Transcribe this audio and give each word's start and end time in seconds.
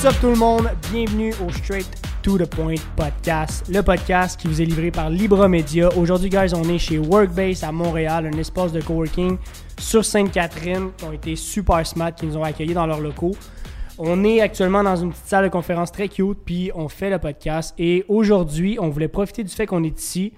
What's 0.00 0.14
up 0.14 0.20
tout 0.20 0.30
le 0.30 0.36
monde? 0.36 0.70
Bienvenue 0.92 1.34
au 1.44 1.50
Straight 1.50 1.88
to 2.22 2.38
the 2.38 2.48
Point 2.48 2.76
podcast, 2.94 3.66
le 3.68 3.82
podcast 3.82 4.38
qui 4.38 4.46
vous 4.46 4.62
est 4.62 4.64
livré 4.64 4.92
par 4.92 5.10
Libra 5.10 5.48
Media. 5.48 5.88
Aujourd'hui, 5.96 6.30
guys, 6.30 6.54
on 6.54 6.62
est 6.68 6.78
chez 6.78 6.98
Workbase 6.98 7.64
à 7.64 7.72
Montréal, 7.72 8.30
un 8.32 8.38
espace 8.38 8.70
de 8.70 8.80
coworking 8.80 9.38
sur 9.76 10.04
Sainte-Catherine 10.04 10.92
qui 10.96 11.04
ont 11.04 11.10
été 11.10 11.34
super 11.34 11.84
smart, 11.84 12.14
qui 12.14 12.26
nous 12.26 12.36
ont 12.36 12.44
accueillis 12.44 12.74
dans 12.74 12.86
leurs 12.86 13.00
locaux. 13.00 13.34
On 13.98 14.22
est 14.22 14.40
actuellement 14.40 14.84
dans 14.84 14.94
une 14.94 15.10
petite 15.10 15.26
salle 15.26 15.46
de 15.46 15.50
conférence 15.50 15.90
très 15.90 16.06
cute, 16.06 16.38
puis 16.44 16.70
on 16.76 16.88
fait 16.88 17.10
le 17.10 17.18
podcast. 17.18 17.74
Et 17.76 18.04
aujourd'hui, 18.06 18.78
on 18.80 18.90
voulait 18.90 19.08
profiter 19.08 19.42
du 19.42 19.52
fait 19.52 19.66
qu'on 19.66 19.82
est 19.82 19.98
ici. 19.98 20.32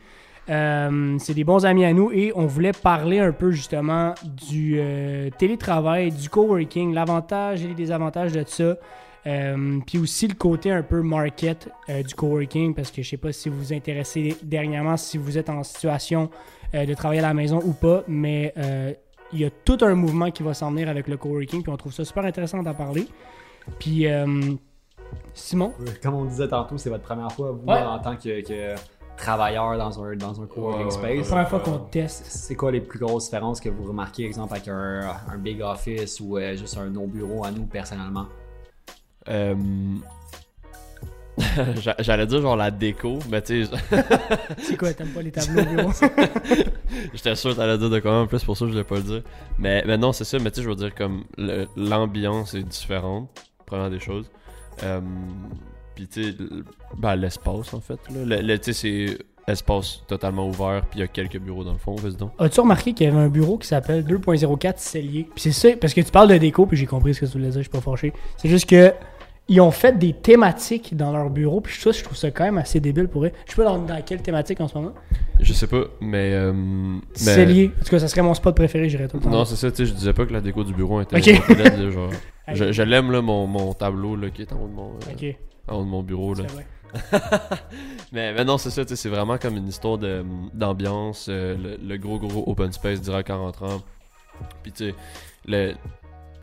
Euh, 0.49 1.17
c'est 1.19 1.35
des 1.35 1.45
bons 1.45 1.67
amis 1.67 1.85
à 1.85 1.93
nous 1.93 2.11
et 2.13 2.33
on 2.35 2.47
voulait 2.47 2.73
parler 2.73 3.19
un 3.19 3.33
peu 3.33 3.51
justement 3.51 4.15
du 4.25 4.77
euh, 4.79 5.29
télétravail, 5.39 6.13
du 6.13 6.31
coworking, 6.31 6.95
l'avantage 6.95 7.63
et 7.63 7.69
les 7.69 7.75
désavantages 7.75 8.33
de 8.33 8.43
ça. 8.47 8.77
Euh, 9.27 9.81
puis 9.87 9.99
aussi 9.99 10.29
le 10.29 10.35
côté 10.35 10.71
un 10.71 10.83
peu 10.83 11.03
market 11.03 11.69
du 11.89 12.15
coworking, 12.15 12.75
parce 12.75 12.91
que 12.91 13.03
je 13.03 13.09
sais 13.11 13.17
pas 13.17 13.33
si 13.33 13.49
vous 13.49 13.59
vous 13.59 13.73
intéressez 13.73 14.37
dernièrement, 14.43 14.97
si 14.97 15.19
vous 15.19 15.37
êtes 15.37 15.51
en 15.51 15.63
situation 15.63 16.31
de 16.73 16.95
travailler 16.95 17.21
à 17.21 17.29
la 17.29 17.35
maison 17.35 17.61
ou 17.65 17.73
pas, 17.73 18.03
mais 18.09 18.55
il 19.33 19.41
y 19.41 19.45
a 19.45 19.51
tout 19.51 19.79
un 19.83 19.95
mouvement 19.95 20.31
qui 20.31 20.43
va 20.43 20.55
s'en 20.55 20.71
venir 20.71 20.89
avec 20.89 21.07
le 21.07 21.17
coworking, 21.17 21.63
puis 21.63 21.73
on 21.73 21.77
trouve 21.77 21.93
ça 21.93 22.05
super 22.05 22.25
intéressant 22.25 22.63
d'en 22.63 22.75
parler. 22.75 23.07
Puis 23.79 24.07
Simon? 25.35 25.73
Comme 26.03 26.15
on 26.15 26.25
disait 26.25 26.49
tantôt, 26.49 26.79
c'est 26.79 26.91
votre 26.91 27.05
première 27.05 27.33
fois, 27.33 27.53
vous, 27.53 27.69
en 27.69 27.99
tant 27.99 28.17
que 28.17 28.75
travailleurs 29.17 29.77
dans 29.77 30.03
un, 30.03 30.17
dans 30.17 30.41
un 30.41 30.47
coworking 30.47 30.91
space. 30.91 31.03
C'est 31.03 31.17
la 31.17 31.25
première 31.25 31.49
fois 31.51 31.61
qu'on 31.61 31.79
teste. 31.79 32.25
C'est 32.25 32.55
quoi 32.55 32.73
les 32.73 32.81
plus 32.81 32.99
grosses 32.99 33.25
différences 33.27 33.61
que 33.61 33.69
vous 33.69 33.85
remarquez, 33.85 34.25
exemple, 34.25 34.55
avec 34.55 34.69
un, 34.69 35.03
un 35.31 35.37
big 35.37 35.61
office 35.61 36.21
ou 36.21 36.39
euh, 36.39 36.57
juste 36.57 36.79
un 36.79 36.89
no 36.89 37.07
bureau 37.07 37.45
à 37.45 37.51
nous 37.51 37.67
personnellement? 37.67 38.27
Euh... 39.31 39.55
J'allais 42.01 42.27
dire 42.27 42.43
genre 42.43 42.57
la 42.57 42.71
déco, 42.71 43.19
mais 43.31 43.41
tu 43.41 43.65
sais. 43.65 43.71
c'est 44.59 44.77
quoi, 44.77 44.93
t'aimes 44.93 45.09
pas 45.09 45.23
les 45.23 45.31
tableaux 45.31 45.65
bureau? 45.77 45.91
J'étais 47.15 47.35
sûr 47.35 47.53
que 47.53 47.57
t'allais 47.57 47.79
dire 47.79 47.91
de 47.91 47.99
quoi 48.01 48.21
en 48.21 48.27
plus, 48.27 48.45
pour 48.45 48.57
ça 48.57 48.67
je 48.67 48.73
voulais 48.73 48.85
pas 48.85 48.97
le 48.97 49.03
dire. 49.03 49.23
Mais, 49.59 49.83
mais 49.87 49.97
non, 49.97 50.13
c'est 50.13 50.25
ça, 50.25 50.39
mais 50.39 50.51
tu 50.51 50.57
sais, 50.57 50.63
je 50.63 50.69
veux 50.69 50.77
dire, 50.77 50.95
comme 50.95 51.25
l'ambiance 51.77 52.55
est 52.55 52.63
différente, 52.63 53.31
première 53.65 53.91
des 53.91 54.01
choses. 54.01 54.31
Euh, 54.83 55.01
puis, 55.95 56.07
tu 56.09 56.25
sais, 56.25 56.37
ben, 56.97 57.17
l'espace, 57.17 57.75
en 57.75 57.81
fait. 57.81 57.99
Là. 58.11 58.41
Le, 58.43 58.59
tu 58.59 58.73
sais, 58.73 59.07
c'est 59.09 59.19
espace 59.51 60.03
totalement 60.07 60.49
ouvert, 60.49 60.83
puis 60.89 60.99
il 60.99 61.03
y 61.03 61.05
a 61.05 61.09
quelques 61.09 61.39
bureaux 61.39 61.65
dans 61.65 61.73
le 61.73 61.79
fond, 61.79 61.95
vas-y 61.97 62.15
donc. 62.15 62.33
As-tu 62.39 62.61
remarqué 62.61 62.93
qu'il 62.93 63.07
y 63.07 63.11
avait 63.11 63.19
un 63.19 63.29
bureau 63.29 63.59
qui 63.59 63.67
s'appelle 63.67 64.05
2.04 64.05 64.75
Cellier? 64.77 65.29
Puis 65.35 65.43
c'est 65.43 65.53
ça, 65.53 65.77
parce 65.77 65.93
que 65.93 66.01
tu 66.01 66.11
parles 66.11 66.29
de 66.29 66.37
déco, 66.39 66.67
puis 66.67 66.77
j'ai 66.77 66.87
compris 66.87 67.15
ce 67.15 67.21
que 67.21 67.27
tu 67.27 67.33
voulais 67.33 67.49
dire, 67.49 67.57
je 67.57 67.63
suis 67.63 67.71
pas 67.71 67.81
fâché. 67.81 68.13
C'est 68.37 68.49
juste 68.49 68.69
que 68.69 68.93
ils 69.51 69.61
ont 69.61 69.73
fait 69.73 69.99
des 69.99 70.13
thématiques 70.13 70.97
dans 70.97 71.13
leur 71.13 71.29
bureau, 71.29 71.61
puis 71.61 71.77
ça, 71.77 71.91
je 71.91 72.05
trouve 72.05 72.17
ça 72.17 72.31
quand 72.31 72.45
même 72.45 72.59
assez 72.59 72.79
débile 72.79 73.09
pour 73.09 73.25
eux. 73.25 73.33
Je 73.47 73.51
sais 73.51 73.57
pas 73.57 73.65
dans, 73.65 73.79
dans 73.79 74.01
quelle 74.01 74.23
thématique 74.23 74.61
en 74.61 74.69
ce 74.69 74.79
moment. 74.79 74.95
Je 75.41 75.53
sais 75.53 75.67
pas, 75.67 75.83
mais. 76.01 76.35
Euh, 76.35 76.53
Cellier. 77.15 77.73
En 77.77 77.85
tout 77.85 77.91
cas, 77.91 77.99
ça 77.99 78.07
serait 78.07 78.23
mon 78.23 78.33
spot 78.33 78.55
préféré, 78.55 78.89
j'irais 78.89 79.09
tout 79.09 79.17
le 79.17 79.25
temps. 79.25 79.31
Non, 79.31 79.45
c'est 79.45 79.57
ça, 79.57 79.69
tu 79.73 79.79
sais, 79.79 79.87
je 79.87 79.93
disais 79.93 80.13
pas 80.13 80.25
que 80.25 80.33
la 80.33 80.41
déco 80.41 80.63
du 80.63 80.73
bureau 80.73 81.01
était. 81.01 81.17
Okay. 81.17 81.35
genre, 81.91 82.11
je, 82.55 82.83
l'aime, 82.83 83.11
là, 83.11 83.21
mon, 83.23 83.49
mon, 83.49 83.75
tableau, 83.75 84.15
là, 84.15 84.31
qui 84.31 84.43
est 84.43 84.53
en 84.53 84.63
haut 84.63 84.69
de 84.69 84.73
mon. 84.73 84.91
Euh, 84.91 85.13
ok 85.13 85.37
en 85.67 85.77
haut 85.77 85.85
de 85.85 85.89
mon 85.89 86.03
bureau. 86.03 86.35
Là. 86.35 86.45
mais, 88.13 88.33
mais, 88.33 88.45
non, 88.45 88.57
c'est 88.57 88.71
ça, 88.71 88.83
c'est 88.87 89.09
vraiment 89.09 89.39
comme 89.39 89.57
une 89.57 89.69
histoire 89.69 89.99
d'ambiance, 89.99 91.27
euh, 91.29 91.77
le, 91.81 91.97
gros 91.97 92.19
gros 92.19 92.45
open 92.47 92.73
space 92.73 93.01
direct 93.01 93.31
en 93.31 93.45
rentrant. 93.45 93.83
Puis 94.63 94.73
tu 94.73 94.95
sais, 95.49 95.75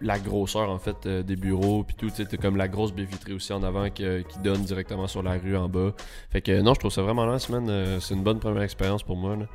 la 0.01 0.19
grosseur 0.19 0.69
en 0.69 0.79
fait 0.79 0.95
euh, 1.05 1.23
des 1.23 1.35
bureaux, 1.35 1.83
puis 1.83 1.95
tout, 1.95 2.09
tu 2.09 2.25
sais, 2.25 2.37
comme 2.37 2.57
la 2.57 2.67
grosse 2.67 2.93
baie 2.93 3.03
vitrée 3.03 3.33
aussi 3.33 3.53
en 3.53 3.63
avant 3.63 3.89
qui, 3.89 4.03
qui, 4.29 4.39
donne 4.39 4.61
directement 4.61 5.07
sur 5.07 5.23
la 5.23 5.33
rue 5.33 5.55
en 5.55 5.67
bas. 5.67 5.93
Fait 6.29 6.41
que 6.41 6.61
non, 6.61 6.73
je 6.73 6.79
trouve 6.79 6.91
ça 6.91 7.01
vraiment 7.01 7.31
nice, 7.31 7.49
man. 7.49 7.67
Euh, 7.69 7.99
c'est 7.99 8.13
une 8.13 8.23
bonne 8.23 8.39
première 8.39 8.63
expérience 8.63 9.03
pour 9.03 9.17
moi. 9.17 9.35
Là. 9.35 9.45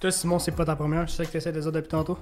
Toi, 0.00 0.10
Simon, 0.10 0.38
c'est 0.38 0.52
pas 0.52 0.64
ta 0.64 0.76
première, 0.76 1.08
c'est 1.08 1.16
ça 1.18 1.24
que 1.24 1.30
tu 1.30 1.36
essaies 1.38 1.52
de 1.52 1.60
dire 1.60 1.72
depuis 1.72 1.88
tantôt? 1.88 2.18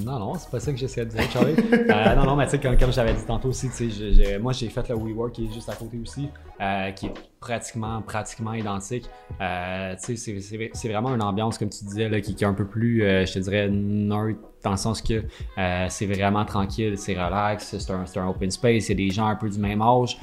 Non, 0.00 0.18
non, 0.18 0.34
c'est 0.34 0.50
pas 0.50 0.60
ça 0.60 0.72
que 0.72 0.78
j'essaie 0.78 1.04
de 1.04 1.10
dire, 1.10 1.30
Charlie. 1.30 1.54
euh, 1.72 2.14
non, 2.14 2.24
non, 2.24 2.36
mais 2.36 2.44
tu 2.46 2.52
sais, 2.52 2.60
comme, 2.60 2.76
comme 2.76 2.92
j'avais 2.92 3.12
dit 3.12 3.24
tantôt 3.26 3.48
aussi, 3.48 3.68
tu 3.70 3.90
sais, 3.90 4.38
moi 4.38 4.52
j'ai 4.52 4.68
fait 4.68 4.88
le 4.88 4.94
WeWork 4.96 5.32
qui 5.32 5.46
est 5.46 5.52
juste 5.52 5.68
à 5.68 5.74
côté 5.74 5.98
aussi, 5.98 6.28
euh, 6.60 6.90
qui 6.92 7.06
est 7.06 7.12
pratiquement, 7.40 8.00
pratiquement 8.02 8.54
identique. 8.54 9.08
Euh, 9.40 9.94
tu 10.02 10.16
sais, 10.16 10.40
c'est 10.72 10.88
vraiment 10.88 11.14
une 11.14 11.22
ambiance, 11.22 11.58
comme 11.58 11.68
tu 11.68 11.84
disais, 11.84 12.08
là, 12.08 12.20
qui, 12.20 12.32
est 12.32 12.44
un 12.44 12.54
peu 12.54 12.66
plus, 12.66 13.02
euh, 13.02 13.26
je 13.26 13.34
te 13.34 13.38
dirais, 13.40 13.68
neutre, 13.68 14.40
dans 14.62 14.72
le 14.72 14.76
sens 14.76 15.02
que 15.02 15.24
c'est 15.88 16.06
vraiment 16.06 16.44
tranquille, 16.44 16.96
c'est 16.96 17.14
relax, 17.14 17.76
c'est 17.78 17.92
un, 17.92 18.04
un, 18.22 18.28
open 18.28 18.50
space, 18.50 18.88
il 18.88 18.88
y 18.88 18.92
a 18.92 19.08
des 19.08 19.10
gens 19.10 19.26
un 19.26 19.36
peu 19.36 19.48
du 19.50 19.58
même 19.58 19.82
âge, 19.82 20.18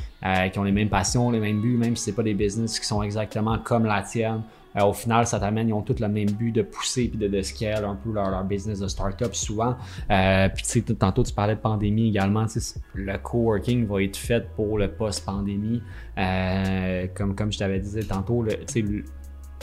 qui 0.51 0.59
ont 0.59 0.63
les 0.63 0.71
mêmes 0.71 0.89
passions, 0.89 1.29
les 1.31 1.39
mêmes 1.39 1.61
buts, 1.61 1.77
même 1.77 1.95
si 1.95 2.05
c'est 2.05 2.15
pas 2.15 2.23
des 2.23 2.33
business 2.33 2.79
qui 2.79 2.85
sont 2.85 3.03
exactement 3.03 3.57
comme 3.59 3.85
la 3.85 4.01
tienne. 4.01 4.41
Euh, 4.75 4.85
au 4.85 4.93
final, 4.93 5.25
ça 5.25 5.39
t'amène, 5.39 5.69
ils 5.69 5.73
ont 5.73 5.81
tous 5.81 5.99
le 5.99 6.07
même 6.07 6.29
but 6.31 6.51
de 6.51 6.61
pousser 6.61 7.07
puis 7.07 7.17
de, 7.17 7.27
de 7.27 7.41
scale 7.41 7.85
un 7.85 7.95
peu 7.95 8.11
leur, 8.11 8.29
leur 8.29 8.43
business 8.43 8.79
de 8.79 8.87
start-up 8.87 9.33
souvent. 9.33 9.75
Euh, 10.11 10.47
puis 10.49 10.63
tu 10.63 10.69
sais, 10.69 10.81
tantôt 10.95 11.23
tu 11.23 11.33
parlais 11.33 11.55
de 11.55 11.59
pandémie 11.59 12.09
également. 12.09 12.45
Le 12.93 13.17
coworking 13.17 13.87
va 13.87 14.03
être 14.03 14.17
fait 14.17 14.47
pour 14.55 14.77
le 14.77 14.91
post-pandémie. 14.91 15.81
Euh, 16.17 17.07
comme, 17.15 17.35
comme 17.35 17.51
je 17.51 17.57
t'avais 17.57 17.79
dit 17.79 17.99
tantôt, 18.07 18.43
le, 18.43 18.53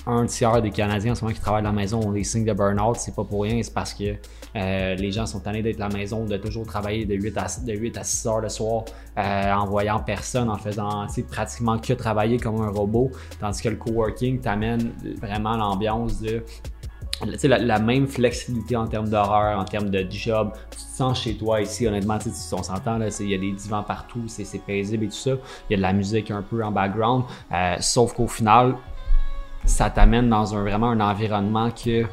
un 0.06 0.26
tiers 0.26 0.62
des 0.62 0.70
Canadiens 0.70 1.12
en 1.12 1.14
ce 1.14 1.22
moment 1.24 1.34
qui 1.34 1.40
travaillent 1.40 1.64
à 1.64 1.68
la 1.68 1.72
maison 1.72 2.00
ont 2.00 2.12
des 2.12 2.24
signes 2.24 2.44
de 2.44 2.52
burn-out. 2.52 2.96
C'est 2.96 3.14
pas 3.14 3.24
pour 3.24 3.42
rien, 3.42 3.62
c'est 3.62 3.74
parce 3.74 3.94
que 3.94 4.16
euh, 4.56 4.94
les 4.94 5.12
gens 5.12 5.26
sont 5.26 5.40
tannés 5.40 5.62
d'être 5.62 5.80
à 5.80 5.88
la 5.88 5.94
maison, 5.94 6.24
de 6.24 6.36
toujours 6.36 6.66
travailler 6.66 7.04
de 7.04 7.14
8 7.14 7.36
à, 7.36 7.46
de 7.64 7.72
8 7.72 7.98
à 7.98 8.04
6 8.04 8.26
heures 8.26 8.40
le 8.40 8.48
soir 8.48 8.84
euh, 9.18 9.52
en 9.52 9.66
voyant 9.66 10.00
personne, 10.00 10.48
en 10.48 10.56
faisant 10.56 11.06
pratiquement 11.30 11.78
que 11.78 11.92
travailler 11.92 12.38
comme 12.38 12.60
un 12.62 12.70
robot. 12.70 13.10
Tandis 13.38 13.62
que 13.62 13.68
le 13.68 13.76
coworking 13.76 14.40
t'amène 14.40 14.92
vraiment 15.20 15.56
l'ambiance 15.56 16.20
de 16.20 16.42
la, 17.44 17.58
la, 17.58 17.78
même 17.78 18.06
flexibilité 18.06 18.76
en 18.76 18.86
termes 18.86 19.08
d'horaire, 19.08 19.58
en 19.58 19.64
termes 19.64 19.90
de 19.90 20.06
job. 20.08 20.52
Tu 20.70 20.76
te 20.76 20.96
sens 20.96 21.22
chez 21.22 21.36
toi 21.36 21.60
ici, 21.60 21.86
honnêtement, 21.86 22.18
on 22.52 22.62
s'entend, 22.62 22.98
il 23.20 23.28
y 23.28 23.34
a 23.34 23.38
des 23.38 23.52
divans 23.52 23.82
partout, 23.82 24.24
c'est 24.26 24.46
paisible 24.64 25.04
et 25.04 25.08
tout 25.08 25.14
ça. 25.14 25.32
Il 25.68 25.72
y 25.72 25.74
a 25.74 25.76
de 25.76 25.82
la 25.82 25.92
musique 25.92 26.30
un 26.30 26.42
peu 26.42 26.64
en 26.64 26.70
background. 26.70 27.24
Euh, 27.52 27.76
sauf 27.80 28.14
qu'au 28.14 28.26
final, 28.26 28.76
ça 29.64 29.90
t'amène 29.90 30.28
dans 30.28 30.54
un, 30.54 30.62
vraiment 30.62 30.90
un 30.90 31.00
environnement 31.00 31.70
que 31.70 32.04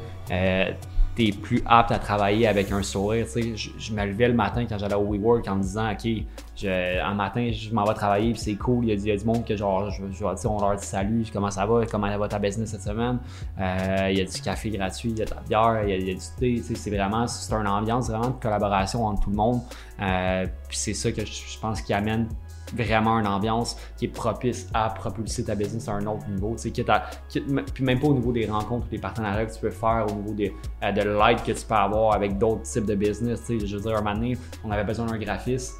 tu 1.14 1.28
es 1.28 1.32
plus 1.32 1.62
apte 1.66 1.92
à 1.92 1.98
travailler 1.98 2.46
avec 2.46 2.72
un 2.72 2.82
sourire. 2.82 3.26
Je, 3.34 3.70
je 3.78 3.92
me 3.92 4.04
levais 4.04 4.28
le 4.28 4.34
matin 4.34 4.66
quand 4.68 4.78
j'allais 4.78 4.94
au 4.94 5.12
WeWork 5.12 5.46
en 5.48 5.56
me 5.56 5.62
disant, 5.62 5.90
OK, 5.92 6.08
je, 6.56 7.02
un 7.02 7.14
matin, 7.14 7.50
je 7.52 7.72
m'en 7.72 7.84
vais 7.84 7.94
travailler, 7.94 8.32
puis 8.32 8.40
c'est 8.40 8.54
cool. 8.54 8.84
Il 8.86 9.06
y, 9.06 9.10
a, 9.10 9.16
du 9.16 9.24
monde 9.24 9.44
que, 9.44 9.56
genre, 9.56 9.90
je, 9.90 10.02
je, 10.12 10.46
on 10.46 10.60
leur 10.60 10.76
dit 10.76 10.86
salut, 10.86 11.24
comment 11.32 11.50
ça 11.50 11.66
va, 11.66 11.84
comment 11.86 12.16
va 12.16 12.28
ta 12.28 12.38
business 12.38 12.70
cette 12.70 12.82
semaine? 12.82 13.18
Euh, 13.60 14.08
il 14.10 14.18
y 14.18 14.20
a 14.20 14.24
du 14.24 14.40
café 14.40 14.70
gratuit, 14.70 15.10
il 15.10 15.18
y 15.18 15.22
a 15.22 15.24
de 15.24 15.30
la 15.30 15.40
bière, 15.40 15.84
il 15.86 16.08
y 16.08 16.10
a, 16.10 16.14
du 16.14 16.20
thé. 16.38 16.62
C'est 16.74 16.90
vraiment, 16.90 17.26
c'est 17.26 17.52
une 17.54 17.66
ambiance 17.66 18.08
vraiment 18.08 18.28
de 18.28 18.40
collaboration 18.40 19.04
entre 19.06 19.22
tout 19.22 19.30
le 19.30 19.36
monde. 19.36 19.60
Euh, 20.00 20.46
puis 20.68 20.76
c'est 20.76 20.94
ça 20.94 21.12
que 21.12 21.24
je 21.24 21.58
pense 21.60 21.80
qui 21.82 21.92
amène 21.92 22.28
vraiment 22.72 23.18
une 23.18 23.26
ambiance 23.26 23.76
qui 23.96 24.06
est 24.06 24.08
propice 24.08 24.68
à 24.72 24.90
propulser 24.90 25.44
ta 25.44 25.54
business 25.54 25.88
à 25.88 25.92
un 25.92 26.06
autre 26.06 26.26
niveau. 26.28 26.56
Tu 26.60 26.72
sais, 26.74 27.42
puis 27.74 27.84
même 27.84 28.00
pas 28.00 28.06
au 28.08 28.14
niveau 28.14 28.32
des 28.32 28.46
rencontres 28.46 28.86
ou 28.86 28.90
des 28.90 28.98
partenariats 28.98 29.46
que 29.46 29.54
tu 29.54 29.60
peux 29.60 29.70
faire, 29.70 30.06
au 30.10 30.14
niveau 30.14 30.32
des, 30.32 30.52
euh, 30.82 30.92
de 30.92 31.02
l'aide 31.02 31.42
que 31.42 31.52
tu 31.52 31.66
peux 31.66 31.74
avoir 31.74 32.14
avec 32.14 32.38
d'autres 32.38 32.62
types 32.62 32.86
de 32.86 32.94
business. 32.94 33.40
Tu 33.46 33.60
sais, 33.60 33.66
je 33.66 33.76
veux 33.76 33.82
dire, 33.82 33.96
un 33.96 34.02
moment 34.02 34.14
donné, 34.14 34.38
on 34.64 34.70
avait 34.70 34.84
besoin 34.84 35.06
d'un 35.06 35.18
graphiste. 35.18 35.74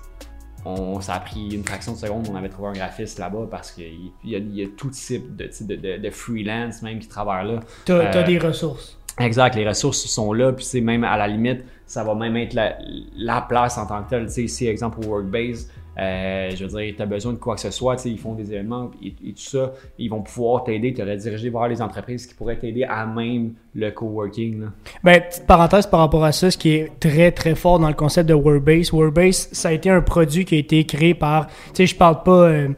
On, 0.67 0.99
ça 1.01 1.15
a 1.15 1.21
pris 1.21 1.55
une 1.55 1.63
fraction 1.63 1.93
de 1.93 1.99
seconde, 1.99 2.27
on 2.31 2.37
avait 2.37 2.49
trouvé 2.49 2.69
un 2.69 2.73
graphiste 2.73 3.19
là-bas 3.19 3.49
parce 3.51 3.71
qu'il 3.71 4.13
y, 4.25 4.35
a, 4.35 4.67
tout 4.75 4.89
type 4.89 5.37
de, 5.37 5.51
de, 5.61 5.99
de, 5.99 6.11
freelance 6.11 6.81
même 6.81 7.01
qui 7.01 7.09
travaille 7.09 7.47
là. 7.49 7.61
Tu 7.85 7.93
as, 7.93 8.17
euh, 8.17 8.23
des 8.23 8.39
ressources. 8.39 8.99
Exact, 9.21 9.55
les 9.55 9.69
ressources 9.69 10.07
sont 10.07 10.33
là, 10.33 10.53
puis 10.53 10.65
c'est 10.65 10.81
même 10.81 11.05
à 11.05 11.17
la 11.17 11.29
limite, 11.29 11.65
ça 11.87 12.03
va 12.03 12.15
même 12.15 12.37
être 12.37 12.55
la, 12.55 12.79
la 13.15 13.43
place 13.43 13.77
en 13.79 13.87
tant 13.87 14.03
que 14.03 14.11
telle. 14.11 14.27
Tu 14.27 14.33
sais, 14.33 14.43
ici, 14.45 14.67
exemple, 14.67 14.99
au 15.05 15.11
Workbase, 15.11 15.69
euh, 15.99 16.51
je 16.55 16.65
veux 16.65 16.81
dire, 16.81 16.95
tu 16.97 17.03
as 17.03 17.07
besoin 17.07 17.33
de 17.33 17.39
quoi 17.39 17.55
que 17.55 17.61
ce 17.61 17.71
soit, 17.71 18.05
ils 18.05 18.19
font 18.19 18.35
des 18.35 18.53
événements 18.53 18.91
et, 19.03 19.13
tout 19.13 19.33
ça, 19.37 19.73
ils 19.99 20.09
vont 20.09 20.23
pouvoir 20.23 20.65
t'aider, 20.65 20.93
te 20.93 21.03
rediriger 21.03 21.51
vers 21.51 21.69
les 21.69 21.81
entreprises 21.81 22.27
qui 22.27 22.35
pourraient 22.35 22.59
t'aider 22.59 22.85
à 22.85 23.07
même 23.07 23.53
le 23.75 23.91
coworking. 23.91 24.67
Ben, 25.03 25.21
petite 25.21 25.47
parenthèse 25.47 25.87
par 25.87 26.01
rapport 26.01 26.25
à 26.25 26.33
ça, 26.33 26.51
ce 26.51 26.59
qui 26.59 26.71
est 26.71 26.93
très 27.01 27.33
très 27.33 27.55
fort 27.55 27.79
dans 27.79 27.89
le 27.89 27.95
concept 27.95 28.29
de 28.29 28.35
Workbase. 28.35 28.93
Workbase, 28.93 29.49
ça 29.53 29.69
a 29.69 29.73
été 29.73 29.91
un 29.91 30.01
produit 30.01 30.45
qui 30.45 30.57
a 30.57 30.59
été 30.59 30.85
créé 30.85 31.15
par, 31.15 31.47
tu 31.47 31.53
sais, 31.75 31.87
je 31.87 31.97
parle 31.97 32.23
pas. 32.23 32.49
Euh, 32.49 32.69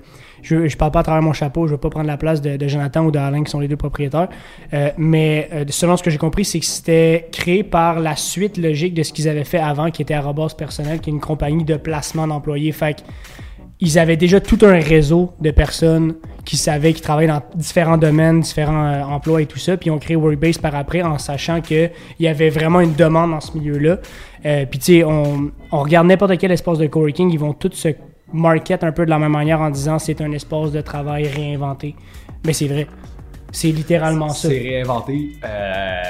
je 0.43 0.57
ne 0.57 0.69
parle 0.77 0.93
pas 0.93 1.01
à 1.01 1.03
travers 1.03 1.23
mon 1.23 1.33
chapeau, 1.33 1.67
je 1.67 1.73
ne 1.73 1.77
veux 1.77 1.81
pas 1.81 1.91
prendre 1.91 2.07
la 2.07 2.17
place 2.17 2.41
de, 2.41 2.69
Jonathan 2.69 3.05
ou 3.05 3.11
d'Alain 3.11 3.45
qui 3.45 3.51
sont 3.51 3.61
les 3.61 3.69
deux 3.69 3.77
propriétaires. 3.77 4.29
Euh, 4.75 4.91
mais 4.97 5.49
euh, 5.53 5.65
selon 5.69 5.97
ce 5.97 6.03
que 6.03 6.11
j'ai 6.11 6.19
compris, 6.19 6.45
c'est 6.45 6.61
que 6.61 6.67
c'était 6.67 7.29
créé 7.33 7.63
par 7.63 8.01
la 8.01 8.17
suite 8.17 8.59
logique 8.59 8.95
de 8.95 9.03
ce 9.03 9.13
qu'ils 9.13 9.29
avaient 9.29 9.45
fait 9.45 9.59
avant, 9.59 9.91
qui 9.91 10.03
était 10.03 10.15
Arrobas 10.15 10.55
Personnel, 10.57 11.01
qui 11.01 11.11
est 11.11 11.13
une 11.13 11.21
compagnie 11.21 11.65
de 11.65 11.77
placement 11.77 12.27
d'employés. 12.27 12.73
Fait 12.73 13.05
ils 13.79 13.99
avaient 13.99 14.17
déjà 14.17 14.41
tout 14.41 14.59
un 14.63 14.81
réseau 14.81 15.33
de 15.39 15.51
personnes 15.51 16.15
qui 16.47 16.57
savaient 16.57 16.95
qu'ils 16.95 17.03
travaillaient 17.03 17.33
dans 17.33 17.43
différents 17.55 17.99
domaines, 17.99 18.41
différents 18.41 18.87
euh, 18.87 19.03
emplois 19.03 19.43
et 19.43 19.47
tout 19.47 19.59
ça. 19.59 19.77
Puis 19.77 19.89
ils 19.89 19.91
ont 19.91 19.99
créé 19.99 20.17
Workbase 20.17 20.59
par 20.59 20.75
après 20.75 21.03
en 21.03 21.19
sachant 21.19 21.61
qu'il 21.61 21.91
y 22.21 22.27
avait 22.27 22.49
vraiment 22.49 22.81
une 22.81 22.95
demande 22.95 23.33
dans 23.33 23.41
ce 23.41 23.57
milieu-là. 23.59 23.99
puis 24.71 24.79
tu 24.79 24.85
sais, 24.85 25.05
on, 25.05 25.51
on 25.73 25.81
regarde 25.81 26.07
n'importe 26.07 26.39
quel 26.39 26.53
espace 26.53 26.79
de 26.79 26.87
coworking, 26.87 27.31
ils 27.31 27.39
vont 27.39 27.53
tous 27.53 27.73
se 27.73 27.89
market 28.33 28.85
un 28.85 28.93
peu 28.93 29.05
de 29.05 29.11
la 29.11 29.19
même 29.19 29.33
manière 29.33 29.61
en 29.61 29.71
disant 29.71 29.99
c'est 29.99 30.21
un 30.21 30.33
espace 30.33 30.73
de 30.73 30.81
travail 30.81 31.29
réinventé. 31.29 31.95
Mais 32.45 32.53
c'est 32.53 32.69
vrai. 32.69 32.87
C'est 33.53 33.71
littéralement 33.71 34.29
ça. 34.29 34.49
C'est 34.49 34.59
réinventé. 34.59 35.33
Euh, 35.45 36.03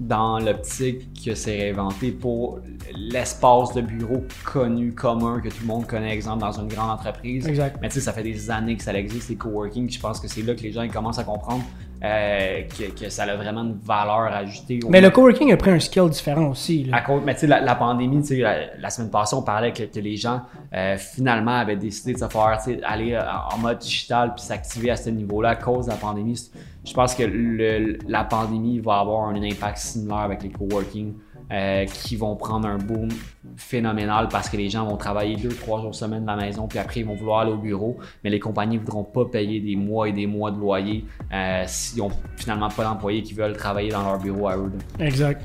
dans 0.00 0.38
l'optique 0.38 1.24
que 1.24 1.34
c'est 1.34 1.56
réinventé 1.56 2.10
pour 2.10 2.58
l'espace 2.94 3.72
de 3.72 3.80
bureau 3.80 4.24
connu, 4.44 4.92
commun, 4.92 5.40
que 5.40 5.48
tout 5.48 5.60
le 5.60 5.66
monde 5.66 5.86
connaît, 5.86 6.12
exemple, 6.12 6.40
dans 6.40 6.52
une 6.52 6.68
grande 6.68 6.90
entreprise. 6.90 7.46
Exact. 7.46 7.78
Mais 7.80 7.88
tu 7.88 7.94
sais, 7.94 8.00
ça 8.00 8.12
fait 8.12 8.22
des 8.22 8.50
années 8.50 8.76
que 8.76 8.82
ça 8.82 8.92
existe, 8.94 9.28
les 9.28 9.36
coworking. 9.36 9.88
Je 9.90 10.00
pense 10.00 10.18
que 10.18 10.28
c'est 10.28 10.42
là 10.42 10.54
que 10.54 10.62
les 10.62 10.72
gens 10.72 10.86
commencent 10.88 11.18
à 11.18 11.24
comprendre 11.24 11.64
euh, 12.04 12.62
que, 12.98 13.08
ça 13.10 13.22
a 13.22 13.36
vraiment 13.36 13.62
une 13.62 13.78
valeur 13.78 14.32
ajoutée. 14.32 14.80
Mais 14.88 15.00
le 15.00 15.10
coworking 15.10 15.52
a 15.52 15.56
pris 15.56 15.70
un 15.70 15.78
skill 15.78 16.08
différent 16.08 16.46
aussi. 16.46 16.88
À 16.90 17.00
cause, 17.00 17.22
mais 17.24 17.34
tu 17.34 17.40
sais, 17.40 17.46
la, 17.46 17.74
pandémie, 17.76 18.22
tu 18.22 18.38
sais, 18.38 18.70
la, 18.78 18.90
semaine 18.90 19.10
passée, 19.10 19.36
on 19.36 19.42
parlait 19.42 19.72
que, 19.72 20.00
les 20.00 20.16
gens 20.16 20.40
euh, 20.74 20.96
finalement 20.96 21.52
avaient 21.52 21.76
décidé 21.76 22.14
de 22.14 22.18
se 22.18 22.26
faire, 22.26 22.58
tu 22.64 22.74
sais, 22.74 22.80
aller 22.82 23.12
euh, 23.12 23.22
en 23.52 23.58
mode 23.58 23.78
digital 23.78 24.34
puis 24.34 24.44
s'activer 24.44 24.90
à 24.90 24.96
ce 24.96 25.10
niveau-là 25.10 25.50
à 25.50 25.54
cause 25.54 25.86
de 25.86 25.90
la 25.92 25.96
pandémie. 25.96 26.50
Je 26.84 26.92
pense 26.92 27.14
que 27.14 27.22
le, 27.22 27.98
la 28.08 28.24
pandémie 28.24 28.80
va 28.80 28.98
avoir 28.98 29.28
un 29.28 29.40
impact 29.40 29.78
similaire 29.78 30.18
avec 30.18 30.42
les 30.42 30.50
coworking. 30.50 31.14
Euh, 31.52 31.84
qui 31.84 32.16
vont 32.16 32.34
prendre 32.34 32.66
un 32.66 32.78
boom 32.78 33.10
phénoménal 33.58 34.28
parce 34.30 34.48
que 34.48 34.56
les 34.56 34.70
gens 34.70 34.86
vont 34.86 34.96
travailler 34.96 35.36
deux, 35.36 35.50
trois 35.50 35.82
jours 35.82 35.94
semaine 35.94 36.22
de 36.22 36.26
la 36.26 36.36
maison, 36.36 36.66
puis 36.66 36.78
après 36.78 37.00
ils 37.00 37.06
vont 37.06 37.14
vouloir 37.14 37.40
aller 37.40 37.52
au 37.52 37.58
bureau, 37.58 37.98
mais 38.24 38.30
les 38.30 38.40
compagnies 38.40 38.76
ne 38.76 38.80
voudront 38.80 39.04
pas 39.04 39.26
payer 39.26 39.60
des 39.60 39.76
mois 39.76 40.08
et 40.08 40.12
des 40.12 40.26
mois 40.26 40.50
de 40.50 40.58
loyer 40.58 41.04
euh, 41.30 41.64
s'ils 41.66 41.98
n'ont 41.98 42.10
finalement 42.36 42.70
pas 42.70 42.84
d'employés 42.84 43.22
qui 43.22 43.34
veulent 43.34 43.54
travailler 43.54 43.90
dans 43.90 44.02
leur 44.02 44.18
bureau 44.18 44.48
à 44.48 44.56
eux. 44.56 44.72
Exact. 44.98 45.44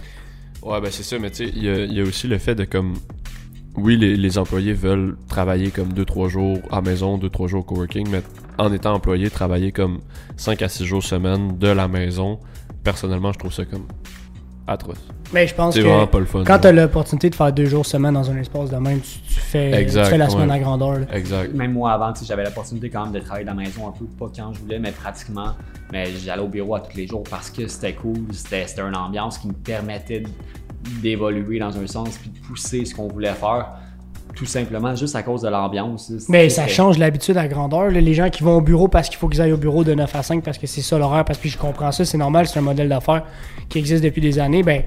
Ouais, 0.64 0.80
ben 0.80 0.90
c'est 0.92 1.04
ça, 1.04 1.20
mais 1.20 1.30
tu 1.30 1.46
sais, 1.46 1.52
il 1.54 1.64
y, 1.94 2.00
a 2.00 2.04
aussi 2.04 2.28
le 2.28 2.38
fait 2.38 2.56
de 2.56 2.64
comme. 2.64 2.94
Oui, 3.76 3.98
les, 3.98 4.38
employés 4.38 4.72
veulent 4.72 5.18
travailler 5.28 5.72
comme 5.72 5.92
deux, 5.92 6.06
trois 6.06 6.30
jours 6.30 6.60
à 6.72 6.82
maison, 6.82 7.18
deux, 7.18 7.30
trois 7.30 7.48
jours 7.48 7.60
au 7.60 7.64
coworking, 7.64 8.08
mais 8.10 8.22
en 8.58 8.72
étant 8.72 8.94
employé, 8.94 9.30
travailler 9.30 9.74
comme 9.74 10.00
5 10.38 10.62
à 10.62 10.70
6 10.70 10.86
jours 10.86 11.04
semaine 11.04 11.58
de 11.58 11.68
la 11.68 11.90
maison, 11.90 12.40
personnellement, 12.86 13.34
je 13.34 13.40
trouve 13.40 13.52
ça 13.52 13.66
comme 13.66 13.86
atroce. 14.68 14.98
Mais 15.34 15.48
je 15.48 15.56
pense 15.56 15.76
que 15.76 16.44
quand 16.44 16.60
tu 16.60 16.68
as 16.68 16.72
l'opportunité 16.72 17.30
de 17.30 17.36
faire 17.36 17.52
deux 17.52 17.66
jours 17.66 17.86
semaine 17.86 18.14
dans 18.14 18.30
un 18.30 18.38
espace 18.38 18.70
de 18.70 18.78
même, 18.78 19.00
tu, 19.02 19.40
fais, 19.40 19.86
la 20.18 20.30
semaine 20.30 20.52
à 20.52 20.60
grandeur. 20.60 21.00
Exact. 21.12 21.54
Même 21.54 21.74
moi 21.74 21.92
avant, 21.92 22.14
j'avais 22.22 22.44
l'opportunité 22.44 22.90
quand 22.90 23.06
même 23.06 23.14
de 23.14 23.20
travailler 23.20 23.46
de 23.46 23.50
la 23.50 23.56
maison 23.56 23.88
un 23.88 23.92
peu, 23.92 24.06
pas 24.06 24.32
quand 24.36 24.54
je 24.54 24.60
voulais, 24.60 24.80
mais 24.80 24.92
pratiquement. 24.92 25.52
Mais 25.92 26.12
j'allais 26.24 26.42
au 26.42 26.48
bureau 26.48 26.76
à 26.76 26.82
tous 26.82 26.96
les 26.96 27.08
jours 27.08 27.24
parce 27.30 27.50
que 27.50 27.68
c'était 27.68 27.94
cool, 27.94 28.26
c'était 28.32 28.66
une 28.78 28.96
ambiance 28.96 29.38
qui 29.38 29.48
me 29.48 29.54
permettait 29.54 30.24
d'évoluer 31.02 31.60
dans 31.60 31.78
un 31.78 31.88
sens 31.88 32.18
puis 32.18 32.30
de 32.30 32.40
pousser 32.46 32.86
ce 32.86 32.96
qu'on 32.96 33.08
voulait 33.08 33.34
faire 33.34 33.68
tout 34.36 34.46
simplement 34.46 34.96
juste 34.96 35.16
à 35.16 35.24
cause 35.24 35.42
de 35.42 35.50
l'ambiance. 35.50 36.12
Mais 36.30 36.50
ça 36.50 36.68
change 36.68 36.98
l'habitude 36.98 37.38
à 37.38 37.48
grandeur. 37.48 37.90
Les 37.90 38.14
gens 38.14 38.30
qui 38.30 38.44
vont 38.44 38.58
au 38.58 38.62
bureau 38.62 38.88
parce 38.88 39.10
qu'il 39.10 39.18
faut 39.18 39.28
qu'ils 39.28 39.42
aillent 39.42 39.54
au 39.54 39.58
bureau 39.58 39.84
de 39.84 39.94
9 39.94 40.16
à 40.16 40.24
5 40.24 40.44
parce 40.44 40.58
que 40.58 40.68
c'est 40.68 40.82
ça 40.82 40.98
l'horaire, 40.98 41.26
parce 41.26 41.40
que 41.40 41.50
je 41.50 41.58
comprends 41.58 41.92
ça, 41.92 42.06
c'est 42.06 42.18
normal, 42.18 42.48
c'est 42.48 42.60
un 42.60 42.64
modèle 42.64 42.90
d'affaires 42.90 43.24
qui 43.70 43.80
existe 43.80 44.04
depuis 44.04 44.22
des 44.22 44.40
années, 44.40 44.64
ben 44.64 44.84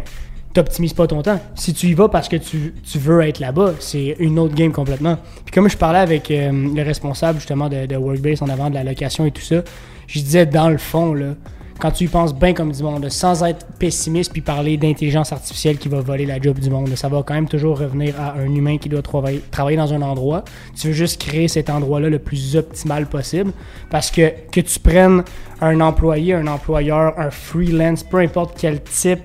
t'optimises 0.52 0.94
pas 0.94 1.06
ton 1.06 1.22
temps. 1.22 1.40
Si 1.54 1.72
tu 1.74 1.86
y 1.86 1.94
vas 1.94 2.08
parce 2.08 2.28
que 2.28 2.36
tu, 2.36 2.72
veux 2.96 3.22
être 3.22 3.38
là-bas, 3.38 3.74
c'est 3.78 4.16
une 4.18 4.38
autre 4.38 4.54
game 4.54 4.72
complètement. 4.72 5.16
Puis 5.44 5.52
comme 5.54 5.68
je 5.68 5.76
parlais 5.76 6.00
avec 6.00 6.30
euh, 6.30 6.50
le 6.74 6.82
responsable 6.82 7.38
justement 7.38 7.68
de, 7.68 7.86
de 7.86 7.96
Workbase 7.96 8.42
en 8.42 8.48
avant 8.48 8.68
de 8.68 8.74
la 8.74 8.82
location 8.82 9.26
et 9.26 9.30
tout 9.30 9.42
ça, 9.42 9.62
je 10.08 10.18
disais 10.18 10.46
dans 10.46 10.68
le 10.68 10.78
fond, 10.78 11.14
là, 11.14 11.34
quand 11.80 11.90
tu 11.90 12.04
y 12.04 12.08
penses 12.08 12.34
bien 12.34 12.52
comme 12.52 12.72
du 12.72 12.82
monde, 12.82 13.08
sans 13.08 13.42
être 13.42 13.66
pessimiste 13.78 14.32
puis 14.32 14.42
parler 14.42 14.76
d'intelligence 14.76 15.32
artificielle 15.32 15.78
qui 15.78 15.88
va 15.88 16.00
voler 16.00 16.26
la 16.26 16.38
job 16.38 16.58
du 16.58 16.68
monde, 16.68 16.94
ça 16.94 17.08
va 17.08 17.22
quand 17.22 17.34
même 17.34 17.48
toujours 17.48 17.78
revenir 17.78 18.20
à 18.20 18.34
un 18.34 18.54
humain 18.54 18.76
qui 18.76 18.90
doit 18.90 19.00
travailler, 19.00 19.42
travailler 19.50 19.78
dans 19.78 19.92
un 19.94 20.02
endroit. 20.02 20.44
Tu 20.78 20.88
veux 20.88 20.92
juste 20.92 21.20
créer 21.20 21.48
cet 21.48 21.70
endroit-là 21.70 22.10
le 22.10 22.18
plus 22.18 22.54
optimal 22.54 23.06
possible 23.06 23.52
parce 23.88 24.10
que 24.10 24.30
que 24.52 24.60
tu 24.60 24.78
prennes 24.78 25.24
un 25.62 25.80
employé, 25.80 26.34
un 26.34 26.46
employeur, 26.46 27.18
un 27.18 27.30
freelance, 27.30 28.04
peu 28.04 28.18
importe 28.18 28.56
quel 28.58 28.82
type 28.82 29.20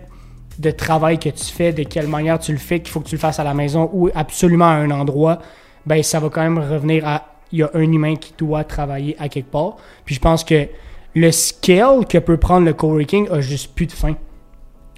de 0.58 0.72
travail 0.72 1.20
que 1.20 1.30
tu 1.30 1.46
fais, 1.46 1.74
de 1.74 1.84
quelle 1.84 2.08
manière 2.08 2.40
tu 2.40 2.54
le 2.54 2.58
fais, 2.58 2.80
qu'il 2.80 2.90
faut 2.90 3.02
que 3.02 3.10
tu 3.10 3.16
le 3.16 3.20
fasses 3.20 3.40
à 3.40 3.44
la 3.44 3.54
maison 3.54 3.90
ou 3.92 4.10
absolument 4.16 4.66
à 4.66 4.76
un 4.76 4.92
endroit, 4.92 5.40
ben 5.86 6.02
ça 6.02 6.22
va 6.22 6.30
quand 6.30 6.42
même 6.42 6.60
revenir 6.60 7.06
à 7.06 7.24
il 7.52 7.60
y 7.60 7.64
a 7.64 7.70
un 7.74 7.82
humain 7.82 8.16
qui 8.16 8.34
doit 8.38 8.64
travailler 8.64 9.16
à 9.20 9.30
quelque 9.30 9.52
part. 9.52 9.78
Puis 10.04 10.16
je 10.16 10.20
pense 10.20 10.44
que 10.44 10.68
le 11.16 11.32
scale 11.32 12.06
que 12.08 12.18
peut 12.18 12.38
prendre 12.38 12.66
le 12.66 12.74
coworking 12.74 13.30
a 13.32 13.42
juste 13.42 13.74
plus 13.74 13.88
de 13.88 13.94
fin. 13.94 14.16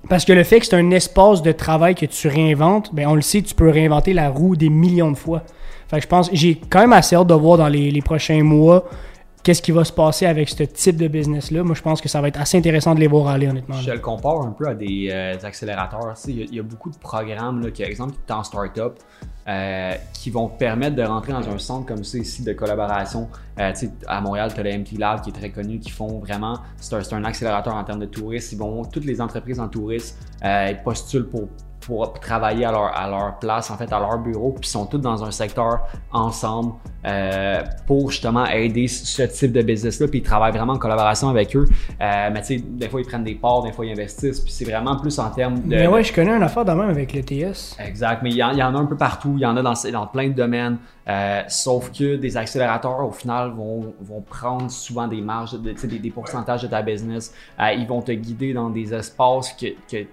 Parce 0.09 0.25
que 0.25 0.33
le 0.33 0.43
fait 0.43 0.59
que 0.59 0.65
c'est 0.65 0.75
un 0.75 0.91
espace 0.91 1.41
de 1.41 1.51
travail 1.51 1.95
que 1.95 2.05
tu 2.05 2.27
réinventes, 2.27 2.93
ben 2.93 3.07
on 3.07 3.15
le 3.15 3.21
sait, 3.21 3.41
tu 3.41 3.53
peux 3.53 3.69
réinventer 3.69 4.13
la 4.13 4.29
roue 4.29 4.55
des 4.55 4.69
millions 4.69 5.11
de 5.11 5.17
fois. 5.17 5.43
Fait 5.89 5.97
que 5.97 6.03
je 6.03 6.07
pense, 6.07 6.29
j'ai 6.33 6.59
quand 6.69 6.79
même 6.79 6.93
assez 6.93 7.15
hâte 7.15 7.27
de 7.27 7.33
voir 7.33 7.57
dans 7.57 7.67
les, 7.67 7.91
les 7.91 8.01
prochains 8.01 8.41
mois 8.43 8.85
qu'est-ce 9.43 9.61
qui 9.61 9.71
va 9.71 9.83
se 9.83 9.93
passer 9.93 10.25
avec 10.25 10.49
ce 10.49 10.63
type 10.63 10.97
de 10.97 11.07
business-là. 11.07 11.63
Moi, 11.63 11.75
je 11.75 11.81
pense 11.81 12.01
que 12.01 12.09
ça 12.09 12.21
va 12.21 12.27
être 12.27 12.39
assez 12.39 12.57
intéressant 12.57 12.95
de 12.95 12.99
les 12.99 13.07
voir 13.07 13.27
aller, 13.27 13.47
honnêtement. 13.47 13.75
Je 13.75 13.91
le 13.91 13.99
compare 13.99 14.41
un 14.41 14.51
peu 14.51 14.67
à 14.67 14.73
des, 14.73 15.09
euh, 15.11 15.35
accélérateurs. 15.43 16.13
Il 16.27 16.53
y, 16.53 16.59
a 16.59 16.63
beaucoup 16.63 16.89
de 16.89 16.97
programmes, 16.97 17.61
là, 17.61 17.71
qui, 17.71 17.81
par 17.81 17.89
exemple, 17.89 18.15
en 18.29 18.43
startup, 18.43 18.93
euh, 19.47 19.93
qui 20.11 20.29
vont 20.29 20.49
permettre 20.49 20.97
de 20.97 21.03
rentrer 21.03 21.31
dans 21.31 21.47
un 21.47 21.57
centre 21.57 21.85
comme 21.85 22.03
ça 22.03 22.17
ici 22.17 22.43
de 22.43 22.51
collaboration. 22.51 23.29
Euh, 23.59 23.71
à 24.05 24.19
Montréal, 24.19 24.51
tu 24.53 24.59
as 24.59 24.63
le 24.63 24.77
MT 24.77 24.97
Lab 24.97 25.21
qui 25.21 25.29
est 25.29 25.33
très 25.33 25.51
connu, 25.51 25.79
qui 25.79 25.89
font 25.89 26.19
vraiment, 26.19 26.59
c'est 26.75 26.95
un, 26.95 27.17
un, 27.17 27.23
accélérateur 27.23 27.73
en 27.73 27.83
termes 27.85 28.01
de 28.01 28.07
tourisme. 28.07 28.49
Ils 28.55 28.57
vont, 28.57 28.83
toutes 28.83 29.05
les 29.05 29.21
entreprises 29.21 29.61
en 29.61 29.69
tourisme, 29.69 30.17
euh, 30.43 30.73
postulent 30.83 31.29
pour 31.29 31.47
pour 31.87 32.11
travailler 32.19 32.65
à 32.65 32.71
leur, 32.71 32.93
à 32.93 33.09
leur 33.09 33.39
place, 33.39 33.71
en 33.71 33.77
fait, 33.77 33.93
à 33.93 33.99
leur 33.99 34.17
bureau, 34.17 34.51
puis 34.51 34.65
ils 34.65 34.71
sont 34.71 34.85
tous 34.85 34.97
dans 34.97 35.23
un 35.23 35.31
secteur 35.31 35.87
ensemble 36.11 36.73
euh, 37.05 37.63
pour 37.85 38.11
justement 38.11 38.45
aider 38.45 38.89
ce 38.89 39.23
type 39.23 39.53
de 39.53 39.61
business-là, 39.61 40.09
puis 40.09 40.19
ils 40.19 40.23
travaillent 40.23 40.51
vraiment 40.51 40.73
en 40.73 40.77
collaboration 40.77 41.29
avec 41.29 41.55
eux. 41.55 41.65
Euh, 42.01 42.29
mais 42.33 42.41
tu 42.41 42.47
sais, 42.47 42.57
des 42.57 42.89
fois, 42.89 42.99
ils 42.99 43.07
prennent 43.07 43.23
des 43.23 43.35
parts, 43.35 43.63
des 43.63 43.71
fois, 43.71 43.85
ils 43.85 43.93
investissent, 43.93 44.41
puis 44.41 44.51
c'est 44.51 44.65
vraiment 44.65 44.97
plus 44.97 45.17
en 45.17 45.29
termes 45.29 45.61
de... 45.61 45.75
Mais 45.77 45.87
ouais, 45.87 46.03
je 46.03 46.11
connais 46.11 46.31
un 46.31 46.41
affaire 46.41 46.65
de 46.65 46.71
même 46.71 46.89
avec 46.89 47.13
le 47.13 47.23
TS. 47.23 47.77
Exact, 47.79 48.21
mais 48.21 48.31
il 48.31 48.35
y, 48.35 48.43
en, 48.43 48.57
a 48.59 48.65
un 48.65 48.85
peu 48.85 48.97
partout, 48.97 49.35
il 49.37 49.41
y 49.41 49.45
en 49.45 49.55
a 49.55 49.61
dans, 49.61 49.75
dans 49.93 50.07
plein 50.07 50.27
de 50.27 50.33
domaines, 50.33 50.79
euh, 51.07 51.43
sauf 51.47 51.93
que 51.93 52.17
des 52.17 52.35
accélérateurs, 52.35 52.99
au 53.07 53.11
final, 53.11 53.51
vont, 53.51 53.93
vont 54.01 54.19
prendre 54.19 54.69
souvent 54.69 55.07
des 55.07 55.21
marges, 55.21 55.53
de, 55.53 55.71
des, 55.71 55.99
des 55.99 56.11
pourcentages 56.11 56.63
de 56.63 56.67
ta 56.67 56.81
business. 56.81 57.33
ils 57.57 57.87
vont 57.87 58.01
te 58.01 58.11
guider 58.11 58.51
dans 58.51 58.69
des 58.69 58.93
espaces 58.93 59.53
que, 59.53 59.67
que 59.89 60.03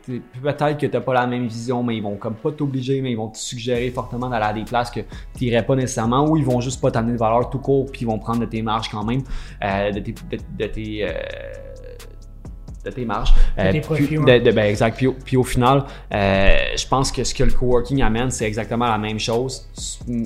peut-être 0.40 0.78
que 0.78 0.86
tu 0.86 0.92
n'as 0.92 1.00
pas 1.00 1.14
la 1.14 1.26
même 1.26 1.46
vision 1.46 1.63
mais 1.72 1.96
ils 1.96 2.02
vont 2.02 2.16
comme 2.16 2.34
pas 2.34 2.52
t'obliger, 2.52 3.00
mais 3.00 3.12
ils 3.12 3.16
vont 3.16 3.28
te 3.28 3.38
suggérer 3.38 3.90
fortement 3.90 4.28
d'aller 4.28 4.44
à 4.44 4.52
des 4.52 4.64
places 4.64 4.90
que 4.90 5.00
tu 5.36 5.44
n'irais 5.44 5.64
pas 5.64 5.76
nécessairement, 5.76 6.28
ou 6.28 6.36
ils 6.36 6.44
vont 6.44 6.60
juste 6.60 6.80
pas 6.80 6.90
t'amener 6.90 7.12
de 7.12 7.18
valeur 7.18 7.50
tout 7.50 7.58
court, 7.58 7.86
puis 7.90 8.02
ils 8.02 8.06
vont 8.06 8.18
prendre 8.18 8.40
de 8.40 8.46
tes 8.46 8.62
marges 8.62 8.88
quand 8.88 9.04
même, 9.04 9.22
euh, 9.62 9.90
de 9.90 10.00
tes, 10.00 10.14
de, 10.58 10.66
tes 10.66 11.04
euh, 11.04 11.12
de 12.84 12.90
tes 12.90 13.04
marges. 13.04 13.32
De 13.56 13.70
tes 13.72 13.78
euh, 13.78 13.80
profits, 13.80 14.06
puis, 14.06 14.18
ben, 14.18 14.58
exact. 14.58 15.02
Puis, 15.24 15.36
au 15.36 15.44
final, 15.44 15.84
je 16.10 16.86
pense 16.88 17.10
que 17.10 17.24
ce 17.24 17.34
que 17.34 17.44
le 17.44 17.52
coworking 17.52 18.02
amène, 18.02 18.30
c'est 18.30 18.46
exactement 18.46 18.88
la 18.88 18.98
même 18.98 19.18
chose, 19.18 19.68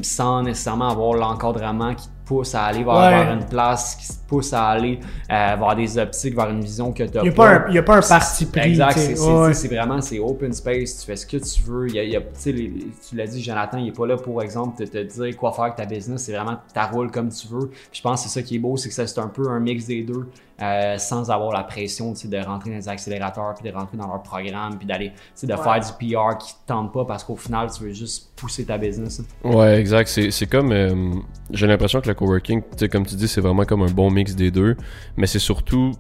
sans 0.03 0.43
nécessairement 0.43 0.89
avoir 0.89 1.15
l'encadrement 1.15 1.95
qui 1.95 2.09
pousse 2.25 2.55
à 2.55 2.65
aller 2.65 2.85
vers, 2.85 3.33
une 3.33 3.47
place, 3.47 3.97
qui 3.97 4.18
pousse 4.29 4.53
à 4.53 4.69
aller 4.69 5.01
euh, 5.33 5.57
vers 5.59 5.75
des 5.75 5.99
optiques, 5.99 6.37
vers 6.37 6.51
une 6.51 6.61
vision 6.61 6.93
que 6.93 7.03
tu 7.03 7.19
as. 7.19 7.23
Il 7.23 7.33
n'y 7.73 7.79
a, 7.79 7.83
pas 7.83 7.97
un 7.97 8.01
parti 8.01 8.47
pris. 8.47 8.61
Exact, 8.61 8.99
c'est 8.99 9.69
vraiment 9.69 10.01
c'est 10.01 10.21
open 10.21 10.53
space, 10.53 11.01
tu 11.01 11.07
fais 11.07 11.17
ce 11.17 11.27
que 11.27 11.39
tu 11.39 11.63
veux. 11.63 11.89
Il 11.89 11.95
y 11.95 12.17
a, 12.17 12.21
tu 12.21 13.17
l'as 13.17 13.27
dit, 13.27 13.43
Jonathan, 13.43 13.79
il 13.79 13.87
n'est 13.87 13.93
pas 13.93 14.07
là 14.07 14.17
pour 14.17 14.43
exemple 14.43 14.85
te, 14.85 14.89
te 14.89 14.99
dire 14.99 15.37
quoi 15.37 15.53
faire 15.53 15.65
avec 15.65 15.77
ta 15.77 15.87
business, 15.87 16.23
c'est 16.23 16.33
vraiment 16.33 16.59
ta 16.73 16.87
roule 16.87 17.11
comme 17.11 17.31
tu 17.31 17.49
veux. 17.49 17.71
je 17.91 18.01
pense 18.01 18.23
que 18.23 18.29
c'est 18.29 18.41
ça 18.41 18.47
qui 18.47 18.57
est 18.57 18.61
beau, 18.61 18.77
c'est 18.77 18.89
que 18.89 18.95
c'est 18.95 19.19
un 19.19 19.29
peu 19.29 19.49
un 19.49 19.59
mix 19.59 19.87
des 19.87 20.03
deux. 20.03 20.27
Euh, 20.61 20.99
sans 20.99 21.31
avoir 21.31 21.53
la 21.53 21.63
pression 21.63 22.13
de 22.13 22.37
rentrer 22.45 22.71
dans 22.71 22.77
les 22.77 22.89
accélérateurs, 22.89 23.55
puis 23.55 23.71
de 23.71 23.73
rentrer 23.73 23.97
dans 23.97 24.09
leur 24.09 24.21
programme, 24.25 24.77
puis 24.77 24.89
d'aller 24.89 25.13
de 25.41 25.55
faire 25.55 25.79
du 25.79 25.93
PR 25.93 26.37
qui 26.37 26.53
ne 26.53 26.67
tente 26.67 26.93
pas 26.93 27.05
parce 27.05 27.23
qu'au 27.23 27.37
final, 27.37 27.69
tu 27.71 27.85
veux 27.85 27.93
juste 27.93 28.33
pousser 28.35 28.65
ta 28.65 28.77
business. 28.77 29.23
Ouais, 29.45 29.79
exact. 29.79 30.09
C'est 30.09 30.47
comme. 30.47 30.73
Euh, 30.73 31.15
j'ai 31.53 31.69
l'impression 31.69 32.01
que 32.01 32.09
le 32.09 32.15
coworking, 32.15 32.63
comme 32.91 33.07
tu 33.07 33.15
dis, 33.15 33.29
c'est 33.29 33.41
vraiment 33.41 33.65
comme 33.65 33.83
un 33.83 33.91
bon 33.91 34.11
mix 34.19 34.35
des 34.35 34.51
deux. 34.51 34.77
Mais 35.17 35.27
c'est 35.27 35.39
surtout. 35.39 35.93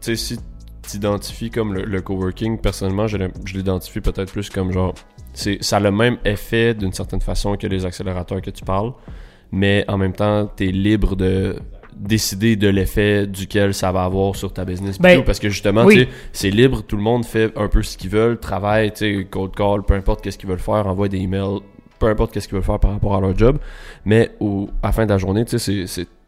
Tu 0.00 0.16
sais, 0.16 0.16
si 0.16 0.38
tu 0.88 0.96
identifies 0.96 1.50
comme 1.50 1.74
le, 1.74 2.00
coworking, 2.00 2.58
personnellement, 2.58 3.06
je 3.06 3.18
l'identifie 3.54 4.00
peut-être 4.00 4.32
plus 4.32 4.50
comme 4.50 4.72
genre. 4.72 4.94
Ça 5.34 5.76
a 5.76 5.80
le 5.80 5.90
même 5.90 6.18
effet 6.24 6.74
d'une 6.74 6.92
certaine 6.92 7.20
façon 7.20 7.56
que 7.56 7.66
les 7.66 7.84
accélérateurs 7.84 8.40
que 8.40 8.50
tu 8.50 8.64
parles. 8.64 8.92
Mais 9.52 9.84
en 9.88 9.96
même 9.96 10.12
temps, 10.12 10.50
tu 10.56 10.68
es 10.68 10.72
libre 10.72 11.16
de 11.16 11.56
décider 11.98 12.56
de 12.56 12.68
l'effet 12.68 13.26
duquel 13.26 13.74
ça 13.74 13.90
va 13.92 14.04
avoir 14.04 14.36
sur 14.36 14.52
ta 14.52 14.64
business. 14.64 14.98
Ben, 15.00 15.22
parce 15.24 15.38
que 15.38 15.48
justement, 15.48 15.86
c'est 16.32 16.50
libre, 16.50 16.82
tout 16.82 16.96
le 16.96 17.02
monde 17.02 17.24
fait 17.24 17.52
un 17.56 17.68
peu 17.68 17.82
ce 17.82 17.96
qu'ils 17.96 18.10
veulent, 18.10 18.38
travaille, 18.38 18.92
cold 19.30 19.54
call, 19.54 19.82
peu 19.82 19.94
importe 19.94 20.22
qu'est-ce 20.22 20.38
qu'ils 20.38 20.48
veulent 20.48 20.58
faire, 20.58 20.86
envoie 20.86 21.08
des 21.08 21.18
emails, 21.18 21.60
peu 21.98 22.06
importe 22.06 22.32
qu'est-ce 22.32 22.46
qu'ils 22.46 22.56
veulent 22.56 22.64
faire 22.64 22.78
par 22.78 22.92
rapport 22.92 23.16
à 23.16 23.20
leur 23.20 23.36
job. 23.36 23.58
Mais 24.04 24.30
au, 24.38 24.68
à 24.82 24.88
la 24.88 24.92
fin 24.92 25.06
de 25.06 25.10
la 25.10 25.18
journée, 25.18 25.44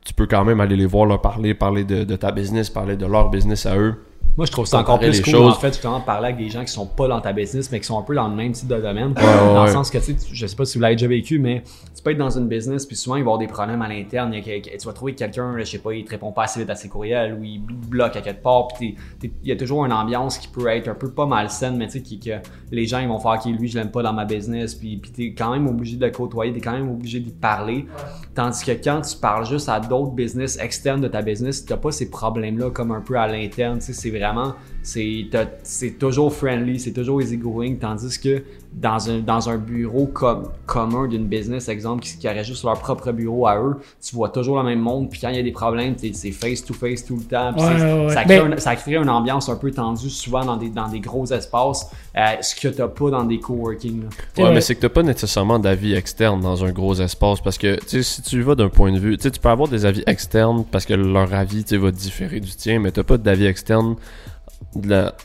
tu 0.04 0.14
peux 0.14 0.26
quand 0.26 0.44
même 0.44 0.60
aller 0.60 0.76
les 0.76 0.86
voir, 0.86 1.06
leur 1.06 1.20
parler, 1.20 1.54
parler 1.54 1.84
de, 1.84 2.16
ta 2.16 2.32
business, 2.32 2.70
parler 2.70 2.96
de 2.96 3.06
leur 3.06 3.30
business 3.30 3.66
à 3.66 3.76
eux. 3.76 3.96
Moi, 4.36 4.46
je 4.46 4.52
trouve 4.52 4.66
ça 4.66 4.78
encore 4.78 4.98
plus 4.98 5.20
cool, 5.20 5.32
choses. 5.32 5.52
en 5.52 5.58
fait, 5.58 5.72
justement, 5.74 5.98
de 5.98 6.04
parler 6.04 6.28
avec 6.28 6.38
des 6.38 6.48
gens 6.48 6.64
qui 6.64 6.72
sont 6.72 6.86
pas 6.86 7.08
dans 7.08 7.20
ta 7.20 7.32
business, 7.32 7.70
mais 7.70 7.80
qui 7.80 7.86
sont 7.86 7.98
un 7.98 8.02
peu 8.02 8.14
dans 8.14 8.28
le 8.28 8.34
même 8.34 8.52
type 8.52 8.68
de 8.68 8.80
domaine. 8.80 9.12
dans 9.12 9.64
le 9.64 9.70
sens 9.70 9.90
que, 9.90 9.98
tu 9.98 10.04
sais, 10.04 10.16
je 10.32 10.46
sais 10.46 10.56
pas 10.56 10.64
si 10.64 10.78
vous 10.78 10.82
l'avez 10.82 10.94
déjà 10.94 11.08
vécu, 11.08 11.38
mais 11.38 11.62
tu 11.94 12.02
peux 12.02 12.12
être 12.12 12.18
dans 12.18 12.30
une 12.30 12.48
business, 12.48 12.86
puis 12.86 12.96
souvent, 12.96 13.16
il 13.16 13.22
va 13.22 13.24
y 13.24 13.28
avoir 13.28 13.38
des 13.38 13.48
problèmes 13.48 13.82
à 13.82 13.88
l'interne. 13.88 14.32
Tu 14.42 14.86
vas 14.86 14.92
trouver 14.92 15.14
quelqu'un, 15.14 15.54
je 15.58 15.64
sais 15.64 15.78
pas, 15.78 15.92
il 15.92 16.04
te 16.04 16.10
répond 16.10 16.32
pas 16.32 16.44
assez 16.44 16.60
vite 16.60 16.70
à 16.70 16.74
ses 16.74 16.88
courriels, 16.88 17.34
ou 17.34 17.44
il 17.44 17.60
bloque 17.60 18.16
à 18.16 18.20
quelque 18.20 18.42
part, 18.42 18.68
puis 18.68 18.94
il 19.22 19.48
y 19.48 19.52
a 19.52 19.56
toujours 19.56 19.84
une 19.84 19.92
ambiance 19.92 20.38
qui 20.38 20.48
peut 20.48 20.68
être 20.68 20.88
un 20.88 20.94
peu 20.94 21.10
pas 21.10 21.26
malsaine, 21.26 21.76
mais 21.76 21.88
tu 21.88 21.98
sais, 21.98 22.18
que 22.18 22.48
les 22.70 22.86
gens, 22.86 23.00
ils 23.00 23.08
vont 23.08 23.18
faire, 23.18 23.32
OK, 23.32 23.46
lui, 23.46 23.68
je 23.68 23.78
l'aime 23.78 23.90
pas 23.90 24.02
dans 24.02 24.12
ma 24.12 24.24
business, 24.24 24.74
puis, 24.74 24.96
puis 24.96 25.10
t'es 25.10 25.34
quand 25.36 25.50
même 25.52 25.66
obligé 25.66 25.96
de 25.96 26.06
le 26.06 26.12
côtoyer, 26.12 26.52
t'es 26.52 26.60
quand 26.60 26.72
même 26.72 26.88
obligé 26.88 27.18
d'y 27.20 27.32
parler. 27.32 27.86
Tandis 28.34 28.64
que 28.64 28.72
quand 28.72 29.00
tu 29.00 29.16
parles 29.16 29.44
juste 29.44 29.68
à 29.68 29.80
d'autres 29.80 30.12
business 30.12 30.56
externes 30.58 31.00
de 31.00 31.08
ta 31.08 31.20
business, 31.20 31.64
t'as 31.66 31.76
pas 31.76 31.90
ces 31.90 32.10
problèmes-là 32.10 32.70
comme 32.70 32.92
un 32.92 33.00
peu 33.00 33.16
à 33.16 33.26
l'interne, 33.26 33.80
tu 33.80 33.86
sais, 33.86 33.92
c'est 33.92 34.19
vraiment 34.20 34.54
c'est 34.82 35.98
toujours 35.98 36.32
friendly, 36.32 36.80
c'est 36.80 36.92
toujours 36.92 37.20
easygoing, 37.20 37.76
tandis 37.76 38.18
que 38.18 38.42
dans 38.72 39.10
un, 39.10 39.18
dans 39.18 39.48
un 39.48 39.56
bureau 39.56 40.06
comme, 40.06 40.44
commun 40.64 41.08
d'une 41.08 41.26
business, 41.26 41.68
exemple, 41.68 42.04
qui, 42.04 42.16
qui 42.18 42.28
aurait 42.28 42.44
juste 42.44 42.64
leur 42.64 42.78
propre 42.78 43.10
bureau 43.12 43.46
à 43.46 43.58
eux, 43.60 43.76
tu 44.00 44.14
vois 44.14 44.28
toujours 44.28 44.58
le 44.58 44.64
même 44.64 44.78
monde, 44.78 45.10
puis 45.10 45.20
quand 45.20 45.28
il 45.28 45.36
y 45.36 45.38
a 45.38 45.42
des 45.42 45.52
problèmes, 45.52 45.96
c'est 45.98 46.30
face-to-face 46.30 47.04
tout 47.04 47.16
le 47.16 47.24
temps. 47.24 47.52
Ça, 47.58 48.24
crée 48.24 48.42
ça, 48.58 48.76
crée 48.76 48.96
une 48.96 49.10
ambiance 49.10 49.48
un 49.48 49.56
peu 49.56 49.70
tendue 49.70 50.10
souvent 50.10 50.44
dans 50.44 50.56
des, 50.56 50.68
dans 50.68 50.88
des 50.88 51.00
gros 51.00 51.26
espaces, 51.26 51.90
euh, 52.16 52.20
ce 52.40 52.54
que 52.54 52.68
tu 52.68 52.80
n'as 52.80 52.88
pas 52.88 53.10
dans 53.10 53.24
des 53.24 53.40
coworking. 53.40 54.04
Ouais, 54.38 54.54
mais 54.54 54.60
c'est 54.60 54.74
que 54.76 54.80
tu 54.80 54.86
n'as 54.86 54.90
pas 54.90 55.02
nécessairement 55.02 55.58
d'avis 55.58 55.94
externe 55.94 56.40
dans 56.40 56.64
un 56.64 56.70
gros 56.70 56.94
espace, 56.94 57.40
parce 57.40 57.58
que 57.58 57.78
si 57.86 58.22
tu 58.22 58.40
vas 58.42 58.54
d'un 58.54 58.68
point 58.68 58.92
de 58.92 58.98
vue, 58.98 59.18
tu 59.18 59.30
peux 59.30 59.48
avoir 59.48 59.68
des 59.68 59.84
avis 59.84 60.04
externes 60.06 60.64
parce 60.70 60.86
que 60.86 60.94
leur 60.94 61.34
avis 61.34 61.64
va 61.72 61.90
différer 61.90 62.40
du 62.40 62.50
tien, 62.50 62.78
mais 62.78 62.92
tu 62.92 63.00
n'as 63.00 63.04
pas 63.04 63.18
d'avis 63.18 63.46
externe 63.46 63.96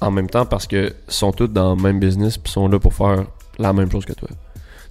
en 0.01 0.11
même 0.11 0.29
temps 0.29 0.45
parce 0.45 0.67
que 0.67 0.93
sont 1.07 1.31
tous 1.31 1.47
dans 1.47 1.75
le 1.75 1.81
même 1.81 1.99
business 1.99 2.37
puis 2.37 2.51
sont 2.51 2.67
là 2.67 2.79
pour 2.79 2.93
faire 2.93 3.25
la 3.59 3.73
même 3.73 3.91
chose 3.91 4.05
que 4.05 4.13
toi. 4.13 4.29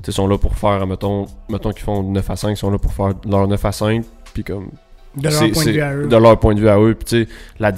Ils 0.06 0.12
sont 0.12 0.26
là 0.26 0.38
pour 0.38 0.56
faire, 0.56 0.86
mettons, 0.86 1.26
mettons 1.48 1.70
qu'ils 1.70 1.82
font 1.82 2.02
9 2.02 2.30
à 2.30 2.36
5, 2.36 2.50
ils 2.50 2.56
sont 2.56 2.70
là 2.70 2.78
pour 2.78 2.92
faire 2.92 3.14
leur 3.26 3.48
9 3.48 3.64
à 3.64 3.72
5, 3.72 4.04
puis 4.32 4.44
comme. 4.44 4.70
De 5.16 5.28
leur 5.28 5.50
point 5.52 5.64
de 5.64 5.70
vue 5.70 5.80
à 5.80 5.94
eux. 5.94 6.08
De 6.08 6.16
leur 6.16 6.40
point 6.40 6.54
de 6.54 6.60
vue 6.60 6.68
à 6.68 6.78
eux. 6.78 6.94
Puis, 6.94 7.28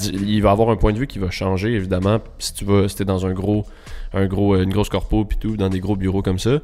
il 0.02 0.42
va 0.42 0.50
avoir 0.50 0.70
un 0.70 0.76
point 0.76 0.92
de 0.92 0.98
vue 0.98 1.06
qui 1.06 1.18
va 1.18 1.30
changer, 1.30 1.72
évidemment. 1.72 2.18
Si 2.38 2.54
tu 2.54 2.64
vas, 2.64 2.88
si 2.88 3.02
es 3.02 3.04
dans 3.04 3.26
un 3.26 3.32
gros, 3.32 3.66
un 4.14 4.26
gros, 4.26 4.56
une 4.56 4.70
grosse 4.70 4.88
corpo, 4.88 5.24
puis 5.26 5.36
tout, 5.38 5.56
dans 5.56 5.68
des 5.68 5.80
gros 5.80 5.96
bureaux 5.96 6.22
comme 6.22 6.38
ça, 6.38 6.60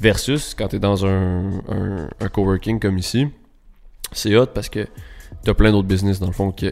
versus 0.00 0.54
quand 0.54 0.68
tu 0.68 0.76
es 0.76 0.78
dans 0.78 1.04
un, 1.04 1.58
un, 1.68 2.08
un 2.18 2.28
coworking 2.28 2.80
comme 2.80 2.96
ici, 2.96 3.28
c'est 4.12 4.34
hot 4.36 4.46
parce 4.46 4.70
que 4.70 4.86
t'as 5.46 5.54
plein 5.54 5.70
d'autres 5.70 5.86
business 5.86 6.18
dans 6.18 6.26
le 6.26 6.32
fond 6.32 6.50
qui, 6.50 6.68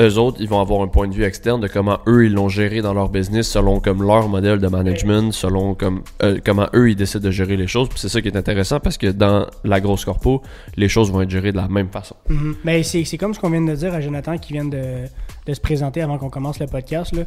eux 0.00 0.18
autres 0.18 0.38
ils 0.40 0.48
vont 0.48 0.58
avoir 0.58 0.80
un 0.80 0.88
point 0.88 1.06
de 1.06 1.14
vue 1.14 1.24
externe 1.24 1.60
de 1.60 1.68
comment 1.68 1.98
eux 2.06 2.24
ils 2.24 2.32
l'ont 2.32 2.48
géré 2.48 2.80
dans 2.80 2.94
leur 2.94 3.10
business 3.10 3.46
selon 3.46 3.80
comme 3.80 4.02
leur 4.02 4.30
modèle 4.30 4.60
de 4.60 4.66
management 4.66 5.30
selon 5.30 5.74
comme 5.74 6.02
euh, 6.22 6.38
comment 6.42 6.66
eux 6.74 6.90
ils 6.90 6.96
décident 6.96 7.22
de 7.22 7.30
gérer 7.30 7.58
les 7.58 7.66
choses 7.66 7.90
puis 7.90 7.98
c'est 7.98 8.08
ça 8.08 8.22
qui 8.22 8.28
est 8.28 8.36
intéressant 8.36 8.80
parce 8.80 8.96
que 8.96 9.08
dans 9.08 9.46
la 9.62 9.80
grosse 9.82 10.06
corpo 10.06 10.40
les 10.76 10.88
choses 10.88 11.12
vont 11.12 11.20
être 11.20 11.28
gérées 11.28 11.52
de 11.52 11.58
la 11.58 11.68
même 11.68 11.90
façon 11.90 12.16
mm-hmm. 12.30 12.54
mais 12.64 12.82
c'est, 12.82 13.18
comme 13.18 13.34
ce 13.34 13.40
qu'on 13.40 13.50
vient 13.50 13.60
de 13.60 13.74
dire 13.74 13.92
à 13.92 14.00
Jonathan 14.00 14.38
qui 14.38 14.54
vient 14.54 14.64
de, 14.64 15.04
se 15.52 15.60
présenter 15.60 16.00
avant 16.00 16.16
qu'on 16.16 16.30
commence 16.30 16.58
le 16.58 16.66
podcast 16.66 17.14
là. 17.14 17.24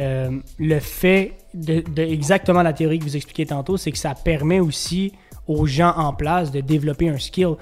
Euh, 0.00 0.30
le 0.58 0.80
fait 0.80 1.34
de, 1.54 1.84
de 1.88 2.02
exactement 2.02 2.62
la 2.62 2.72
théorie 2.72 2.98
que 2.98 3.04
vous 3.04 3.14
expliquez 3.14 3.46
tantôt 3.46 3.76
c'est 3.76 3.92
que 3.92 3.98
ça 3.98 4.16
permet 4.16 4.58
aussi 4.58 5.12
aux 5.46 5.66
gens 5.66 5.94
en 5.96 6.12
place 6.12 6.50
de 6.50 6.60
développer 6.60 7.08
un 7.08 7.18
skill 7.18 7.54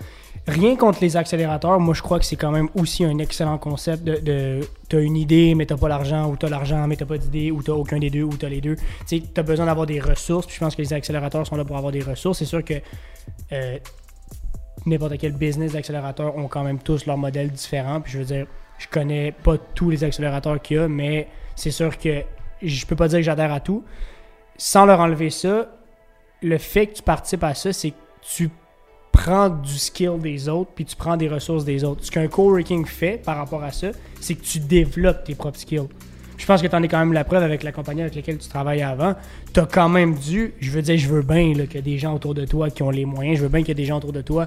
Rien 0.46 0.74
contre 0.74 0.98
les 1.02 1.16
accélérateurs, 1.16 1.78
moi 1.78 1.94
je 1.94 2.02
crois 2.02 2.18
que 2.18 2.24
c'est 2.24 2.36
quand 2.36 2.50
même 2.50 2.68
aussi 2.74 3.04
un 3.04 3.18
excellent 3.18 3.58
concept 3.58 4.04
de, 4.04 4.16
de 4.16 4.60
t'as 4.88 5.00
une 5.00 5.16
idée 5.16 5.54
mais 5.54 5.66
t'as 5.66 5.76
pas 5.76 5.88
l'argent 5.88 6.28
ou 6.30 6.36
t'as 6.36 6.48
l'argent 6.48 6.86
mais 6.86 6.96
t'as 6.96 7.04
pas 7.04 7.18
d'idée 7.18 7.50
ou 7.50 7.62
t'as 7.62 7.72
aucun 7.72 7.98
des 7.98 8.10
deux 8.10 8.22
ou 8.22 8.36
t'as 8.36 8.48
les 8.48 8.60
deux. 8.60 8.76
Tu 9.06 9.22
as 9.36 9.42
besoin 9.42 9.66
d'avoir 9.66 9.86
des 9.86 10.00
ressources. 10.00 10.46
Puis 10.46 10.56
je 10.56 10.60
pense 10.60 10.74
que 10.74 10.82
les 10.82 10.92
accélérateurs 10.92 11.46
sont 11.46 11.56
là 11.56 11.64
pour 11.64 11.76
avoir 11.76 11.92
des 11.92 12.02
ressources. 12.02 12.38
C'est 12.38 12.46
sûr 12.46 12.64
que 12.64 12.74
euh, 13.52 13.78
n'importe 14.86 15.18
quel 15.18 15.32
business 15.32 15.72
d'accélérateur 15.72 16.36
ont 16.36 16.48
quand 16.48 16.64
même 16.64 16.78
tous 16.78 17.06
leur 17.06 17.18
modèle 17.18 17.50
différent. 17.50 18.00
Puis 18.00 18.12
je 18.12 18.18
veux 18.18 18.24
dire, 18.24 18.46
je 18.78 18.86
connais 18.88 19.32
pas 19.32 19.58
tous 19.58 19.90
les 19.90 20.04
accélérateurs 20.04 20.60
qu'il 20.60 20.78
y 20.78 20.80
a, 20.80 20.88
mais 20.88 21.28
c'est 21.54 21.70
sûr 21.70 21.98
que 21.98 22.22
je 22.62 22.86
peux 22.86 22.96
pas 22.96 23.08
dire 23.08 23.18
que 23.18 23.24
j'adhère 23.24 23.52
à 23.52 23.60
tout. 23.60 23.84
Sans 24.56 24.86
leur 24.86 25.00
enlever 25.00 25.30
ça, 25.30 25.70
le 26.42 26.58
fait 26.58 26.86
que 26.86 26.94
tu 26.94 27.02
participes 27.02 27.44
à 27.44 27.54
ça, 27.54 27.72
c'est 27.72 27.90
que 27.90 27.96
tu 28.22 28.50
prends 29.22 29.50
du 29.50 29.76
skill 29.76 30.18
des 30.18 30.48
autres, 30.48 30.70
puis 30.74 30.84
tu 30.84 30.96
prends 30.96 31.16
des 31.16 31.28
ressources 31.28 31.64
des 31.64 31.84
autres. 31.84 32.04
Ce 32.04 32.10
qu'un 32.10 32.26
coworking 32.26 32.86
fait 32.86 33.22
par 33.22 33.36
rapport 33.36 33.62
à 33.62 33.70
ça, 33.70 33.88
c'est 34.20 34.34
que 34.34 34.42
tu 34.42 34.60
développes 34.60 35.24
tes 35.24 35.34
propres 35.34 35.58
skills. 35.58 35.88
Je 36.38 36.46
pense 36.46 36.62
que 36.62 36.66
tu 36.66 36.74
en 36.74 36.82
es 36.82 36.88
quand 36.88 36.98
même 36.98 37.12
la 37.12 37.24
preuve 37.24 37.42
avec 37.42 37.62
la 37.62 37.70
compagnie 37.70 38.00
avec 38.00 38.14
laquelle 38.14 38.38
tu 38.38 38.48
travaillais 38.48 38.82
avant. 38.82 39.14
Tu 39.52 39.60
as 39.60 39.66
quand 39.66 39.90
même 39.90 40.14
dû, 40.14 40.54
je 40.58 40.70
veux 40.70 40.80
dire, 40.80 40.96
je 40.96 41.06
veux 41.06 41.20
bien 41.20 41.52
qu'il 41.52 41.74
y 41.74 41.78
ait 41.78 41.82
des 41.82 41.98
gens 41.98 42.14
autour 42.14 42.34
de 42.34 42.46
toi 42.46 42.70
qui 42.70 42.82
ont 42.82 42.88
les 42.88 43.04
moyens, 43.04 43.36
je 43.36 43.42
veux 43.42 43.50
bien 43.50 43.60
qu'il 43.60 43.68
y 43.68 43.72
ait 43.72 43.74
des 43.74 43.84
gens 43.84 43.98
autour 43.98 44.12
de 44.12 44.22
toi 44.22 44.46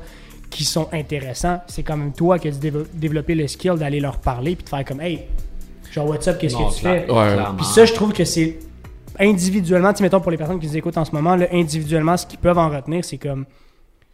qui 0.50 0.64
sont 0.66 0.88
intéressants. 0.92 1.62
C'est 1.68 1.84
quand 1.84 1.98
même 1.98 2.14
toi 2.14 2.40
qui 2.40 2.48
as 2.48 2.52
dû 2.52 2.72
développer 2.96 3.36
le 3.36 3.48
skill 3.48 3.76
d'aller 3.76 4.00
leur 4.00 4.18
parler 4.18 4.56
puis 4.56 4.64
de 4.64 4.70
faire 4.70 4.84
comme, 4.86 5.02
hey, 5.02 5.22
genre, 5.92 6.08
what's 6.08 6.28
up, 6.28 6.40
qu'est-ce 6.40 6.56
que 6.56 6.76
tu 6.76 6.82
fais? 6.82 7.06
Puis 7.58 7.66
ça, 7.66 7.86
je 7.86 7.94
trouve 7.94 8.12
que 8.12 8.26
c'est 8.26 8.58
individuellement, 9.20 9.94
tu 9.94 10.02
mettons 10.02 10.20
pour 10.20 10.32
les 10.32 10.38
personnes 10.38 10.60
qui 10.60 10.66
nous 10.66 10.78
écoutent 10.78 10.98
en 10.98 11.06
ce 11.06 11.12
moment, 11.12 11.36
là, 11.36 11.46
individuellement, 11.52 12.18
ce 12.18 12.26
qu'ils 12.26 12.40
peuvent 12.40 12.58
en 12.58 12.70
retenir, 12.70 13.06
c'est 13.06 13.20
comme 13.20 13.46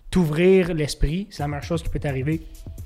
t'ouvrir 0.10 0.74
l'esprit, 0.74 1.28
c'est 1.30 1.44
la 1.44 1.48
meilleure 1.48 1.64
chose 1.64 1.84
qui 1.84 1.90
peut 1.90 2.00
t'arriver. 2.00 2.42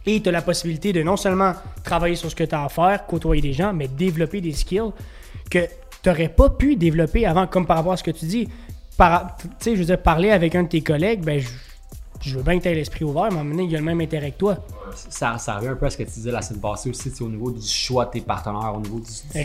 Et 0.05 0.21
tu 0.21 0.29
as 0.29 0.31
la 0.31 0.41
possibilité 0.41 0.91
de 0.91 1.01
non 1.01 1.15
seulement 1.15 1.53
travailler 1.83 2.15
sur 2.15 2.29
ce 2.29 2.35
que 2.35 2.43
tu 2.43 2.53
as 2.53 2.63
à 2.63 2.69
faire, 2.69 3.05
côtoyer 3.05 3.41
des 3.41 3.53
gens, 3.53 3.73
mais 3.73 3.87
développer 3.87 4.41
des 4.41 4.51
skills 4.51 4.91
que 5.49 5.59
tu 6.01 6.09
n'aurais 6.09 6.29
pas 6.29 6.49
pu 6.49 6.75
développer 6.75 7.25
avant, 7.25 7.47
comme 7.47 7.65
par 7.65 7.77
rapport 7.77 7.93
à 7.93 7.97
ce 7.97 8.03
que 8.03 8.11
tu 8.11 8.25
dis. 8.25 8.47
Tu 8.47 9.03
sais, 9.59 9.73
je 9.73 9.79
veux 9.79 9.85
dire, 9.85 10.01
parler 10.01 10.31
avec 10.31 10.53
un 10.55 10.63
de 10.63 10.67
tes 10.67 10.81
collègues, 10.81 11.23
ben, 11.23 11.41
je, 12.21 12.37
veux 12.37 12.43
bien 12.43 12.57
que 12.57 12.63
tu 12.63 12.69
aies 12.69 12.75
l'esprit 12.75 13.05
ouvert, 13.05 13.31
mais 13.31 13.37
donné, 13.37 13.63
il 13.63 13.71
y 13.71 13.75
a 13.75 13.79
le 13.79 13.85
même 13.85 14.01
intérêt 14.01 14.31
que 14.31 14.37
toi. 14.37 14.57
Ça, 15.09 15.37
ça 15.37 15.55
revient 15.55 15.69
un 15.69 15.75
peu 15.75 15.85
à 15.85 15.89
ce 15.89 15.97
que 15.97 16.03
tu 16.03 16.11
disais 16.11 16.31
la 16.31 16.41
semaine 16.41 16.61
passée 16.61 16.89
aussi, 16.89 17.11
au 17.21 17.29
niveau 17.29 17.51
du 17.51 17.65
choix 17.65 18.05
de 18.05 18.11
tes 18.11 18.21
partenaires, 18.21 18.73
au 18.75 18.81
niveau 18.81 18.99
du, 18.99 19.43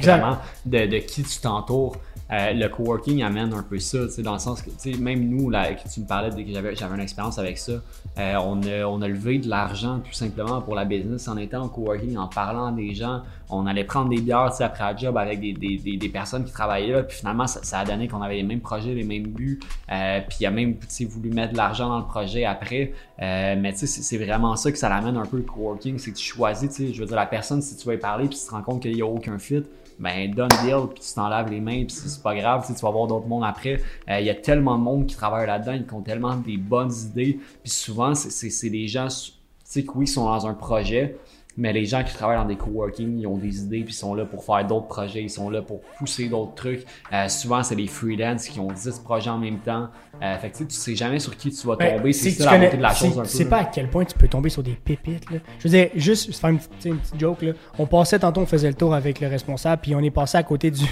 de, 0.66 0.86
de 0.86 0.98
qui 0.98 1.22
tu 1.22 1.38
t'entoures. 1.40 1.96
Euh, 2.30 2.52
le 2.52 2.68
coworking 2.68 3.22
amène 3.22 3.54
un 3.54 3.62
peu 3.62 3.78
ça, 3.78 3.98
dans 4.18 4.34
le 4.34 4.38
sens 4.38 4.62
que 4.62 4.98
même 4.98 5.28
nous, 5.28 5.48
là, 5.48 5.68
tu 5.74 6.00
me 6.00 6.06
parlais 6.06 6.30
de 6.30 6.36
que 6.36 6.52
j'avais, 6.52 6.76
j'avais 6.76 6.94
une 6.94 7.00
expérience 7.00 7.38
avec 7.38 7.56
ça, 7.56 7.72
euh, 8.18 8.34
on, 8.44 8.62
a, 8.64 8.84
on 8.84 9.00
a 9.00 9.08
levé 9.08 9.38
de 9.38 9.48
l'argent 9.48 10.00
tout 10.00 10.12
simplement 10.12 10.60
pour 10.60 10.74
la 10.74 10.84
business 10.84 11.26
en 11.28 11.36
étant 11.38 11.62
en 11.62 11.68
coworking, 11.68 12.16
en 12.18 12.28
parlant 12.28 12.66
à 12.66 12.72
des 12.72 12.94
gens. 12.94 13.22
On 13.48 13.66
allait 13.66 13.84
prendre 13.84 14.10
des 14.10 14.20
bières 14.20 14.52
après 14.60 14.92
le 14.92 14.98
job 14.98 15.16
avec 15.16 15.40
des, 15.40 15.54
des, 15.54 15.96
des, 15.96 16.08
personnes 16.10 16.44
qui 16.44 16.52
travaillaient 16.52 16.92
là, 16.92 17.02
puis 17.02 17.16
finalement, 17.16 17.46
ça, 17.46 17.78
a 17.78 17.84
donné 17.86 18.08
qu'on 18.08 18.20
avait 18.20 18.36
les 18.36 18.42
mêmes 18.42 18.60
projets, 18.60 18.92
les 18.92 19.04
mêmes 19.04 19.28
buts, 19.28 19.58
euh, 19.90 20.20
puis 20.28 20.38
il 20.40 20.46
a 20.46 20.50
même 20.50 20.76
voulu 21.08 21.30
mettre 21.30 21.52
de 21.52 21.56
l'argent 21.56 21.88
dans 21.88 21.98
le 21.98 22.04
projet 22.04 22.44
après. 22.44 22.92
mais 23.18 23.72
tu 23.72 23.86
sais, 23.86 24.02
c'est 24.02 24.18
vraiment 24.18 24.54
ça 24.56 24.70
que 24.70 24.76
ça 24.76 24.90
l'amène 24.90 25.16
un 25.16 25.24
peu 25.24 25.38
le 25.38 25.44
coworking, 25.44 25.98
c'est 25.98 26.10
que 26.10 26.16
tu 26.16 26.24
choisis, 26.24 26.70
je 26.92 27.00
veux 27.00 27.06
dire, 27.06 27.16
la 27.16 27.26
personne, 27.26 27.62
si 27.62 27.74
tu 27.76 27.88
veux 27.88 27.94
y 27.94 27.98
parler, 27.98 28.28
puis 28.28 28.36
tu 28.36 28.44
te 28.44 28.50
rends 28.50 28.62
compte 28.62 28.82
qu'il 28.82 28.94
n'y 28.94 29.00
a 29.00 29.06
aucun 29.06 29.38
fit, 29.38 29.62
ben 29.98 30.32
donne 30.32 30.48
deal, 30.64 30.88
puis 30.94 31.00
tu 31.00 31.14
t'en 31.14 31.28
laves 31.28 31.50
les 31.50 31.60
mains, 31.60 31.84
puis 31.84 31.90
c'est 31.90 32.22
pas 32.22 32.34
grave, 32.34 32.64
tu 32.66 32.72
vas 32.72 32.90
voir 32.90 33.06
d'autres 33.06 33.26
mondes 33.26 33.44
après. 33.44 33.82
Euh, 34.08 34.20
il 34.20 34.26
y 34.26 34.30
a 34.30 34.34
tellement 34.34 34.78
de 34.78 34.82
monde 34.82 35.06
qui 35.06 35.16
travaille 35.16 35.46
là-dedans, 35.46 35.72
ils 35.72 35.94
ont 35.94 36.02
tellement 36.02 36.36
des 36.36 36.56
bonnes 36.56 36.92
idées, 36.92 37.38
puis 37.62 37.70
souvent, 37.70 38.14
c'est 38.14 38.70
des 38.70 38.86
gens, 38.86 39.08
tu 39.08 39.32
sais, 39.64 39.84
que 39.84 39.92
oui, 39.94 40.06
sont 40.06 40.24
dans 40.24 40.46
un 40.46 40.54
projet, 40.54 41.16
mais 41.56 41.72
les 41.72 41.86
gens 41.86 42.04
qui 42.04 42.14
travaillent 42.14 42.36
dans 42.36 42.44
des 42.44 42.56
coworking, 42.56 43.18
ils 43.18 43.26
ont 43.26 43.36
des 43.36 43.62
idées, 43.62 43.82
puis 43.82 43.92
ils 43.92 43.96
sont 43.96 44.14
là 44.14 44.24
pour 44.24 44.44
faire 44.44 44.64
d'autres 44.64 44.86
projets, 44.86 45.22
ils 45.22 45.30
sont 45.30 45.50
là 45.50 45.60
pour 45.60 45.80
pousser 45.98 46.28
d'autres 46.28 46.54
trucs. 46.54 46.84
Euh, 47.12 47.28
souvent, 47.28 47.62
c'est 47.64 47.74
des 47.74 47.88
freelance 47.88 48.46
qui 48.48 48.60
ont 48.60 48.70
10 48.70 49.00
projets 49.00 49.30
en 49.30 49.38
même 49.38 49.58
temps. 49.58 49.88
Euh, 50.22 50.36
fait 50.38 50.50
que 50.50 50.58
tu 50.58 50.64
sais 50.70 50.94
jamais 50.94 51.18
sur 51.18 51.36
qui 51.36 51.50
tu 51.50 51.66
vas 51.66 51.76
ben, 51.76 51.96
tomber. 51.96 52.12
c'est 52.12 52.30
ça 52.30 52.56
la 52.56 52.70
de 52.70 52.76
la 52.76 52.94
chose 52.94 53.18
un 53.18 53.22
peu. 53.22 53.28
sais 53.28 53.48
pas 53.48 53.58
à 53.58 53.64
quel 53.64 53.88
point 53.88 54.04
tu 54.04 54.16
peux 54.16 54.28
tomber 54.28 54.50
sur 54.50 54.62
des 54.62 54.72
pépites. 54.72 55.30
Là. 55.30 55.38
Je 55.58 55.64
veux 55.64 55.70
dire, 55.70 55.90
juste 55.94 56.34
faire 56.34 56.50
une, 56.50 56.58
une 56.84 56.98
petite 56.98 57.18
joke. 57.18 57.42
Là. 57.42 57.52
On 57.78 57.86
passait 57.86 58.18
tantôt, 58.18 58.40
on 58.40 58.46
faisait 58.46 58.68
le 58.68 58.74
tour 58.74 58.94
avec 58.94 59.20
le 59.20 59.28
responsable, 59.28 59.82
puis 59.82 59.94
on 59.94 60.00
est 60.00 60.10
passé 60.10 60.38
à 60.38 60.42
côté 60.42 60.70
du, 60.70 60.84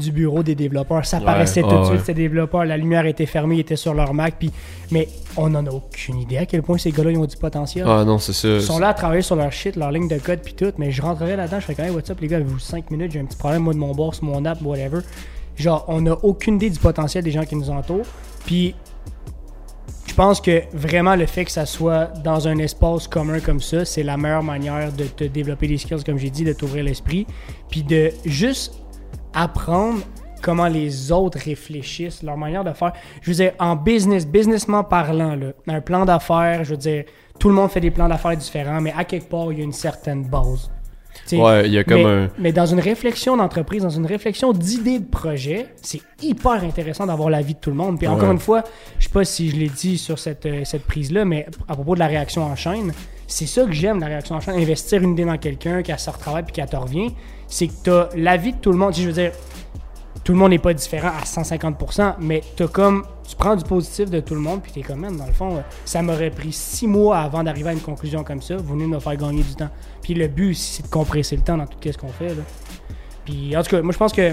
du 0.00 0.10
bureau 0.10 0.42
des 0.42 0.56
développeurs. 0.56 1.06
Ça 1.06 1.20
paraissait 1.20 1.62
tout 1.62 1.78
de 1.78 1.84
suite, 1.84 2.04
ces 2.04 2.14
développeurs. 2.14 2.64
La 2.64 2.76
lumière 2.76 3.06
était 3.06 3.26
fermée, 3.26 3.56
ils 3.56 3.60
étaient 3.60 3.76
sur 3.76 3.94
leur 3.94 4.12
Mac. 4.12 4.34
Puis, 4.38 4.50
mais 4.90 5.08
on 5.36 5.50
n'en 5.50 5.64
a 5.66 5.70
aucune 5.70 6.18
idée 6.18 6.38
à 6.38 6.46
quel 6.46 6.62
point 6.62 6.78
ces 6.78 6.90
gars-là 6.90 7.12
ils 7.12 7.18
ont 7.18 7.26
du 7.26 7.36
potentiel. 7.36 7.86
Ah 7.88 8.04
non, 8.04 8.18
c'est 8.18 8.32
ça. 8.32 8.48
Ils 8.48 8.62
sont 8.62 8.78
là 8.78 8.88
à 8.88 8.94
travailler 8.94 9.22
sur 9.22 9.36
leur 9.36 9.52
shit, 9.52 9.76
leur 9.76 9.92
ligne 9.92 10.08
de 10.08 10.18
code, 10.18 10.40
puis 10.40 10.54
tout. 10.54 10.72
Mais 10.78 10.90
je 10.90 11.00
rentrerai 11.02 11.36
là-dedans, 11.36 11.60
je 11.60 11.66
fais 11.66 11.74
quand 11.74 11.84
même, 11.84 11.94
what's 11.94 12.10
up, 12.10 12.18
les 12.20 12.26
gars, 12.28 12.36
avez-vous 12.38 12.58
5 12.58 12.90
minutes, 12.90 13.12
j'ai 13.12 13.20
un 13.20 13.26
petit 13.26 13.38
problème, 13.38 13.62
moi, 13.62 13.74
de 13.74 13.78
mon 13.78 13.94
boss, 13.94 14.22
mon 14.22 14.44
app, 14.44 14.60
whatever. 14.62 15.00
Genre, 15.56 15.84
on 15.88 16.00
n'a 16.00 16.16
aucune 16.24 16.56
idée 16.56 16.70
du 16.70 16.78
potentiel 16.78 17.22
des 17.22 17.30
gens 17.30 17.44
qui 17.44 17.54
nous 17.54 17.70
entourent. 17.70 18.06
Puis, 18.46 18.74
je 20.06 20.14
pense 20.14 20.40
que 20.40 20.62
vraiment 20.72 21.14
le 21.14 21.24
fait 21.26 21.44
que 21.44 21.52
ça 21.52 21.66
soit 21.66 22.06
dans 22.24 22.48
un 22.48 22.58
espace 22.58 23.06
commun 23.06 23.38
comme 23.38 23.60
ça, 23.60 23.84
c'est 23.84 24.02
la 24.02 24.16
meilleure 24.16 24.42
manière 24.42 24.92
de 24.92 25.04
te 25.04 25.22
développer 25.24 25.68
des 25.68 25.78
skills, 25.78 26.02
comme 26.04 26.18
j'ai 26.18 26.30
dit, 26.30 26.44
de 26.44 26.52
t'ouvrir 26.52 26.82
l'esprit, 26.82 27.26
puis 27.70 27.84
de 27.84 28.10
juste 28.24 28.79
apprendre 29.34 30.00
comment 30.42 30.68
les 30.68 31.12
autres 31.12 31.38
réfléchissent, 31.38 32.22
leur 32.22 32.36
manière 32.36 32.64
de 32.64 32.72
faire. 32.72 32.92
Je 33.22 33.30
veux 33.30 33.36
dire, 33.36 33.52
en 33.58 33.76
business, 33.76 34.26
businessment 34.26 34.84
parlant, 34.84 35.34
là, 35.34 35.48
un 35.66 35.80
plan 35.80 36.04
d'affaires, 36.04 36.64
je 36.64 36.70
veux 36.70 36.76
dire, 36.76 37.04
tout 37.38 37.48
le 37.48 37.54
monde 37.54 37.70
fait 37.70 37.80
des 37.80 37.90
plans 37.90 38.08
d'affaires 38.08 38.36
différents, 38.36 38.80
mais 38.80 38.92
à 38.96 39.04
quelque 39.04 39.28
part, 39.28 39.52
il 39.52 39.58
y 39.58 39.60
a 39.60 39.64
une 39.64 39.72
certaine 39.72 40.24
base. 40.24 40.70
Ouais, 41.32 41.66
il 41.66 41.72
y 41.72 41.78
a 41.78 41.84
comme 41.84 41.98
mais, 41.98 42.04
un. 42.04 42.28
Mais 42.38 42.52
dans 42.52 42.66
une 42.66 42.80
réflexion 42.80 43.36
d'entreprise, 43.36 43.82
dans 43.82 43.90
une 43.90 44.06
réflexion 44.06 44.52
d'idée 44.52 44.98
de 44.98 45.08
projet, 45.08 45.66
c'est 45.80 46.00
hyper 46.22 46.64
intéressant 46.64 47.06
d'avoir 47.06 47.30
l'avis 47.30 47.54
de 47.54 47.60
tout 47.60 47.70
le 47.70 47.76
monde. 47.76 47.98
Puis 47.98 48.08
encore 48.08 48.32
une 48.32 48.38
fois, 48.38 48.64
je 48.98 49.04
sais 49.04 49.12
pas 49.12 49.24
si 49.24 49.50
je 49.50 49.56
l'ai 49.56 49.68
dit 49.68 49.98
sur 49.98 50.18
cette, 50.18 50.46
euh, 50.46 50.64
cette 50.64 50.84
prise-là, 50.84 51.24
mais 51.24 51.46
à 51.68 51.74
propos 51.74 51.94
de 51.94 52.00
la 52.00 52.06
réaction 52.06 52.42
en 52.42 52.56
chaîne, 52.56 52.92
c'est 53.26 53.46
ça 53.46 53.64
que 53.64 53.72
j'aime, 53.72 54.00
la 54.00 54.06
réaction 54.06 54.34
en 54.34 54.40
chaîne. 54.40 54.56
Investir 54.56 55.02
une 55.02 55.12
idée 55.12 55.24
dans 55.24 55.38
quelqu'un, 55.38 55.82
qu'elle 55.82 55.98
se 55.98 56.10
retravaille 56.10 56.42
puis 56.42 56.52
qu'elle 56.52 56.68
te 56.68 56.76
revient, 56.76 57.12
c'est 57.50 57.66
que 57.66 57.72
tu 57.84 57.90
as 57.90 58.08
l'avis 58.16 58.52
de 58.52 58.58
tout 58.58 58.72
le 58.72 58.78
monde. 58.78 58.94
Si 58.94 59.02
je 59.02 59.08
veux 59.08 59.12
dire, 59.12 59.32
tout 60.24 60.32
le 60.32 60.38
monde 60.38 60.50
n'est 60.50 60.58
pas 60.58 60.72
différent 60.72 61.08
à 61.08 61.24
150%, 61.24 62.14
mais 62.20 62.42
as 62.58 62.66
comme, 62.68 63.04
tu 63.28 63.36
prends 63.36 63.56
du 63.56 63.64
positif 63.64 64.10
de 64.10 64.20
tout 64.20 64.34
le 64.34 64.40
monde, 64.40 64.62
puis 64.62 64.72
t'es 64.72 64.82
comme, 64.82 65.00
même, 65.00 65.16
dans 65.16 65.26
le 65.26 65.32
fond, 65.32 65.62
ça 65.84 66.02
m'aurait 66.02 66.30
pris 66.30 66.52
six 66.52 66.86
mois 66.86 67.18
avant 67.18 67.42
d'arriver 67.42 67.70
à 67.70 67.72
une 67.72 67.80
conclusion 67.80 68.22
comme 68.24 68.40
ça. 68.40 68.56
Vous 68.56 68.74
venez 68.74 68.86
me 68.86 68.98
faire 68.98 69.16
gagner 69.16 69.42
du 69.42 69.54
temps. 69.54 69.70
Puis 70.02 70.14
le 70.14 70.28
but, 70.28 70.54
c'est 70.54 70.84
de 70.84 70.88
compresser 70.88 71.36
le 71.36 71.42
temps 71.42 71.56
dans 71.56 71.66
tout 71.66 71.78
ce 71.82 71.96
qu'on 71.98 72.08
fait. 72.08 72.28
Là. 72.28 72.42
Puis 73.24 73.56
en 73.56 73.62
tout 73.62 73.70
cas, 73.70 73.82
moi, 73.82 73.92
je 73.92 73.98
pense 73.98 74.12
que 74.12 74.32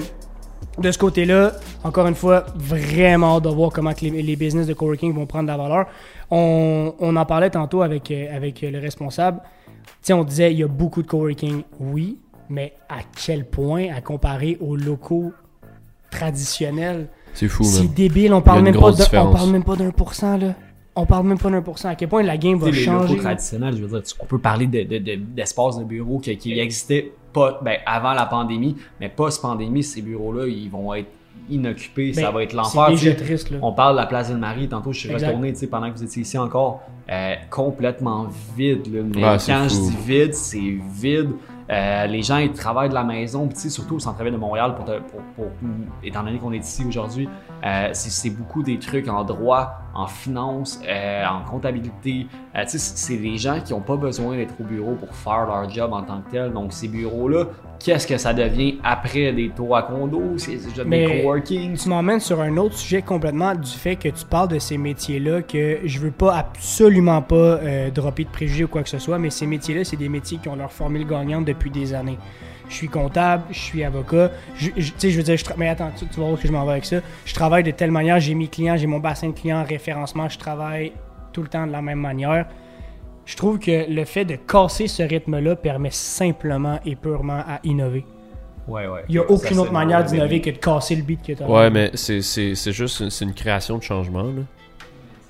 de 0.78 0.92
ce 0.92 0.98
côté-là, 0.98 1.54
encore 1.84 2.08
une 2.08 2.16
fois, 2.16 2.46
vraiment 2.56 3.40
de 3.40 3.50
voir 3.50 3.72
comment 3.72 3.94
les, 4.02 4.36
business 4.36 4.68
de 4.68 4.74
coworking 4.74 5.14
vont 5.14 5.26
prendre 5.26 5.46
de 5.46 5.52
la 5.52 5.58
valeur. 5.58 5.88
On, 6.30 6.94
en 7.00 7.26
parlait 7.26 7.50
tantôt 7.50 7.82
avec, 7.82 8.12
euh, 8.12 8.36
avec 8.36 8.62
le 8.62 8.80
responsable. 8.80 9.40
sais, 10.02 10.14
on 10.14 10.24
disait, 10.24 10.52
il 10.52 10.60
y 10.60 10.64
a 10.64 10.68
beaucoup 10.68 11.02
de 11.02 11.08
coworking, 11.08 11.64
oui, 11.80 12.20
mais 12.50 12.74
à 12.90 13.00
quel 13.26 13.46
point 13.46 13.94
à 13.94 14.02
comparer 14.02 14.58
aux 14.62 14.76
locaux 14.76 15.34
traditionnel. 16.10 17.08
C'est 17.34 17.48
fou, 17.48 17.64
C'est 17.64 17.94
débile, 17.94 18.34
on 18.34 18.42
parle, 18.42 18.64
même 18.64 18.74
pas 18.74 18.92
on 18.92 19.32
parle 19.32 19.52
même 19.52 19.64
pas 19.64 19.76
d'un 19.76 19.92
pour 19.92 20.14
cent, 20.14 20.38
là. 20.38 20.56
On 20.96 21.06
parle 21.06 21.28
même 21.28 21.38
pas 21.38 21.52
d'un 21.52 21.62
pour 21.62 21.78
cent. 21.78 21.90
À 21.90 21.96
quel 21.96 22.10
point 22.10 22.24
la 22.24 22.38
game 22.38 22.58
va 22.58 22.72
changer. 22.72 23.16
Les 23.16 23.20
traditionnels, 23.20 23.78
je 23.78 23.84
veux 23.84 24.00
dire, 24.00 24.14
on 24.20 24.26
peut 24.26 24.40
parler 24.40 24.66
d'espaces 24.66 25.78
de, 25.78 25.84
de, 25.84 25.88
bureaux 25.88 26.18
qui, 26.18 26.36
qui 26.38 26.60
existaient 26.60 27.12
pas, 27.34 27.60
ben, 27.62 27.78
avant 27.86 28.14
la 28.14 28.26
pandémie, 28.26 28.76
mais 29.00 29.10
post-pandémie, 29.10 29.84
ces 29.84 30.02
bureaux-là, 30.02 30.48
ils 30.48 30.70
vont 30.70 30.94
être 30.96 31.10
inoccupés, 31.50 32.14
ça 32.14 32.24
ben, 32.24 32.32
va 32.32 32.44
être 32.44 32.54
l'enfer. 32.54 32.90
On 33.62 33.74
parle 33.74 33.96
de 33.96 34.02
la 34.02 34.08
place 34.08 34.32
de 34.32 34.36
Marie, 34.36 34.68
tantôt 34.68 34.92
je 34.92 35.00
suis 35.02 35.14
retourné 35.14 35.54
pendant 35.70 35.92
que 35.92 35.98
vous 35.98 36.04
étiez 36.04 36.24
ici 36.24 36.38
encore, 36.38 36.82
euh, 37.12 37.36
complètement 37.52 38.28
vide. 38.58 38.88
Mais 39.16 39.22
quand 39.22 39.68
je 39.70 39.76
dis 39.76 39.96
vide, 40.06 40.34
c'est 40.34 40.78
vide. 40.92 41.30
Euh, 41.70 42.06
les 42.08 42.22
gens, 42.22 42.38
ils 42.38 42.54
travaillent 42.54 42.90
de 42.90 42.94
la 42.94 43.04
maison, 43.04 43.48
puis 43.48 43.70
surtout 43.70 43.96
au 43.96 44.00
centre-ville 44.00 44.34
de 44.34 44.38
Montréal, 44.38 44.76
pour, 44.76 45.46
étant 46.04 46.24
donné 46.24 46.38
qu'on 46.38 46.54
est 46.54 46.58
ici 46.58 46.86
aujourd'hui, 46.88 47.28
euh, 47.66 47.90
c'est 47.94 48.30
beaucoup 48.30 48.64
des 48.64 48.80
trucs 48.80 49.08
en 49.08 49.24
droit, 49.24 49.80
en 49.94 50.08
finance, 50.08 50.80
euh, 50.88 51.26
en 51.26 51.44
comptabilité. 51.44 52.28
C'est 52.66 53.18
des 53.18 53.38
gens 53.38 53.60
qui 53.62 53.74
n'ont 53.74 53.82
pas 53.82 53.96
besoin 53.96 54.36
d'être 54.36 54.56
au 54.60 54.64
bureau 54.64 54.96
pour 54.96 55.14
faire 55.14 55.46
leur 55.46 55.70
job 55.70 55.94
en 55.94 56.02
tant 56.02 56.22
que 56.22 56.32
tel. 56.32 56.52
Donc, 56.52 56.74
ces 56.74 56.88
bureaux-là, 56.88 57.46
qu'est-ce 57.80 58.08
que 58.08 58.18
ça 58.18 58.34
devient 58.34 58.80
après 58.84 59.32
des 59.32 59.50
tours 59.50 59.78
à 59.78 59.84
condo, 59.84 60.38
c'est 60.38 60.56
des 60.56 61.22
coworking? 61.22 61.78
Tu 61.78 61.90
m'emmènes 61.90 62.20
sur 62.20 62.42
un 62.42 62.58
autre 62.58 62.76
sujet 62.76 63.02
complètement 63.04 63.54
du 63.54 63.70
fait 63.70 63.96
que 63.96 64.10
tu 64.10 64.26
parles 64.26 64.48
de 64.48 64.60
ces 64.60 64.78
métiers-là, 64.78 65.44
que 65.44 65.80
je 65.84 66.00
veux 66.00 66.12
pas 66.12 66.36
absolument 66.36 67.22
pas 67.22 67.60
dropper 67.94 68.24
de 68.24 68.30
préjugés 68.30 68.64
ou 68.64 68.68
quoi 68.68 68.84
que 68.84 68.90
ce 68.90 69.00
soit, 69.00 69.20
mais 69.20 69.30
ces 69.30 69.46
métiers-là, 69.46 69.84
c'est 69.84 69.98
des 69.98 70.10
métiers 70.10 70.40
qui 70.40 70.50
ont 70.50 70.56
leur 70.56 70.72
formule 70.72 71.06
gagnante 71.06 71.46
depuis 71.46 71.70
des 71.70 71.94
années. 71.94 72.18
Je 72.70 72.76
suis 72.76 72.90
comptable, 72.90 73.44
je 73.50 73.60
suis 73.60 73.84
avocat. 73.84 74.32
Tu 74.58 74.74
sais, 74.98 75.10
je 75.10 75.18
veux 75.18 75.24
dire, 75.24 75.38
je 75.38 75.46
mais 75.58 75.70
attends, 75.70 75.92
tu, 75.98 76.06
vas 76.06 76.12
voir 76.16 76.32
où 76.34 76.38
je 76.42 76.52
m'en 76.52 76.66
vais 76.66 76.74
avec 76.74 76.86
ça? 76.86 76.98
Je 77.24 77.34
travaille 77.34 77.64
de 77.64 77.72
telle 77.72 77.92
manière, 77.92 78.20
j'ai 78.20 78.34
mes 78.34 78.48
clients, 78.48 78.76
j'ai 78.76 78.88
mon 78.88 79.00
bassin 79.00 79.30
de 79.30 79.34
clients, 79.34 79.64
référencement, 79.64 80.28
je 80.28 80.38
travaille 80.38 80.92
tout 81.38 81.44
le 81.44 81.50
temps 81.50 81.68
de 81.68 81.72
la 81.72 81.84
même 81.84 82.00
manière. 82.00 82.48
Je 83.26 83.36
trouve 83.36 83.60
que 83.60 83.88
le 83.88 84.06
fait 84.06 84.26
de 84.26 84.38
casser 84.38 84.88
ce 84.88 85.04
rythme-là 85.04 85.56
permet 85.56 85.92
simplement 85.92 86.80
et 86.84 86.96
purement 86.96 87.44
à 87.48 87.60
innover. 87.64 88.06
Ouais, 88.68 88.88
ouais. 88.88 89.04
Il 89.08 89.12
n'y 89.12 89.20
a 89.20 89.30
aucune 89.30 89.60
autre 89.60 89.72
manière 89.72 90.04
d'innover 90.04 90.42
que 90.42 90.50
de 90.50 90.58
casser 90.58 90.96
le 90.96 91.04
beat 91.04 91.22
que 91.22 91.34
tu 91.34 91.44
as. 91.44 91.48
Ouais, 91.48 91.70
mais 91.70 91.92
c'est 91.94 92.72
juste 92.72 93.02
une, 93.02 93.12
une 93.22 93.36
création 93.36 93.78
de 93.78 93.84
changement. 93.84 94.24
Là. 94.24 94.42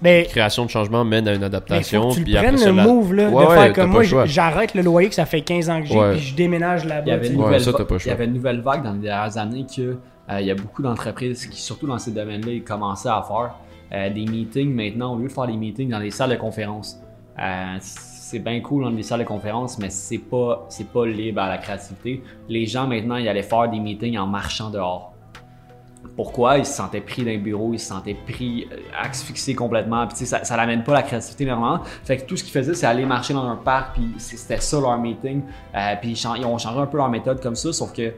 Ben, 0.02 0.26
création 0.28 0.64
de 0.64 0.70
changement 0.70 1.04
mène 1.04 1.28
à 1.28 1.34
une 1.34 1.44
adaptation. 1.44 2.12
Faut 2.12 2.22
que 2.22 2.24
tu 2.24 2.32
prennes 2.32 2.64
le 2.64 2.72
move 2.72 3.14
là, 3.14 3.30
de 3.30 3.54
faire 3.54 3.74
comme 3.74 3.92
moi, 3.92 4.04
j'arrête 4.26 4.76
le 4.76 4.84
loyer 4.84 5.10
que 5.10 5.16
ça 5.16 5.26
fait 5.26 5.42
15 5.42 5.70
ans 5.70 5.82
que 5.82 5.88
j'ai, 5.88 6.12
puis 6.12 6.20
je 6.20 6.36
déménage 6.36 6.86
là-bas. 6.86 7.04
Il 7.06 7.10
y 7.10 7.12
avait 7.12 7.28
une 7.28 7.38
nouvelle, 7.38 7.62
il 7.62 8.08
y 8.08 8.12
avait 8.12 8.26
une 8.26 8.34
nouvelle 8.34 8.62
vague 8.62 8.84
dans 8.84 8.94
les 8.94 9.00
dernières 9.00 9.38
années 9.38 9.66
que 9.66 9.98
euh, 10.30 10.40
il 10.40 10.48
y 10.48 10.52
a 10.52 10.56
beaucoup 10.56 10.84
d'entreprises 10.84 11.48
qui, 11.48 11.60
surtout 11.60 11.88
dans 11.88 12.00
ces 12.00 12.12
domaines-là, 12.12 12.54
ils 12.54 12.64
commençaient 12.64 13.10
à 13.10 13.26
faire 13.28 13.56
euh, 13.94 14.10
des 14.10 14.26
meetings 14.26 14.74
maintenant, 14.74 15.14
au 15.14 15.18
lieu 15.18 15.28
de 15.28 15.32
faire 15.32 15.48
des 15.48 15.58
meetings 15.58 15.90
dans 15.90 16.00
les 16.00 16.12
salles 16.12 16.32
de 16.32 16.36
conférence. 16.36 17.02
Euh, 17.40 17.78
c'est 17.80 18.40
bien 18.40 18.60
cool 18.62 18.84
dans 18.84 18.90
les 18.90 19.04
salles 19.04 19.20
de 19.20 19.26
conférence, 19.26 19.78
mais 19.78 19.90
c'est 19.90 20.18
pas, 20.18 20.68
pas 20.94 21.06
libre 21.06 21.42
à 21.42 21.50
la 21.50 21.58
créativité. 21.58 22.22
Les 22.50 22.66
gens 22.66 22.88
maintenant, 22.88 23.16
ils 23.16 23.28
allaient 23.28 23.44
faire 23.44 23.70
des 23.70 23.80
meetings 23.80 24.18
en 24.18 24.28
marchant 24.28 24.70
dehors 24.70 25.14
pourquoi? 26.16 26.58
Il 26.58 26.66
se 26.66 26.74
sentait 26.74 27.02
pris 27.02 27.24
dans 27.24 27.44
bureau, 27.44 27.74
il 27.74 27.80
se 27.80 27.88
sentait 27.88 28.16
pris, 28.16 28.68
euh, 28.72 28.78
asphyxié 29.00 29.54
complètement. 29.56 30.08
Puis 30.08 30.26
ça, 30.26 30.44
ça 30.44 30.58
l'amène 30.58 30.84
pas 30.84 30.94
la 30.94 31.04
créativité 31.04 31.46
normalement. 31.46 31.84
Fait 32.04 32.18
que 32.18 32.24
tout 32.24 32.38
ce 32.38 32.44
qu'ils 32.44 32.54
faisaient, 32.54 32.74
c'est 32.74 32.88
aller 32.88 33.06
marcher 33.06 33.34
dans 33.34 33.46
un 33.46 33.56
parc, 33.56 33.96
puis 33.96 34.14
c'était 34.18 34.60
ça 34.60 34.80
leur 34.80 34.98
meeting. 34.98 35.44
Puis 36.02 36.12
ils 36.12 36.46
ont 36.46 36.58
changé 36.58 36.80
un 36.80 36.88
peu 36.88 36.98
leur 36.98 37.10
méthode 37.10 37.42
comme 37.42 37.56
ça, 37.56 37.72
sauf 37.74 37.94
que 37.94 38.14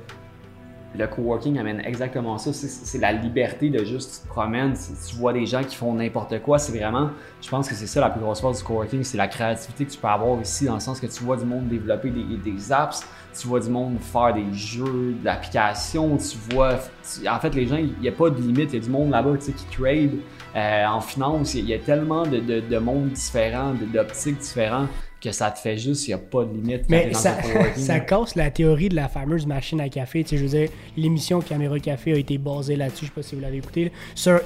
le 0.98 1.08
coworking 1.08 1.60
amène 1.60 1.82
exactement 1.86 2.38
ça. 2.38 2.52
C'est 2.54 2.98
la 2.98 3.12
liberté 3.12 3.70
de 3.70 3.84
juste 3.84 4.22
tu 4.22 4.28
te 4.28 4.34
promènes, 4.34 4.74
tu 4.74 5.16
vois 5.16 5.34
des 5.34 5.46
gens 5.46 5.64
qui 5.64 5.76
font 5.76 5.94
n'importe 5.94 6.42
quoi. 6.42 6.58
C'est 6.58 6.78
vraiment, 6.78 7.12
je 7.42 7.50
pense 7.50 7.70
que 7.70 7.76
c'est 7.76 7.88
ça 7.88 8.02
la 8.02 8.10
plus 8.10 8.22
grosse 8.22 8.42
force 8.42 8.60
du 8.60 8.64
coworking, 8.64 9.04
c'est 9.04 9.18
la 9.18 9.28
créativité 9.28 9.86
que 9.86 9.92
tu 9.92 9.98
peux 9.98 10.08
avoir 10.08 10.42
ici, 10.42 10.66
dans 10.66 10.76
le 10.76 10.80
sens 10.80 11.00
que 11.00 11.08
tu 11.08 11.24
vois 11.24 11.38
du 11.38 11.46
monde 11.46 11.68
développer 11.68 12.10
des, 12.10 12.24
des 12.38 12.72
apps, 12.72 13.06
tu 13.40 13.48
vois 13.48 13.60
du 13.60 13.70
monde 13.70 14.00
faire 14.00 14.34
des 14.34 14.54
jeux, 14.54 15.14
d'applications, 15.24 16.18
tu 16.18 16.38
vois. 16.50 16.80
en 17.28 17.40
fait, 17.40 17.54
les 17.54 17.68
gens, 17.68 17.78
il 17.78 17.94
n'y 18.02 18.08
a 18.08 18.12
pas 18.12 18.30
de 18.30 18.42
limite. 18.42 18.74
Il 18.74 18.80
y 18.80 18.82
a 18.82 18.86
du 18.86 18.90
monde 18.90 19.12
là-bas 19.12 19.38
qui 19.38 19.54
trade 19.78 20.16
euh, 20.56 20.86
en 20.86 21.02
finance. 21.02 21.54
Il 21.54 21.70
y, 21.70 21.74
a 21.74 21.80
tellement 21.80 22.24
de, 22.24 22.40
de, 22.40 22.60
de 22.60 22.78
mondes 22.78 23.12
différents, 23.12 23.74
d'optiques 23.94 24.40
différents 24.40 24.88
que 25.22 25.32
ça 25.32 25.52
te 25.52 25.60
fait 25.60 25.78
juste, 25.78 26.08
il 26.08 26.12
n'y 26.12 26.14
a 26.14 26.18
pas 26.18 26.46
de 26.46 26.54
limite. 26.54 26.84
Mais 26.88 27.14
ça, 27.14 27.38
ça 27.76 28.00
casse 28.00 28.36
la 28.36 28.50
théorie 28.52 28.90
de 28.90 28.96
la 28.96 29.10
fameuse 29.10 29.46
machine 29.46 29.82
à 29.82 29.90
café. 29.90 30.24
Tu 30.24 30.30
sais, 30.30 30.38
je 30.38 30.44
veux 30.44 30.50
dire, 30.50 30.70
l'émission 30.96 31.42
Caméra 31.42 31.78
Café 31.80 32.14
a 32.14 32.18
été 32.18 32.38
basée 32.38 32.76
là-dessus. 32.76 33.06
Je 33.06 33.06
sais 33.08 33.16
pas 33.16 33.22
si 33.22 33.36
vous 33.36 33.42
l'avez 33.42 33.58
écouté. 33.58 33.92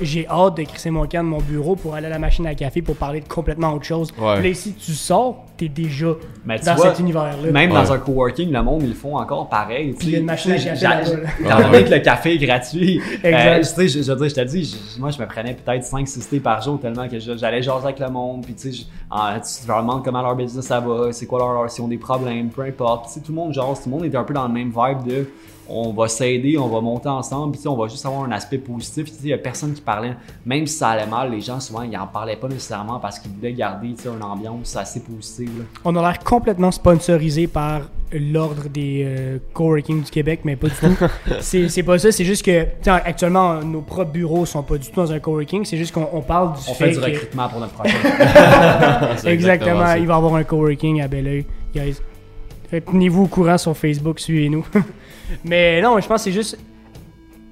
J'ai 0.01 0.27
hâte 0.27 0.57
de 0.57 0.63
crisser 0.63 0.89
mon 0.89 1.05
camp 1.05 1.23
de 1.23 1.29
mon 1.29 1.39
bureau 1.39 1.75
pour 1.75 1.93
aller 1.93 2.07
à 2.07 2.09
la 2.09 2.19
machine 2.19 2.47
à 2.47 2.55
café 2.55 2.81
pour 2.81 2.95
parler 2.95 3.21
de 3.21 3.27
complètement 3.27 3.73
autre 3.73 3.85
chose. 3.85 4.11
Ouais. 4.17 4.35
Puis 4.35 4.43
là, 4.43 4.49
ici, 4.49 4.73
tu 4.73 4.93
sors, 4.93 5.45
tu 5.57 5.65
es 5.65 5.69
déjà 5.69 6.15
dans 6.45 6.77
cet 6.77 6.99
univers-là. 6.99 7.51
Même 7.51 7.71
dans 7.71 7.91
un 7.91 7.99
coworking, 7.99 8.51
le 8.51 8.63
monde, 8.63 8.81
ils 8.83 8.89
le 8.89 8.95
font 8.95 9.17
encore 9.17 9.49
pareil. 9.49 9.95
il 10.01 10.09
y 10.09 10.15
a 10.15 10.19
une 10.19 10.25
machine 10.25 10.51
à 10.51 10.57
café 10.57 11.13
le 11.93 11.99
café 11.99 12.33
est 12.33 12.45
gratuit. 12.45 13.01
Euh, 13.23 13.59
tu 13.59 13.63
sais, 13.63 13.87
je, 13.87 13.99
je, 13.99 14.03
je, 14.03 14.29
je 14.29 14.35
te 14.35 14.41
dis, 14.41 14.97
moi, 14.99 15.09
je 15.09 15.19
me 15.19 15.25
prenais 15.25 15.53
peut-être 15.53 15.83
5-6 15.83 16.29
thés 16.29 16.39
par 16.39 16.61
jour 16.61 16.79
tellement 16.79 17.07
que 17.07 17.19
j'allais 17.19 17.61
jaser 17.61 17.85
avec 17.85 17.99
le 17.99 18.09
monde. 18.09 18.43
Puis 18.43 18.53
tu 18.53 18.73
sais, 18.73 18.85
tu 18.85 19.67
leur 19.67 19.81
demandes 19.81 20.03
comment 20.03 20.21
leur 20.21 20.35
business 20.35 20.62
ça 20.63 20.79
va, 20.79 21.11
c'est 21.11 21.25
quoi 21.25 21.39
leur, 21.39 21.69
s'ils 21.69 21.83
ont 21.83 21.87
des 21.87 21.97
problèmes, 21.97 22.49
peu 22.49 22.63
importe. 22.63 23.13
tout 23.13 23.31
le 23.31 23.35
monde 23.35 23.53
genre, 23.53 23.75
tout 23.77 23.89
le 23.89 23.95
monde 23.95 24.05
est 24.05 24.15
un 24.15 24.23
peu 24.23 24.33
dans 24.33 24.47
le 24.47 24.53
même 24.53 24.71
vibe 24.75 25.03
de 25.05 25.27
on 25.73 25.91
va 25.93 26.07
s'aider, 26.07 26.57
on 26.57 26.67
va 26.67 26.81
monter 26.81 27.09
ensemble, 27.09 27.57
puis 27.57 27.67
on 27.67 27.75
va 27.75 27.87
juste 27.87 28.05
avoir 28.05 28.23
un 28.23 28.31
aspect 28.31 28.57
positif. 28.57 29.07
Il 29.21 29.27
n'y 29.27 29.33
a 29.33 29.37
personne 29.37 29.73
qui 29.73 29.81
parlait, 29.81 30.15
même 30.45 30.67
si 30.67 30.77
ça 30.77 30.89
allait 30.89 31.07
mal, 31.07 31.31
les 31.31 31.41
gens 31.41 31.59
souvent 31.59 31.81
ils 31.81 31.91
n'en 31.91 32.07
parlaient 32.07 32.35
pas 32.35 32.47
nécessairement 32.47 32.99
parce 32.99 33.19
qu'ils 33.19 33.31
voulaient 33.31 33.53
garder 33.53 33.95
une 34.05 34.23
ambiance 34.23 34.75
assez 34.75 35.01
positive. 35.01 35.65
On 35.83 35.95
a 35.95 36.01
l'air 36.01 36.19
complètement 36.19 36.71
sponsorisé 36.71 37.47
par 37.47 37.81
l'ordre 38.11 38.69
des 38.69 39.03
euh, 39.05 39.37
coworking 39.53 40.03
du 40.03 40.11
Québec, 40.11 40.41
mais 40.43 40.55
pas 40.55 40.67
du 40.67 40.75
tout. 40.75 40.95
c'est 41.39 41.83
pas 41.83 41.97
ça, 41.97 42.11
c'est 42.11 42.25
juste 42.25 42.45
que 42.45 42.67
actuellement 42.87 43.61
nos 43.61 43.81
propres 43.81 44.11
bureaux 44.11 44.45
sont 44.45 44.63
pas 44.63 44.77
du 44.77 44.87
tout 44.89 44.95
dans 44.95 45.11
un 45.11 45.19
coworking, 45.19 45.65
c'est 45.65 45.77
juste 45.77 45.93
qu'on 45.93 46.21
parle 46.21 46.53
du 46.53 46.59
on 46.69 46.73
fait, 46.73 46.91
du 46.91 46.99
recrutement 46.99 47.49
pour 47.49 47.59
notre 47.59 47.73
prochain. 47.73 47.97
exactement, 49.25 49.93
il 49.93 50.07
va 50.07 50.13
y 50.13 50.17
avoir 50.17 50.35
un 50.35 50.43
coworking 50.43 51.01
à 51.01 51.07
Belleuil, 51.07 51.45
guys. 51.73 51.97
Tenez-vous 52.81 53.23
au 53.23 53.27
courant 53.27 53.57
sur 53.57 53.77
Facebook, 53.77 54.19
suivez-nous. 54.19 54.65
Mais 55.43 55.81
non, 55.81 55.99
je 55.99 56.07
pense 56.07 56.23
que 56.23 56.23
c'est 56.25 56.31
juste 56.31 56.57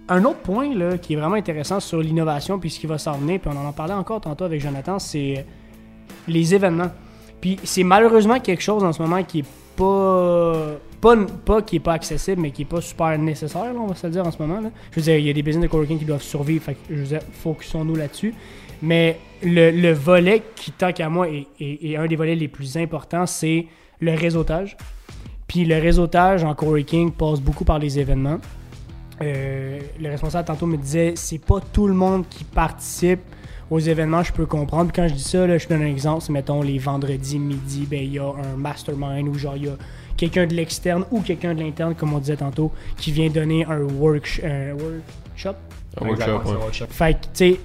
un 0.10 0.24
autre 0.26 0.39
point 0.39 0.74
là, 0.76 0.98
qui 0.98 1.13
est 1.13 1.15
vraiment 1.15 1.36
intéressant 1.36 1.80
sur 1.80 2.02
l'innovation 2.02 2.60
puis 2.60 2.70
ce 2.70 2.80
qui 2.80 2.88
va 2.88 2.98
s'en 2.98 3.13
venir, 3.13 3.39
puis 3.39 3.50
on 3.54 3.67
en 3.67 3.72
parlait 3.72 3.94
encore 3.94 4.22
tantôt 4.22 4.46
avec 4.46 4.62
Jonathan, 4.62 5.00
c'est 5.00 5.46
les 6.28 6.56
événements. 6.56 6.91
Puis 7.39 7.60
c'est 7.63 7.84
malheureusement 7.84 8.39
quelque 8.39 8.62
chose 8.62 8.84
en 8.84 8.94
ce 8.94 9.02
moment 9.02 9.24
qui 9.24 9.39
est 9.39 9.46
pas 9.76 10.78
pas, 11.02 11.15
pas 11.44 11.62
qui 11.63 11.78
est 11.78 11.80
pas 11.80 11.94
accessible, 11.94 12.41
mais 12.41 12.52
qui 12.52 12.62
est 12.62 12.65
pas 12.65 12.80
super 12.80 13.17
nécessaire, 13.17 13.74
on 13.76 13.88
va 13.88 13.96
se 13.96 14.06
le 14.06 14.13
dire 14.13 14.26
en 14.26 14.32
ce 14.32 14.38
moment. 14.41 14.62
Je 14.91 14.96
veux 14.96 15.02
dire, 15.02 15.17
il 15.17 15.26
y 15.26 15.30
a 15.30 15.34
des 15.34 15.41
business 15.41 15.63
de 15.63 15.67
coworking 15.67 15.98
qui 15.98 16.06
doivent 16.06 16.22
survivre, 16.22 16.63
fait 16.63 16.76
que, 16.76 16.80
je 16.91 16.96
veux 16.96 17.08
dire, 17.08 17.22
focusons-nous 17.32 17.96
là-dessus. 17.96 18.36
Mais 18.84 19.20
le, 19.44 19.72
le, 19.72 19.94
volet 19.94 20.44
qui, 20.56 20.72
tant 20.72 20.91
qu'à 20.91 21.10
moi, 21.10 21.28
est, 21.30 21.96
un 21.96 22.06
des 22.08 22.15
volets 22.15 22.36
les 22.36 22.48
plus 22.48 22.78
importants, 22.78 23.26
c'est 23.26 23.67
le 24.00 24.13
réseautage. 24.13 24.78
Puis 25.52 25.66
le 25.66 25.78
réseautage 25.80 26.46
en 26.46 26.56
coworking 26.56 27.12
passe 27.12 27.42
beaucoup 27.42 27.66
par 27.66 27.78
les 27.78 28.00
événements. 28.00 28.38
Euh, 29.22 29.82
le 30.00 30.10
responsable 30.10 30.48
tantôt 30.48 30.66
me 30.66 30.78
disait 30.78 31.12
c'est 31.18 31.40
pas 31.40 31.60
tout 31.74 31.88
le 31.88 31.94
monde 31.94 32.24
qui 32.30 32.46
participe 32.46 33.20
aux 33.70 33.80
événements, 33.80 34.24
je 34.24 34.32
peux 34.32 34.46
comprendre. 34.46 34.94
Puis 34.94 35.02
quand 35.02 35.10
je 35.10 35.14
dis 35.14 35.24
ça, 35.24 35.46
là, 35.46 35.58
je 35.58 35.68
donne 35.68 35.82
un 35.82 35.88
exemple, 35.88 36.22
c'est 36.22 36.32
mettons 36.32 36.62
les 36.62 36.78
vendredis 36.78 37.38
midi, 37.38 37.86
ben 37.86 38.02
il 38.02 38.14
y 38.14 38.20
a 38.20 38.30
un 38.30 38.56
mastermind 38.56 39.28
ou 39.28 39.34
genre 39.34 39.58
il 39.58 39.66
y 39.66 39.68
a 39.68 39.74
quelqu'un 40.16 40.48
de 40.48 40.54
l'externe 40.54 41.04
ou 41.12 41.20
quelqu'un 41.20 41.54
de 41.54 41.60
l'interne, 41.60 41.96
comme 41.96 42.14
on 42.14 42.20
disait 42.20 42.38
tantôt, 42.38 42.72
qui 42.96 43.12
vient 43.12 43.30
donner 43.30 43.66
un, 43.66 43.82
workshop. 43.82 44.46
Un 44.46 44.74
workshop. 46.08 46.86
Fait 46.92 47.16
que, 47.16 47.26
tu 47.26 47.30
sais, 47.34 47.60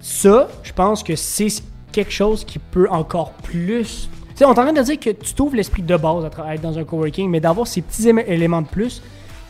ça, 0.00 0.48
je 0.62 0.72
pense 0.72 1.02
que 1.02 1.14
c'est 1.14 1.62
quelque 1.92 2.12
chose 2.12 2.42
qui 2.42 2.58
peut 2.58 2.88
encore 2.88 3.32
plus. 3.32 4.08
Tu 4.38 4.44
sais, 4.44 4.48
on 4.48 4.54
est 4.54 4.60
en 4.60 4.62
train 4.62 4.72
de 4.72 4.82
dire 4.82 5.00
que 5.00 5.10
tu 5.10 5.34
trouves 5.34 5.56
l'esprit 5.56 5.82
de 5.82 5.96
base 5.96 6.24
à 6.24 6.54
être 6.54 6.60
dans 6.60 6.78
un 6.78 6.84
coworking, 6.84 7.28
mais 7.28 7.40
d'avoir 7.40 7.66
ces 7.66 7.82
petits 7.82 8.08
éléments 8.08 8.62
de 8.62 8.68
plus. 8.68 9.02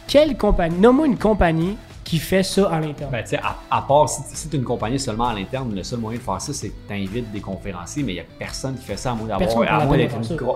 Quelle 0.06 0.34
compagnie, 0.34 0.78
nomme-moi 0.78 1.08
une 1.08 1.18
compagnie 1.18 1.76
qui 2.04 2.16
fait 2.16 2.42
ça 2.42 2.70
à 2.70 2.80
l'interne. 2.80 3.10
Ben, 3.12 3.22
tu 3.22 3.36
sais, 3.36 3.40
à, 3.70 3.82
part, 3.82 4.08
si, 4.08 4.22
si 4.32 4.48
tu 4.48 4.56
es 4.56 4.58
une 4.58 4.64
compagnie 4.64 4.98
seulement 4.98 5.28
à 5.28 5.34
l'interne, 5.34 5.74
le 5.74 5.82
seul 5.82 5.98
moyen 5.98 6.18
de 6.18 6.24
faire 6.24 6.40
ça, 6.40 6.54
c'est 6.54 6.70
que 6.70 6.74
tu 6.88 6.94
invites 6.94 7.30
des 7.30 7.40
conférenciers, 7.40 8.02
mais 8.02 8.12
il 8.12 8.14
n'y 8.14 8.20
a 8.22 8.24
personne 8.38 8.78
qui 8.78 8.86
fait 8.86 8.96
ça 8.96 9.12
à 9.12 9.14
moins 9.14 9.28
à 9.28 9.36
d'être 9.36 9.58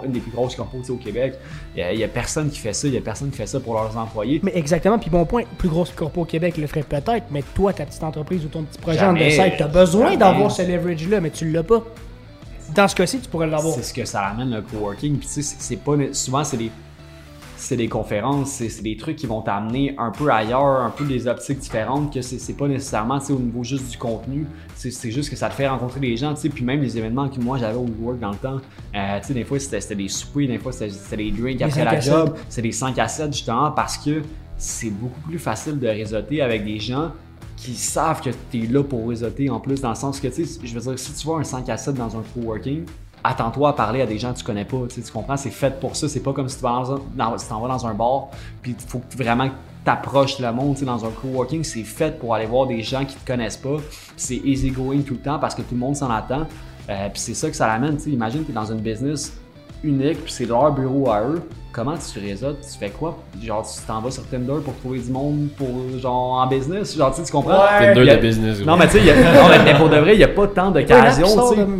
une, 0.02 0.12
des 0.12 0.20
plus 0.20 0.30
grosses 0.30 0.56
compagnies 0.56 0.88
au 0.88 0.96
Québec. 0.96 1.34
Il 1.76 1.94
n'y 1.94 2.02
a, 2.02 2.08
personne 2.08 2.48
qui 2.48 2.58
fait 2.58 2.72
ça, 2.72 2.88
il 2.88 2.92
n'y 2.92 2.96
a 2.96 3.02
personne 3.02 3.28
qui 3.28 3.36
fait 3.36 3.46
ça 3.46 3.60
pour 3.60 3.74
leurs 3.74 3.94
employés. 3.98 4.40
Mais 4.42 4.56
exactement, 4.56 4.98
puis 4.98 5.10
bon 5.10 5.26
point, 5.26 5.42
plus 5.58 5.68
grosse 5.68 5.90
corpo 5.90 6.22
au 6.22 6.24
Québec 6.24 6.56
le 6.56 6.66
ferait 6.66 6.84
peut-être, 6.84 7.26
mais 7.30 7.42
toi, 7.54 7.74
ta 7.74 7.84
petite 7.84 8.02
entreprise 8.02 8.46
ou 8.46 8.48
ton 8.48 8.62
petit 8.62 8.78
projet 8.78 9.04
en 9.04 9.14
tu 9.14 9.62
as 9.62 9.68
besoin 9.68 10.16
d'avoir 10.16 10.50
ce 10.50 10.62
leverage-là, 10.62 11.20
mais 11.20 11.28
tu 11.28 11.50
l'as 11.50 11.62
pas. 11.62 11.82
Dans 12.74 12.88
ce 12.88 12.94
cas-ci, 12.94 13.20
tu 13.20 13.28
pourrais 13.28 13.46
l'avoir. 13.46 13.74
C'est 13.74 13.82
ce 13.82 13.94
que 13.94 14.04
ça 14.04 14.20
amène 14.26 14.50
le 14.50 14.62
coworking. 14.62 15.18
Puis 15.18 15.28
tu 15.28 15.42
sais, 15.42 15.56
c'est 15.58 15.76
pas 15.76 15.92
souvent 16.12 16.44
c'est 16.44 16.56
des 16.56 16.70
c'est 17.62 17.76
des 17.76 17.88
conférences, 17.88 18.50
c'est 18.50 18.82
des 18.82 18.96
trucs 18.96 19.16
qui 19.16 19.26
vont 19.26 19.40
t'amener 19.40 19.94
un 19.96 20.10
peu 20.10 20.30
ailleurs, 20.30 20.82
un 20.82 20.90
peu 20.90 21.04
des 21.04 21.28
optiques 21.28 21.60
différentes, 21.60 22.12
que 22.12 22.20
c'est 22.20 22.56
pas 22.56 22.66
nécessairement 22.66 23.18
au 23.30 23.38
niveau 23.38 23.62
juste 23.62 23.88
du 23.88 23.98
contenu, 23.98 24.46
c'est 24.74 25.12
juste 25.12 25.30
que 25.30 25.36
ça 25.36 25.48
te 25.48 25.54
fait 25.54 25.68
rencontrer 25.68 26.00
des 26.00 26.16
gens, 26.16 26.34
puis 26.34 26.64
même 26.64 26.82
les 26.82 26.98
événements 26.98 27.28
que 27.28 27.40
moi 27.40 27.58
j'avais 27.58 27.76
au 27.76 27.86
work 28.00 28.18
dans 28.18 28.32
le 28.32 28.36
temps, 28.36 28.60
euh, 28.96 29.20
des 29.30 29.44
fois 29.44 29.60
c'était 29.60 29.94
des 29.94 30.08
soupers, 30.08 30.48
des 30.48 30.58
fois 30.58 30.72
c'était 30.72 31.16
des 31.16 31.30
drinks 31.30 31.62
après 31.62 31.84
la 31.84 32.00
job, 32.00 32.34
c'est 32.48 32.62
des 32.62 32.72
5 32.72 32.98
à 32.98 33.06
7 33.06 33.32
justement 33.32 33.70
parce 33.70 33.96
que 33.96 34.22
c'est 34.56 34.90
beaucoup 34.90 35.20
plus 35.20 35.38
facile 35.38 35.78
de 35.78 35.86
réseauter 35.86 36.42
avec 36.42 36.64
des 36.64 36.80
gens 36.80 37.12
qui 37.62 37.74
savent 37.74 38.20
que 38.20 38.30
tu 38.50 38.64
es 38.64 38.66
là 38.66 38.82
pour 38.82 39.08
réseauter 39.08 39.48
en 39.48 39.60
plus, 39.60 39.80
dans 39.80 39.90
le 39.90 39.94
sens 39.94 40.18
que, 40.18 40.26
tu 40.26 40.44
sais, 40.44 40.60
je 40.64 40.74
veux 40.74 40.80
dire, 40.80 40.98
si 40.98 41.12
tu 41.12 41.26
vois 41.26 41.38
un 41.38 41.44
5 41.44 41.68
à 41.68 41.76
7 41.76 41.94
dans 41.94 42.16
un 42.16 42.22
coworking, 42.34 42.84
attends-toi 43.22 43.68
à 43.68 43.72
parler 43.72 44.02
à 44.02 44.06
des 44.06 44.18
gens 44.18 44.32
que 44.32 44.38
tu 44.38 44.44
connais 44.44 44.64
pas. 44.64 44.78
Tu, 44.92 45.00
comprends? 45.12 45.36
C'est 45.36 45.50
fait 45.50 45.78
pour 45.78 45.94
ça. 45.94 46.08
C'est 46.08 46.20
pas 46.20 46.32
comme 46.32 46.48
si 46.48 46.56
tu 46.56 46.62
vas 46.62 46.82
dans, 47.14 47.36
t'en 47.36 47.60
vas 47.60 47.68
dans 47.68 47.86
un 47.86 47.94
bar, 47.94 48.30
puis 48.62 48.74
il 48.76 48.88
faut 48.88 49.00
vraiment 49.16 49.48
que 49.48 49.54
t'approches 49.84 50.40
le 50.40 50.52
monde. 50.52 50.76
Tu 50.76 50.84
dans 50.84 51.04
un 51.04 51.10
coworking, 51.10 51.62
c'est 51.62 51.84
fait 51.84 52.18
pour 52.18 52.34
aller 52.34 52.46
voir 52.46 52.66
des 52.66 52.82
gens 52.82 53.04
qui 53.04 53.14
te 53.14 53.24
connaissent 53.24 53.56
pas. 53.56 53.76
C'est 54.16 54.40
easy 54.44 54.70
going 54.70 55.02
tout 55.02 55.14
le 55.14 55.20
temps 55.20 55.38
parce 55.38 55.54
que 55.54 55.62
tout 55.62 55.74
le 55.74 55.80
monde 55.80 55.94
s'en 55.94 56.10
attend. 56.10 56.46
Euh, 56.90 57.08
puis 57.10 57.20
c'est 57.20 57.34
ça 57.34 57.48
que 57.48 57.54
ça 57.54 57.68
l'amène. 57.68 57.96
Tu 57.96 58.10
imagine 58.10 58.40
que 58.40 58.46
tu 58.46 58.50
es 58.50 58.54
dans 58.54 58.72
une 58.72 58.80
business 58.80 59.40
unique, 59.84 60.22
puis 60.24 60.32
c'est 60.32 60.46
leur 60.46 60.72
bureau 60.72 61.10
à 61.10 61.22
eux. 61.22 61.42
Comment 61.72 61.94
tu 61.96 62.18
réseautes? 62.20 62.60
Tu 62.60 62.78
fais 62.78 62.90
quoi? 62.90 63.18
Genre, 63.42 63.66
tu 63.66 63.80
t'en 63.86 64.00
vas 64.00 64.10
sur 64.10 64.26
Tinder 64.26 64.60
pour 64.62 64.74
trouver 64.76 64.98
du 64.98 65.10
monde 65.10 65.48
pour, 65.56 65.68
genre, 65.98 66.42
en 66.42 66.46
business? 66.46 66.96
Genre, 66.96 67.14
tu 67.14 67.32
comprends? 67.32 67.62
Tinder 67.78 68.16
de 68.16 68.20
business, 68.20 68.64
Non, 68.64 68.76
mais 68.76 68.86
tu 68.88 68.98
sais, 69.00 69.14
pour 69.78 69.88
de 69.88 69.96
vrai, 69.96 70.14
il 70.14 70.18
n'y 70.18 70.24
a 70.24 70.28
pas 70.28 70.46
tant 70.48 70.70
d'occasions, 70.70 71.26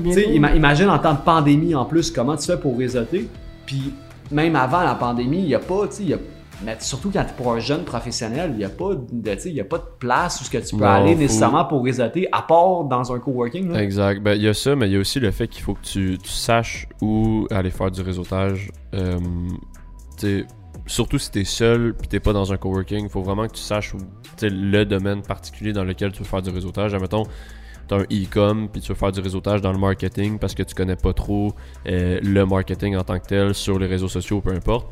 tu 0.05 0.12
sais. 0.12 0.31
Imagine 0.35 0.88
en 0.88 0.99
temps 0.99 1.12
de 1.12 1.19
pandémie, 1.19 1.75
en 1.75 1.85
plus, 1.85 2.11
comment 2.11 2.37
tu 2.37 2.47
fais 2.47 2.57
pour 2.57 2.79
réseauter? 2.79 3.29
Puis, 3.67 3.93
même 4.31 4.57
avant 4.57 4.83
la 4.83 4.95
pandémie, 4.95 5.41
il 5.41 5.47
n'y 5.49 5.55
a 5.55 5.59
pas, 5.59 5.87
tu 5.88 6.09
sais, 6.09 6.19
mais 6.65 6.77
surtout 6.81 7.11
quand 7.11 7.25
tu 7.25 7.31
es 7.31 7.37
pour 7.37 7.53
un 7.53 7.59
jeune 7.59 7.85
professionnel, 7.85 8.51
il 8.53 8.59
n'y 8.59 8.65
a, 8.65 8.69
pas 8.69 8.95
de, 8.95 9.61
a 9.61 9.65
pas 9.65 9.79
de 9.79 9.85
place 9.99 10.41
où 10.41 10.45
ce 10.45 10.51
que 10.51 10.59
tu 10.59 10.77
peux 10.77 10.85
aller 10.85 11.15
nécessairement 11.15 11.65
pour 11.65 11.85
réseauter, 11.85 12.29
à 12.31 12.43
part 12.43 12.85
dans 12.85 13.12
un 13.12 13.19
coworking. 13.19 13.75
Exact. 13.75 14.23
Ben, 14.23 14.35
il 14.35 14.43
y 14.43 14.49
a 14.49 14.55
ça, 14.55 14.77
mais 14.77 14.88
il 14.88 14.93
y 14.93 14.97
a 14.97 15.01
aussi 15.01 15.19
le 15.19 15.31
fait 15.31 15.49
qu'il 15.49 15.62
faut 15.62 15.75
que 15.75 15.83
tu, 15.83 16.19
saches 16.25 16.88
où 17.01 17.47
aller 17.51 17.71
faire 17.71 17.91
du 17.91 18.03
réseautage. 18.03 18.71
Euh, 18.95 19.19
surtout 20.87 21.19
si 21.19 21.31
tu 21.31 21.41
es 21.41 21.45
seul 21.45 21.95
et 22.03 22.07
tu 22.07 22.21
pas 22.21 22.33
dans 22.33 22.53
un 22.53 22.57
coworking, 22.57 23.05
il 23.05 23.11
faut 23.11 23.23
vraiment 23.23 23.47
que 23.47 23.55
tu 23.55 23.62
saches 23.62 23.95
où, 23.95 23.99
le 24.41 24.85
domaine 24.85 25.23
particulier 25.23 25.73
dans 25.73 25.85
lequel 25.85 26.12
tu 26.12 26.21
veux 26.21 26.25
faire 26.25 26.43
du 26.43 26.51
réseautage. 26.51 26.95
Admettons, 26.95 27.25
tu 27.88 27.95
as 27.95 27.99
un 27.99 28.03
e-com 28.03 28.69
puis 28.73 28.81
tu 28.81 28.88
veux 28.88 28.99
faire 28.99 29.12
du 29.12 29.21
réseautage 29.21 29.61
dans 29.61 29.73
le 29.73 29.79
marketing 29.79 30.38
parce 30.38 30.55
que 30.55 30.62
tu 30.62 30.75
connais 30.75 30.97
pas 30.97 31.12
trop 31.12 31.53
euh, 31.87 32.21
le 32.23 32.47
marketing 32.47 32.97
en 32.97 33.05
tant 33.05 33.19
que 33.19 33.27
tel 33.27 33.55
sur 33.55 33.79
les 33.79 33.87
réseaux 33.87 34.09
sociaux, 34.09 34.41
peu 34.41 34.53
importe 34.53 34.87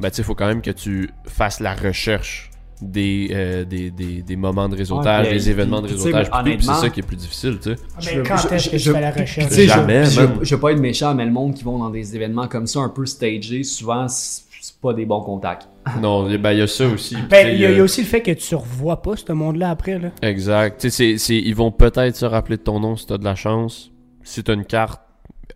ben, 0.00 0.10
il 0.16 0.24
faut 0.24 0.34
quand 0.34 0.46
même 0.46 0.62
que 0.62 0.70
tu 0.70 1.10
fasses 1.26 1.60
la 1.60 1.74
recherche 1.74 2.50
des, 2.82 3.28
euh, 3.32 3.64
des, 3.64 3.90
des, 3.90 4.22
des, 4.22 4.36
moments 4.36 4.68
de 4.68 4.76
réseautage, 4.76 5.28
des 5.28 5.50
événements 5.50 5.82
de 5.82 5.88
réseautage. 5.88 6.30
c'est 6.60 6.74
ça 6.74 6.88
qui 6.88 7.00
est 7.00 7.06
plus 7.06 7.16
difficile, 7.16 7.58
tu 7.62 7.70
sais. 7.70 7.76
Ah, 7.96 8.00
mais 8.06 8.22
quand 8.22 8.52
est-ce 8.52 8.70
que 8.70 8.78
je, 8.78 8.92
fais 8.92 9.00
la 9.00 9.10
recherche? 9.10 9.52
Jamais, 9.52 10.04
je, 10.06 10.22
je, 10.42 10.54
veux 10.54 10.60
pas 10.60 10.72
être 10.72 10.80
méchant, 10.80 11.14
mais 11.14 11.24
le 11.24 11.30
monde 11.30 11.54
qui 11.54 11.64
vont 11.64 11.78
dans 11.78 11.90
des 11.90 12.16
événements 12.16 12.48
comme 12.48 12.66
ça, 12.66 12.80
un 12.80 12.88
peu 12.88 13.04
stagés, 13.04 13.64
souvent, 13.64 14.08
c'est 14.08 14.80
pas 14.80 14.94
des 14.94 15.04
bons 15.04 15.20
contacts. 15.20 15.68
non, 16.00 16.24
ben, 16.38 16.52
il 16.52 16.58
y 16.58 16.62
a 16.62 16.66
ça 16.66 16.86
aussi. 16.86 17.16
Ben, 17.28 17.54
il 17.54 17.60
y, 17.60 17.66
a 17.66 17.82
aussi 17.82 18.02
le 18.02 18.06
fait 18.06 18.22
que 18.22 18.30
tu 18.30 18.54
revois 18.54 19.02
pas 19.02 19.16
ce 19.16 19.32
monde-là 19.32 19.70
après, 19.70 19.98
là. 19.98 20.08
Exact. 20.22 20.80
Tu 20.80 20.90
sais, 20.90 21.16
ils 21.28 21.54
vont 21.54 21.72
peut-être 21.72 22.16
se 22.16 22.24
rappeler 22.24 22.56
de 22.56 22.62
ton 22.62 22.80
nom 22.80 22.96
si 22.96 23.06
t'as 23.06 23.18
de 23.18 23.24
la 23.24 23.34
chance. 23.34 23.90
Si 24.22 24.42
t'as 24.42 24.54
une 24.54 24.64
carte, 24.64 25.00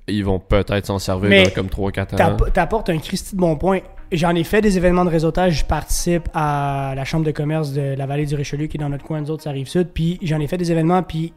ils 0.08 0.24
vont 0.24 0.38
peut-être 0.38 0.86
s'en 0.86 0.98
servir 0.98 1.44
dans 1.44 1.50
comme 1.50 1.68
3-4 1.68 2.22
ans. 2.22 2.36
T'apportes 2.52 2.90
un 2.90 2.98
Christy 2.98 3.34
de 3.34 3.40
bon 3.40 3.56
point 3.56 3.80
J'en 4.12 4.34
ai 4.34 4.44
fait 4.44 4.60
des 4.60 4.76
événements 4.76 5.04
de 5.04 5.10
réseautage. 5.10 5.60
Je 5.60 5.64
participe 5.64 6.28
à 6.34 6.92
la 6.94 7.04
chambre 7.04 7.24
de 7.24 7.30
commerce 7.30 7.72
de 7.72 7.94
la 7.96 8.06
vallée 8.06 8.26
du 8.26 8.34
Richelieu 8.34 8.66
qui 8.66 8.76
est 8.76 8.80
dans 8.80 8.88
notre 8.88 9.04
coin, 9.04 9.20
nous 9.20 9.30
autres, 9.30 9.42
ça 9.42 9.50
arrive 9.50 9.66
sud. 9.66 9.88
Puis 9.92 10.18
j'en 10.22 10.40
ai 10.40 10.46
fait 10.46 10.58
des 10.58 10.70
événements, 10.70 11.02
puis 11.02 11.32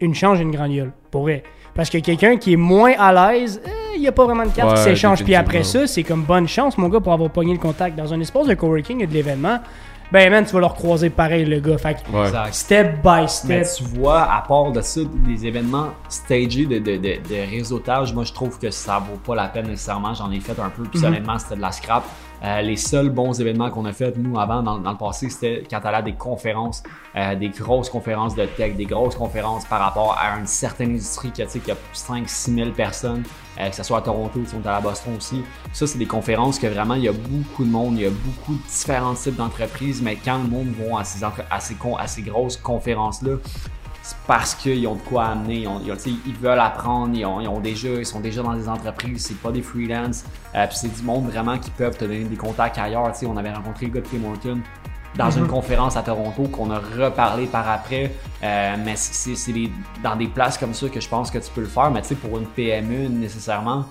une 0.00 0.14
change 0.14 0.40
et 0.40 0.42
une 0.42 0.50
grande 0.50 0.90
pour 1.10 1.22
vrai. 1.22 1.42
Parce 1.74 1.90
que 1.90 1.98
quelqu'un 1.98 2.36
qui 2.36 2.54
est 2.54 2.56
moins 2.56 2.92
à 2.98 3.32
l'aise, 3.32 3.60
eh, 3.64 3.96
il 3.96 4.00
n'y 4.00 4.08
a 4.08 4.12
pas 4.12 4.24
vraiment 4.24 4.44
de 4.44 4.50
carte 4.50 4.76
qui 4.76 4.82
s'échange. 4.82 5.22
Puis 5.24 5.34
après 5.34 5.62
ça, 5.62 5.86
c'est 5.86 6.02
comme 6.02 6.22
bonne 6.22 6.48
chance, 6.48 6.78
mon 6.78 6.88
gars, 6.88 7.00
pour 7.00 7.12
avoir 7.12 7.30
pogné 7.30 7.52
le 7.52 7.58
contact. 7.58 7.96
Dans 7.96 8.12
un 8.12 8.20
espace 8.20 8.46
de 8.46 8.54
coworking 8.54 9.02
et 9.02 9.06
de 9.06 9.12
l'événement, 9.12 9.58
ben 10.12 10.30
man, 10.30 10.44
tu 10.44 10.52
vas 10.52 10.60
leur 10.60 10.74
croiser 10.74 11.08
pareil, 11.10 11.44
le 11.44 11.60
gars. 11.60 11.78
Fait 11.78 11.96
step 12.50 12.96
by 13.02 13.28
step. 13.28 13.48
Mais 13.48 13.62
tu 13.62 13.84
vois, 13.84 14.22
à 14.22 14.42
part 14.42 14.72
de 14.72 14.80
ça, 14.80 15.00
des 15.24 15.46
événements 15.46 15.90
stagés 16.08 16.66
de, 16.66 16.78
de, 16.78 16.96
de, 16.96 17.50
réseautage, 17.50 18.12
moi 18.12 18.24
je 18.24 18.32
trouve 18.32 18.58
que 18.58 18.70
ça 18.70 18.98
vaut 18.98 19.18
pas 19.18 19.34
la 19.34 19.48
peine 19.48 19.68
nécessairement. 19.68 20.14
J'en 20.14 20.30
ai 20.30 20.40
fait 20.40 20.58
un 20.58 20.70
peu, 20.70 20.82
puis 20.82 20.98
mhm. 20.98 21.06
honnêtement, 21.06 21.38
c'était 21.38 21.56
de 21.56 21.60
la 21.60 21.72
scrap. 21.72 22.04
Euh, 22.42 22.62
les 22.62 22.76
seuls 22.76 23.10
bons 23.10 23.38
événements 23.38 23.70
qu'on 23.70 23.84
a 23.84 23.92
fait, 23.92 24.16
nous, 24.16 24.38
avant, 24.38 24.62
dans, 24.62 24.78
le 24.78 24.96
passé, 24.96 25.28
c'était 25.28 25.62
quand 25.70 25.80
elle 25.84 25.94
a 25.94 26.02
des 26.02 26.14
conférences, 26.14 26.82
euh, 27.16 27.34
des 27.34 27.50
grosses 27.50 27.90
conférences 27.90 28.34
de 28.34 28.46
tech, 28.46 28.76
des 28.76 28.86
grosses 28.86 29.14
conférences 29.14 29.66
par 29.66 29.80
rapport 29.80 30.16
à 30.18 30.38
une 30.38 30.46
certaine 30.46 30.90
industrie 30.90 31.30
qui 31.30 31.42
a, 31.42 31.46
qui 31.46 31.70
a 31.70 31.76
5-6 31.94 32.54
000 32.54 32.70
personnes, 32.70 33.24
euh, 33.58 33.68
que 33.68 33.76
ce 33.76 33.82
soit 33.82 33.98
à 33.98 34.02
Toronto, 34.02 34.40
sont 34.46 34.66
à 34.66 34.72
la 34.72 34.80
Boston 34.80 35.14
aussi. 35.18 35.42
Ça, 35.72 35.86
c'est 35.86 35.98
des 35.98 36.06
conférences 36.06 36.58
que 36.58 36.66
vraiment, 36.66 36.94
il 36.94 37.04
y 37.04 37.08
a 37.08 37.12
beaucoup 37.12 37.64
de 37.64 37.70
monde, 37.70 37.96
il 37.96 38.02
y 38.02 38.06
a 38.06 38.10
beaucoup 38.10 38.54
de 38.54 38.62
différents 38.66 39.14
types 39.14 39.36
d'entreprises, 39.36 40.00
mais 40.00 40.16
quand 40.16 40.38
le 40.38 40.48
monde 40.48 40.68
va 40.68 41.00
à 41.00 41.04
ces, 41.04 41.22
à 41.24 41.60
ces, 41.60 41.76
à 41.98 42.06
ces 42.06 42.22
grosses 42.22 42.56
conférences-là, 42.56 43.36
c'est 44.02 44.16
parce 44.26 44.54
qu'ils 44.54 44.86
ont 44.86 44.94
de 44.94 45.02
quoi 45.02 45.26
amener. 45.26 45.66
Ils, 45.86 46.34
veulent 46.36 46.58
apprendre, 46.58 47.14
ils, 47.14 47.24
ont, 47.24 47.60
déjà, 47.60 47.88
ils 47.88 48.06
sont 48.06 48.20
déjà 48.20 48.42
dans 48.42 48.54
des 48.54 48.68
entreprises, 48.68 49.26
c'est 49.26 49.38
pas 49.38 49.52
des 49.52 49.62
freelance. 49.62 50.24
Euh, 50.54 50.66
puis 50.66 50.76
c'est 50.76 50.94
du 50.94 51.02
monde 51.02 51.28
vraiment 51.30 51.58
qui 51.58 51.70
peuvent 51.70 51.96
te 51.96 52.04
donner 52.04 52.24
des 52.24 52.36
contacts 52.36 52.78
ailleurs. 52.78 53.12
on 53.26 53.36
avait 53.36 53.52
rencontré 53.52 53.86
le 53.86 53.92
gars 53.92 54.00
de 54.00 54.36
Tim 54.42 54.58
dans 55.16 55.30
une 55.30 55.42
mhm. 55.42 55.48
conférence 55.48 55.96
à 55.96 56.02
Toronto 56.02 56.44
qu'on 56.44 56.70
a 56.70 56.78
reparlé 56.78 57.46
par 57.46 57.68
après. 57.68 58.12
Euh, 58.42 58.76
mais 58.82 58.94
c'est 58.96 59.34
dans 60.02 60.16
des 60.16 60.28
places 60.28 60.56
comme 60.56 60.74
ça 60.74 60.88
que 60.88 61.00
je 61.00 61.08
pense 61.08 61.30
que 61.30 61.38
tu 61.38 61.50
peux 61.54 61.62
le 61.62 61.66
faire. 61.66 61.90
Mais 61.90 62.02
pour 62.22 62.38
une 62.38 62.46
PME, 62.46 63.08
nécessairement, 63.08 63.86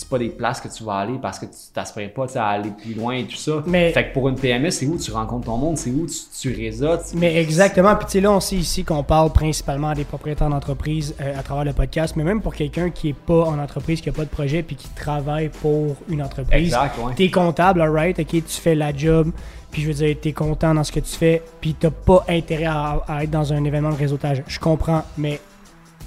c'est 0.00 0.08
pas 0.08 0.18
des 0.18 0.30
places 0.30 0.62
que 0.62 0.68
tu 0.68 0.82
vas 0.82 0.94
aller 0.94 1.18
parce 1.20 1.38
que 1.38 1.44
tu 1.44 1.52
t'aspires 1.74 2.12
pas 2.14 2.26
à 2.36 2.48
aller 2.48 2.70
plus 2.70 2.94
loin 2.94 3.14
et 3.14 3.24
tout 3.24 3.36
ça. 3.36 3.62
Mais, 3.66 3.92
fait 3.92 4.08
que 4.08 4.14
pour 4.14 4.28
une 4.30 4.34
PME, 4.34 4.70
c'est 4.70 4.86
où 4.86 4.96
tu 4.96 5.10
rencontres 5.10 5.44
ton 5.44 5.58
monde, 5.58 5.76
c'est 5.76 5.90
où 5.90 6.06
tu, 6.06 6.14
tu 6.40 6.54
réseautes. 6.54 7.12
Mais 7.14 7.36
exactement. 7.36 7.94
Puis 7.96 8.06
tu 8.06 8.12
sais, 8.12 8.20
là, 8.20 8.32
on 8.32 8.40
sait 8.40 8.56
ici 8.56 8.82
qu'on 8.82 9.02
parle 9.02 9.30
principalement 9.30 9.90
à 9.90 9.94
des 9.94 10.04
propriétaires 10.04 10.48
d'entreprise 10.48 11.14
euh, 11.20 11.38
à 11.38 11.42
travers 11.42 11.64
le 11.64 11.74
podcast, 11.74 12.14
mais 12.16 12.24
même 12.24 12.40
pour 12.40 12.54
quelqu'un 12.54 12.88
qui 12.88 13.10
est 13.10 13.14
pas 13.14 13.44
en 13.44 13.58
entreprise, 13.58 14.00
qui 14.00 14.08
a 14.08 14.12
pas 14.12 14.24
de 14.24 14.30
projet, 14.30 14.62
puis 14.62 14.76
qui 14.76 14.88
travaille 14.88 15.50
pour 15.50 15.96
une 16.08 16.22
entreprise. 16.22 16.64
Exact, 16.64 16.96
ouais. 16.98 17.14
T'es 17.14 17.30
comptable, 17.30 17.82
alright, 17.82 18.18
ok, 18.18 18.28
tu 18.28 18.42
fais 18.46 18.74
la 18.74 18.96
job, 18.96 19.32
puis 19.70 19.82
je 19.82 19.88
veux 19.88 19.94
dire, 19.94 20.16
t'es 20.18 20.32
content 20.32 20.74
dans 20.74 20.84
ce 20.84 20.92
que 20.92 21.00
tu 21.00 21.14
fais, 21.14 21.42
puis 21.60 21.74
t'as 21.78 21.90
pas 21.90 22.24
intérêt 22.26 22.64
à, 22.64 23.02
à 23.06 23.24
être 23.24 23.30
dans 23.30 23.52
un 23.52 23.62
événement 23.64 23.90
de 23.90 23.98
réseautage. 23.98 24.42
Je 24.46 24.58
comprends, 24.58 25.04
mais 25.18 25.40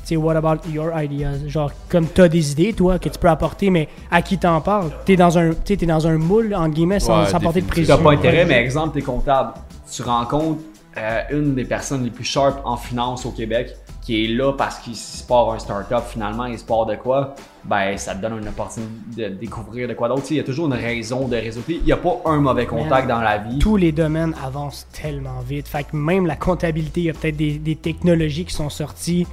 sais, 0.08 0.16
what 0.16 0.36
about 0.36 0.68
your 0.70 0.92
ideas? 0.96 1.48
Genre, 1.48 1.72
comme 1.90 2.08
tu 2.08 2.22
as 2.22 2.30
des 2.30 2.52
idées, 2.52 2.74
toi, 2.74 3.00
que 3.00 3.10
tu 3.10 3.20
peux 3.20 3.30
apporter, 3.30 3.70
mais 3.70 3.90
à 4.12 4.22
qui 4.22 4.38
t'en 4.38 4.62
parles? 4.62 4.92
T'es 5.06 5.16
dans 5.16 5.38
un, 5.38 5.52
es 5.52 5.86
dans 5.86 6.08
un 6.08 6.18
moule, 6.18 6.54
en 6.56 6.70
guillemets, 6.70 7.00
sans, 7.00 7.26
porter 7.40 7.62
de 7.62 7.68
pression. 7.68 7.98
Tu 7.98 8.04
pas 8.04 8.12
intérêt, 8.12 8.46
mais 8.46 8.56
exemple, 8.56 8.94
t'es 8.94 9.06
comptable. 9.06 9.54
Tu 9.92 10.02
rencontres 10.02 10.62
euh, 10.98 11.22
une 11.32 11.56
des 11.56 11.66
personnes 11.66 12.04
les 12.04 12.12
plus 12.12 12.24
sharp 12.24 12.62
en 12.66 12.78
finance 12.78 13.26
au 13.26 13.32
Québec 13.32 13.76
qui 14.04 14.26
est 14.26 14.28
là 14.28 14.54
parce 14.54 14.80
qu'il 14.80 14.96
se 14.96 15.24
part 15.24 15.52
un 15.52 15.60
startup 15.60 16.04
finalement, 16.06 16.46
il 16.46 16.60
se 16.60 16.66
part 16.66 16.86
de 16.86 16.96
quoi, 16.96 17.36
ben 17.64 17.98
ça 17.98 18.14
te 18.14 18.22
donne 18.22 18.38
une 18.38 18.48
opportunité 18.48 19.30
de 19.30 19.36
découvrir 19.36 19.88
de 19.88 19.94
quoi 19.94 20.10
d'autre. 20.10 20.24
Il 20.30 20.38
y 20.38 20.40
a 20.40 20.44
toujours 20.44 20.68
une 20.68 20.74
raison 20.74 21.28
de 21.28 21.38
réseauter. 21.38 21.76
Il 21.76 21.86
n'y 21.86 21.92
a 21.94 21.98
pas 21.98 22.22
un 22.26 22.38
mauvais 22.38 22.66
contact 22.66 23.08
dans 23.08 23.22
la 23.22 23.38
vie. 23.38 23.60
Tous 23.60 23.78
les 23.78 23.92
domaines 23.92 24.36
avancent 24.44 24.88
tellement 24.92 25.40
vite. 25.40 25.68
Fait 25.68 25.86
que 25.86 25.96
même 25.96 26.26
la 26.26 26.36
comptabilité, 26.36 27.02
il 27.02 27.06
y 27.06 27.10
a 27.10 27.14
peut-être 27.14 27.38
des, 27.38 27.58
des 27.58 27.76
technologies 27.76 28.46
qui 28.46 28.54
sont 28.54 28.70
sorties 28.70 29.26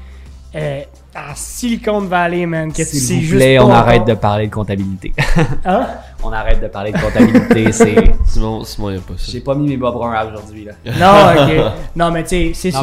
euh, 0.54 0.82
à 1.14 1.34
Silicon 1.34 2.00
Valley, 2.00 2.46
man. 2.46 2.72
Que 2.72 2.84
S'il 2.84 3.24
vous 3.26 3.36
plaît, 3.36 3.58
on 3.58 3.70
arrête 3.70 4.04
de 4.04 4.14
parler 4.14 4.46
de 4.46 4.52
comptabilité. 4.52 5.12
hein? 5.64 5.86
On 6.22 6.32
arrête 6.32 6.60
de 6.60 6.66
parler 6.66 6.92
de 6.92 6.98
comptabilité, 6.98 7.72
c'est... 7.72 8.12
Simon, 8.26 8.64
Simon, 8.64 8.90
il 8.90 8.96
a 8.98 9.00
pas 9.00 9.14
ça. 9.16 9.32
J'ai 9.32 9.40
pas 9.40 9.54
mis 9.54 9.68
mes 9.68 9.76
bas 9.76 9.90
bruns 9.90 10.14
aujourd'hui, 10.28 10.64
là. 10.64 10.72
Non, 10.84 11.42
ok. 11.42 11.72
Non, 11.96 12.10
mais 12.10 12.24
tu 12.24 12.28
sais, 12.28 12.50
c'est 12.54 12.70
ça. 12.70 12.82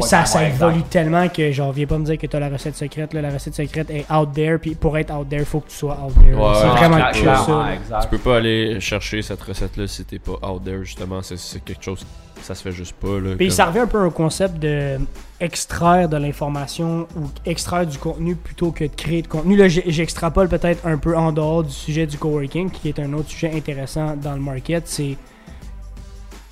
Ça, 0.00 0.24
ça 0.24 0.44
évolue 0.44 0.82
tellement 0.82 1.28
que, 1.28 1.50
genre, 1.52 1.72
viens 1.72 1.86
pas 1.86 1.98
me 1.98 2.04
dire 2.04 2.18
que 2.18 2.26
t'as 2.26 2.40
la 2.40 2.48
recette 2.48 2.76
secrète, 2.76 3.14
là. 3.14 3.22
La 3.22 3.30
recette 3.30 3.54
secrète 3.54 3.90
est 3.90 4.10
out 4.12 4.32
there, 4.34 4.58
puis 4.58 4.74
pour 4.74 4.98
être 4.98 5.14
out 5.14 5.28
there, 5.28 5.44
faut 5.44 5.60
que 5.60 5.70
tu 5.70 5.76
sois 5.76 5.98
out 6.04 6.14
there. 6.22 6.34
Ouais, 6.34 6.52
c'est 6.60 6.66
vraiment 6.66 7.10
quelque 7.12 7.24
ça. 7.24 8.00
Tu 8.02 8.08
peux 8.08 8.18
pas 8.18 8.36
aller 8.36 8.80
chercher 8.80 9.22
cette 9.22 9.42
recette-là 9.42 9.86
si 9.86 10.04
t'es 10.04 10.18
pas 10.18 10.38
out 10.48 10.62
there, 10.64 10.84
justement. 10.84 11.20
C'est 11.22 11.64
quelque 11.64 11.82
chose 11.82 12.04
ça 12.44 12.54
se 12.54 12.62
fait 12.62 12.72
juste 12.72 12.94
pas. 12.94 13.18
Là, 13.18 13.36
Puis 13.36 13.50
ça 13.50 13.66
revient 13.66 13.80
un 13.80 13.86
peu 13.86 14.04
au 14.04 14.10
concept 14.10 14.58
de 14.58 14.98
extraire 15.40 16.08
de 16.08 16.16
l'information 16.16 17.06
ou 17.16 17.28
extraire 17.46 17.86
du 17.86 17.98
contenu 17.98 18.36
plutôt 18.36 18.70
que 18.70 18.84
de 18.84 18.94
créer 18.94 19.22
de 19.22 19.28
contenu. 19.28 19.56
Là, 19.56 19.68
j'extrapole 19.68 20.48
peut-être 20.48 20.86
un 20.86 20.98
peu 20.98 21.16
en 21.16 21.32
dehors 21.32 21.64
du 21.64 21.72
sujet 21.72 22.06
du 22.06 22.18
coworking, 22.18 22.70
qui 22.70 22.88
est 22.88 22.98
un 22.98 23.12
autre 23.14 23.30
sujet 23.30 23.50
intéressant 23.54 24.16
dans 24.16 24.34
le 24.34 24.40
market. 24.40 24.86
C'est 24.86 25.16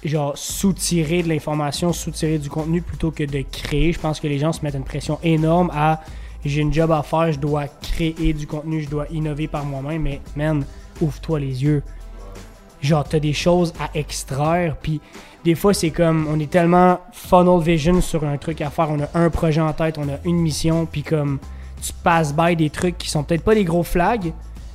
genre 0.02 0.36
soutirer 0.36 1.22
de 1.22 1.28
l'information, 1.28 1.92
soutirer 1.92 2.38
du 2.38 2.48
contenu 2.48 2.82
plutôt 2.82 3.10
que 3.10 3.24
de 3.24 3.44
créer. 3.52 3.92
Je 3.92 4.00
pense 4.00 4.18
que 4.18 4.26
les 4.26 4.38
gens 4.38 4.52
se 4.52 4.62
mettent 4.62 4.74
une 4.74 4.84
pression 4.84 5.18
énorme 5.22 5.70
à 5.72 6.00
j'ai 6.44 6.60
une 6.60 6.72
job 6.72 6.90
à 6.90 7.02
faire, 7.02 7.30
je 7.30 7.38
dois 7.38 7.66
créer 7.68 8.32
du 8.32 8.46
contenu, 8.46 8.82
je 8.82 8.88
dois 8.88 9.06
innover 9.10 9.46
par 9.46 9.64
moi-même. 9.64 10.02
Mais 10.02 10.20
man, 10.34 10.64
ouvre-toi 11.00 11.38
les 11.38 11.62
yeux. 11.62 11.82
Genre, 12.82 13.04
t'as 13.04 13.20
des 13.20 13.32
choses 13.32 13.72
à 13.80 13.96
extraire, 13.96 14.76
puis 14.82 15.00
des 15.44 15.54
fois, 15.54 15.72
c'est 15.74 15.90
comme, 15.90 16.26
on 16.30 16.38
est 16.38 16.50
tellement 16.50 17.00
funnel 17.12 17.60
vision 17.60 18.00
sur 18.00 18.24
un 18.24 18.36
truc 18.36 18.60
à 18.60 18.70
faire, 18.70 18.90
on 18.90 19.00
a 19.00 19.08
un 19.14 19.30
projet 19.30 19.60
en 19.60 19.72
tête, 19.72 19.98
on 19.98 20.08
a 20.08 20.18
une 20.24 20.38
mission, 20.38 20.86
puis 20.86 21.02
comme, 21.02 21.38
tu 21.80 21.92
passes 22.04 22.34
by 22.34 22.54
des 22.54 22.70
trucs 22.70 22.98
qui 22.98 23.10
sont 23.10 23.24
peut-être 23.24 23.42
pas 23.42 23.54
des 23.54 23.64
gros 23.64 23.82
flags, 23.82 24.32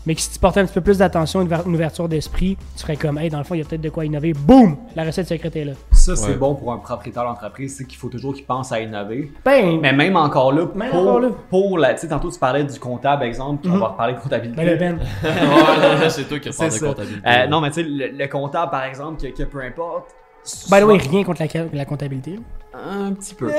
mais 0.07 0.15
que 0.15 0.21
si 0.21 0.31
tu 0.31 0.39
portais 0.39 0.61
un 0.61 0.65
petit 0.65 0.73
peu 0.73 0.79
plus 0.79 0.99
d'attention, 0.99 1.41
une, 1.41 1.75
ouverture 1.75 2.07
d'esprit, 2.07 2.55
tu 2.55 2.81
serais 2.81 2.95
comme, 2.95 3.17
hey, 3.17 3.29
dans 3.29 3.39
le 3.39 3.43
fond, 3.43 3.55
il 3.55 3.57
y 3.57 3.61
a 3.61 3.65
peut-être 3.65 3.81
de 3.81 3.89
quoi 3.89 4.05
innover. 4.05 4.31
Boum! 4.31 4.77
La 4.95 5.03
recette 5.03 5.27
secrète 5.27 5.57
est 5.57 5.65
là. 5.65 5.73
Ça, 5.91 6.15
c'est 6.15 6.35
bon 6.35 6.55
pour 6.55 6.71
un 6.71 6.77
propriétaire 6.77 7.25
d'entreprise, 7.25 7.75
c'est 7.75 7.85
qu'il 7.85 7.97
faut 7.97 8.07
toujours 8.07 8.33
qu'il 8.33 8.45
pense 8.45 8.71
à 8.71 8.79
innover. 8.79 9.33
Ben, 9.43 9.81
mais 9.81 9.91
même 9.91 10.15
encore 10.15 10.53
là, 10.53 10.65
même 10.73 10.91
pour, 10.91 11.01
encore 11.01 11.19
là. 11.19 11.29
pour 11.49 11.77
la, 11.77 11.93
tu 11.93 11.99
sais, 11.99 12.07
tantôt 12.07 12.31
tu 12.31 12.39
parlais 12.39 12.63
du 12.63 12.79
comptable, 12.79 13.25
exemple, 13.25 13.63
puis 13.63 13.69
on 13.69 13.75
mhm. 13.75 13.81
va 13.81 13.89
parler 13.89 14.13
de 14.13 14.19
comptabilité. 14.19 14.55
Ben, 14.55 14.71
le 14.71 14.77
Ben. 14.77 14.99
c'est 16.09 16.23
toi 16.23 16.39
qui 16.39 16.49
parles 16.51 16.71
de 16.71 16.79
comptabilité. 16.79 17.27
Euh, 17.27 17.47
non, 17.47 17.59
mais 17.59 17.71
tu 17.71 17.83
sais, 17.83 17.83
le, 17.83 18.27
comptable, 18.27 18.71
par 18.71 18.85
exemple, 18.85 19.21
que 19.21 19.43
peu 19.43 19.59
importe, 19.59 20.15
By 20.69 20.79
the 20.79 20.83
way, 20.83 20.97
rien 20.97 21.23
contre 21.23 21.43
la, 21.73 21.85
comptabilité. 21.85 22.39
Un 22.73 23.13
petit 23.13 23.33
peu. 23.33 23.47
non. 23.47 23.51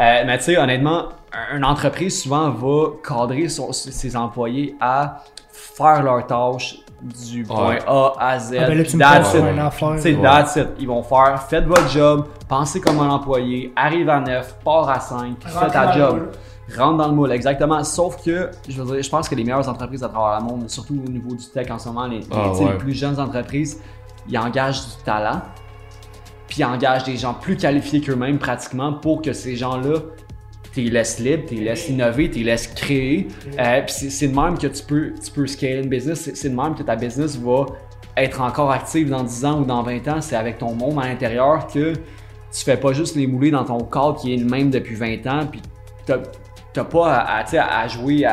Euh, 0.00 0.22
mais 0.26 0.38
tu 0.38 0.44
sais, 0.44 0.58
honnêtement, 0.58 1.08
une 1.54 1.64
entreprise 1.64 2.22
souvent 2.22 2.50
va 2.50 2.90
cadrer 3.06 3.48
ses 3.48 4.16
employés 4.16 4.76
à 4.80 5.22
faire 5.50 6.02
leurs 6.02 6.26
tâches 6.26 6.76
du 7.02 7.42
point 7.42 7.78
A 7.86 8.12
à 8.18 8.38
Z. 8.38 8.56
Ah, 8.58 8.66
ben 8.66 8.78
là, 8.78 8.84
tu 8.84 8.98
that's 8.98 9.34
it. 9.34 10.00
C'est 10.00 10.22
that's 10.22 10.56
it. 10.56 10.68
Ils 10.78 10.86
vont 10.86 11.02
faire, 11.02 11.42
faites 11.48 11.64
votre 11.64 11.88
job, 11.88 12.26
pensez 12.48 12.80
comme 12.80 12.98
un 13.00 13.10
employé, 13.10 13.72
arrive 13.76 14.08
à 14.08 14.20
9, 14.20 14.56
part 14.64 14.88
à 14.88 15.00
5, 15.00 15.36
puis 15.38 15.50
faites 15.50 15.72
ta 15.72 15.92
job. 15.92 16.30
Rentre 16.76 16.96
dans 16.96 17.08
le 17.08 17.14
moule, 17.14 17.30
exactement. 17.30 17.84
Sauf 17.84 18.24
que, 18.24 18.50
je 18.66 18.80
veux 18.80 18.94
dire, 18.94 19.02
je 19.02 19.10
pense 19.10 19.28
que 19.28 19.34
les 19.34 19.44
meilleures 19.44 19.68
entreprises 19.68 20.02
à 20.02 20.08
travers 20.08 20.40
le 20.40 20.46
monde, 20.46 20.70
surtout 20.70 20.94
au 20.94 21.10
niveau 21.10 21.34
du 21.34 21.44
tech 21.44 21.70
en 21.70 21.78
ce 21.78 21.88
moment, 21.88 22.06
les, 22.06 22.20
ah, 22.32 22.52
les 22.58 22.78
plus 22.78 22.94
jeunes 22.94 23.20
entreprises, 23.20 23.82
ils 24.26 24.38
engagent 24.38 24.80
du 24.80 25.02
talent 25.04 25.42
puis 26.48 26.64
engage 26.64 27.04
des 27.04 27.16
gens 27.16 27.34
plus 27.34 27.56
qualifiés 27.56 28.00
qu'eux-mêmes 28.00 28.38
pratiquement 28.38 28.92
pour 28.92 29.22
que 29.22 29.32
ces 29.32 29.56
gens-là 29.56 30.00
tu 30.74 30.80
les 30.80 30.90
laisses 30.90 31.20
libres, 31.20 31.44
tu 31.46 31.54
les 31.54 31.64
laisses 31.64 31.88
innover, 31.88 32.30
tu 32.30 32.38
les 32.38 32.44
laisses 32.44 32.66
créer. 32.66 33.28
Euh, 33.58 33.82
puis 33.82 34.10
c'est 34.10 34.28
de 34.28 34.34
même 34.34 34.58
que 34.58 34.66
tu 34.66 34.82
peux, 34.82 35.12
tu 35.24 35.30
peux 35.30 35.46
scaler 35.46 35.82
une 35.82 35.88
business. 35.88 36.30
C'est 36.34 36.48
de 36.48 36.54
même 36.54 36.74
que 36.74 36.82
ta 36.82 36.96
business 36.96 37.38
va 37.38 37.66
être 38.16 38.40
encore 38.40 38.72
active 38.72 39.08
dans 39.08 39.22
10 39.22 39.44
ans 39.44 39.60
ou 39.60 39.64
dans 39.64 39.82
20 39.82 40.08
ans. 40.08 40.20
C'est 40.20 40.36
avec 40.36 40.58
ton 40.58 40.74
monde 40.74 40.98
à 41.00 41.06
l'intérieur 41.06 41.66
que 41.68 41.92
tu 41.92 42.64
fais 42.64 42.76
pas 42.76 42.92
juste 42.92 43.14
les 43.14 43.26
mouler 43.26 43.50
dans 43.52 43.64
ton 43.64 43.78
cadre 43.84 44.20
qui 44.20 44.34
est 44.34 44.36
le 44.36 44.46
même 44.46 44.70
depuis 44.70 44.96
20 44.96 45.26
ans. 45.26 45.46
Puis 45.50 45.62
t'as 46.06 46.84
pas 46.84 47.14
à, 47.18 47.44
à, 47.44 47.88
jouer 47.88 48.26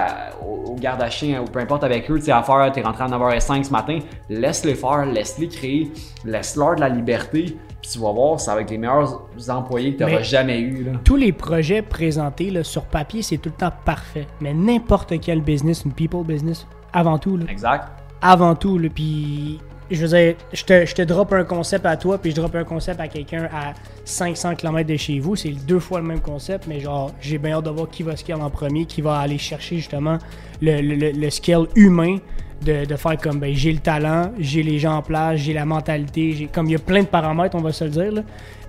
au, 0.44 0.76
garde 0.76 1.02
à 1.02 1.12
chien 1.12 1.42
ou 1.42 1.46
peu 1.46 1.60
importe 1.60 1.84
avec 1.84 2.10
eux, 2.10 2.20
à 2.28 2.42
faire, 2.42 2.72
t'es 2.74 2.82
rentré 2.82 3.04
à 3.04 3.08
9h05 3.08 3.66
ce 3.66 3.70
matin, 3.72 4.00
laisse-les 4.30 4.74
faire, 4.74 5.06
laisse-les 5.06 5.48
créer, 5.48 5.92
laisse-leur 6.26 6.76
de 6.76 6.82
la 6.82 6.90
liberté, 6.90 7.56
puis 7.82 7.90
tu 7.92 8.00
vas 8.00 8.12
voir, 8.12 8.40
c'est 8.40 8.52
avec 8.52 8.70
les 8.70 8.78
meilleurs 8.78 9.22
employés 9.50 9.94
que 9.94 10.04
tu 10.04 10.10
n'auras 10.10 10.22
jamais 10.22 10.60
eu. 10.60 10.86
Tous 11.04 11.16
les 11.16 11.32
projets 11.32 11.82
présentés 11.82 12.52
là, 12.52 12.64
sur 12.64 12.84
papier, 12.84 13.24
c'est 13.24 13.38
tout 13.38 13.50
le 13.50 13.56
temps 13.56 13.74
parfait, 13.86 14.28
mais 14.40 14.54
n'importe 14.54 15.20
quel 15.20 15.42
business, 15.42 15.84
une 15.84 15.92
people 15.92 16.24
business, 16.24 16.68
avant 16.94 17.18
tout. 17.18 17.38
Là, 17.38 17.46
exact. 17.50 17.88
Avant 18.22 18.54
tout, 18.54 18.80
puis 18.94 19.60
je 19.90 20.06
veux 20.06 20.16
dire, 20.16 20.36
je 20.54 20.64
te, 20.64 20.86
je 20.86 20.94
te 20.94 21.02
drop 21.02 21.34
un 21.34 21.44
concept 21.44 21.86
à 21.88 21.98
toi, 21.98 22.20
puis 22.20 22.32
je 22.32 22.36
drop 22.36 22.54
un 22.56 22.64
concept 22.64 23.00
à 23.00 23.08
quelqu'un 23.08 23.50
à 23.52 23.74
500 24.06 24.56
km 24.56 24.88
de 24.88 24.96
chez 24.96 25.20
vous. 25.20 25.36
C'est 25.36 25.50
deux 25.50 25.80
fois 25.80 26.00
le 26.00 26.06
même 26.06 26.22
concept, 26.22 26.68
mais 26.68 26.80
genre, 26.80 27.12
j'ai 27.20 27.40
bien 27.40 27.58
hâte 27.58 27.66
de 27.66 27.72
voir 27.72 27.90
qui 27.90 28.04
va 28.04 28.16
scale 28.16 28.42
en 28.42 28.50
premier, 28.52 28.86
qui 28.86 29.02
va 29.02 29.18
aller 29.18 29.40
chercher 29.40 29.78
justement 29.78 30.20
le, 30.62 30.82
le, 30.82 31.12
le 31.12 31.30
scale 31.32 31.66
humain 31.76 32.18
de, 32.64 32.86
de, 32.86 32.96
faire 32.96 33.18
comme 33.18 33.40
ben, 33.40 33.54
j'ai 33.54 33.72
le 33.72 33.80
talent, 33.80 34.32
j'ai 34.40 34.64
les 34.64 34.80
gens 34.80 34.98
en 34.98 35.02
place, 35.02 35.40
j'ai 35.40 35.54
la 35.54 35.66
mentalité, 35.66 36.34
j'ai 36.34 36.48
comme 36.48 36.68
il 36.68 36.74
y 36.74 36.76
a 36.76 36.80
plein 36.80 37.02
de 37.02 37.08
paramètres, 37.08 37.56
on 37.56 37.62
va 37.62 37.72
se 37.72 37.84
le 37.84 37.90
dire, 37.90 38.12
là, 38.12 38.22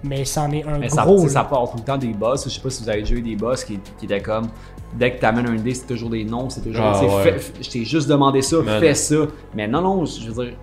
mais 0.03 0.25
c'en 0.25 0.51
est 0.51 0.65
un 0.65 0.79
gros. 0.79 1.19
Ça, 1.29 1.29
ça 1.29 1.45
part 1.45 1.71
tout 1.71 1.79
le 1.79 1.85
temps 1.85 1.99
des 1.99 2.13
boss. 2.13 2.45
Je 2.45 2.51
sais 2.51 2.61
pas 2.61 2.71
si 2.71 2.83
vous 2.83 2.89
avez 2.89 3.03
déjà 3.03 3.15
eu 3.15 3.23
des 3.23 3.37
boss 3.37 3.65
qui, 3.65 3.79
qui 3.99 4.07
étaient 4.07 4.21
comme 4.21 4.49
dès 4.95 5.13
que 5.13 5.21
tu 5.21 5.27
amènes 5.27 5.47
un 5.47 5.57
idée, 5.57 5.75
c'est 5.75 5.87
toujours 5.87 6.11
des 6.11 6.25
noms, 6.25 6.51
c'est 6.51 6.63
toujours. 6.63 6.85
Ah, 6.85 7.01
je 7.61 7.71
t'ai 7.71 7.85
juste 7.85 8.09
demandé 8.09 8.43
ça, 8.43 8.57
fais 8.81 8.95
ça. 8.95 9.17
Mais 9.55 9.69
non, 9.69 9.81
non, 9.81 10.05
je 10.05 10.31
veux 10.31 10.45
dire 10.45 10.57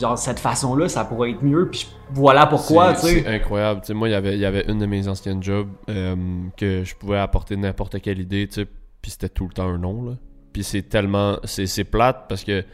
genre 0.00 0.18
cette 0.18 0.38
façon-là, 0.38 0.88
ça 0.88 1.04
pourrait 1.04 1.30
être 1.30 1.42
mieux. 1.42 1.68
Puis 1.70 1.88
voilà 2.12 2.46
pourquoi, 2.46 2.94
tu 2.94 3.00
sais. 3.00 3.22
C'est 3.22 3.26
incroyable. 3.26 3.80
sais 3.84 3.94
moi, 3.94 4.08
y 4.08 4.12
il 4.12 4.38
y 4.38 4.44
avait 4.44 4.64
une 4.68 4.78
de 4.78 4.86
mes 4.86 5.08
anciennes 5.08 5.42
jobs 5.42 5.68
euh, 5.88 6.14
que 6.56 6.84
je 6.84 6.94
pouvais 6.94 7.18
apporter 7.18 7.56
n'importe 7.56 8.00
quelle 8.00 8.20
idée, 8.20 8.46
tu 8.48 8.54
sais, 8.54 8.66
puis 9.00 9.10
c'était 9.10 9.28
tout 9.28 9.46
le 9.46 9.52
temps 9.52 9.68
un 9.68 9.78
nom, 9.78 10.02
là. 10.02 10.12
Puis 10.58 10.64
c'est 10.64 10.82
tellement... 10.82 11.38
C'est 11.44 11.84
plate 11.84 12.24
parce 12.28 12.42
que... 12.42 12.64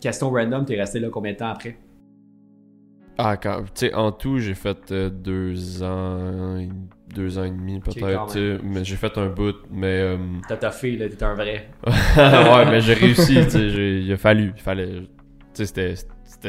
Question 0.00 0.30
random, 0.30 0.64
t'es 0.64 0.76
resté 0.76 1.00
là 1.00 1.08
combien 1.10 1.32
de 1.32 1.38
temps 1.38 1.48
après? 1.48 1.76
Ah, 3.18 3.36
quand... 3.36 3.62
Tu 3.62 3.86
sais, 3.86 3.94
en 3.94 4.12
tout, 4.12 4.38
j'ai 4.38 4.54
fait 4.54 4.92
euh, 4.92 5.10
deux 5.10 5.82
ans... 5.82 6.56
Deux 7.12 7.36
ans 7.36 7.42
et 7.42 7.50
demi, 7.50 7.80
peut-être, 7.80 8.30
sais 8.30 8.58
mais 8.62 8.84
j'ai 8.84 8.94
fait 8.94 9.18
un 9.18 9.26
bout, 9.26 9.56
mais... 9.72 10.02
Euh... 10.02 10.18
T'as 10.46 10.56
taffé, 10.56 10.96
là, 10.96 11.08
t'es 11.08 11.20
un 11.24 11.34
vrai. 11.34 11.68
ouais, 11.84 12.64
mais 12.66 12.80
j'ai 12.80 12.94
réussi, 12.94 13.34
tu 13.42 13.50
sais, 13.50 13.66
il 14.04 14.12
a 14.12 14.16
fallu, 14.16 14.52
il 14.54 14.62
fallait 14.62 15.02
c'était 15.52 15.94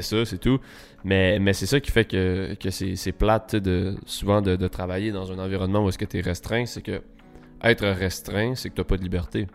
ça, 0.02 0.26
c'est 0.26 0.38
tout. 0.38 0.60
Mais, 1.04 1.40
mais 1.40 1.54
c'est 1.54 1.66
ça 1.66 1.80
qui 1.80 1.90
fait 1.90 2.06
que, 2.06 2.54
que 2.60 2.70
c'est 2.70 3.12
plate 3.14 3.56
de, 3.56 3.96
souvent 4.06 4.44
de, 4.44 4.56
de, 4.58 4.68
travailler 4.68 5.12
dans 5.12 5.32
un 5.32 5.40
environnement 5.40 5.84
où 5.84 5.90
est-ce 5.90 5.98
que 5.98 6.06
tu 6.06 6.18
es 6.18 6.22
restreint. 6.22 6.68
C'est 6.68 6.84
que 6.84 7.02
être 7.64 7.88
restreint, 7.88 8.54
c'est 8.54 8.70
que 8.70 8.76
tu 8.76 8.84
pas 8.84 8.98
de 8.98 9.04
liberté. 9.04 9.48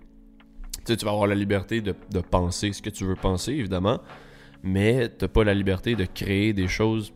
Tu, 0.84 0.96
tu 0.96 1.04
vas 1.04 1.12
avoir 1.12 1.26
la 1.26 1.34
liberté 1.34 1.80
de, 1.80 1.94
penser 2.30 2.72
ce 2.72 2.82
que 2.82 2.90
tu 2.90 3.04
veux 3.04 3.16
penser, 3.16 3.52
évidemment, 3.52 4.00
mais 4.62 5.08
tu 5.08 5.28
pas 5.28 5.44
la 5.44 5.54
liberté 5.54 5.94
de 5.94 6.04
créer 6.04 6.52
des 6.52 6.68
choses 6.68 7.12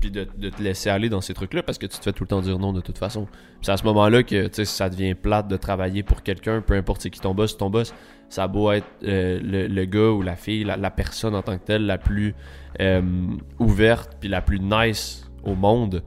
puis 0.00 0.10
de, 0.10 0.24
te 0.24 0.60
laisser 0.60 0.90
aller 0.90 1.08
dans 1.08 1.20
ces 1.20 1.32
trucs-là 1.32 1.62
parce 1.62 1.78
que 1.78 1.86
tu 1.86 1.96
te 1.96 2.02
fais 2.02 2.12
tout 2.12 2.24
le 2.24 2.28
temps 2.28 2.40
dire 2.40 2.58
non 2.58 2.72
de 2.72 2.80
toute 2.80 2.98
façon. 2.98 3.28
C'est 3.60 3.70
à 3.70 3.76
ce 3.76 3.84
moment-là 3.84 4.24
que 4.24 4.50
ça 4.64 4.90
devient 4.90 5.14
plate 5.14 5.46
de 5.46 5.56
travailler 5.56 6.02
pour 6.02 6.22
quelqu'un, 6.24 6.60
peu 6.60 6.74
importe 6.74 7.02
c'est 7.02 7.10
qui 7.10 7.20
ton 7.20 7.34
boss, 7.34 7.56
ton 7.56 7.70
boss, 7.70 7.94
ça 8.28 8.44
a 8.44 8.48
beau 8.48 8.72
être 8.72 8.86
euh, 9.04 9.38
le, 9.42 9.84
gars 9.84 10.10
ou 10.10 10.22
la 10.22 10.34
fille, 10.34 10.64
la, 10.64 10.90
personne 10.90 11.36
en 11.36 11.42
tant 11.42 11.56
que 11.56 11.64
telle 11.64 11.86
la 11.86 11.98
plus 11.98 12.34
euh, 12.80 13.02
ouverte 13.60 14.16
puis 14.18 14.28
la 14.28 14.42
plus 14.42 14.58
nice 14.58 15.30
au 15.44 15.54
monde, 15.54 16.02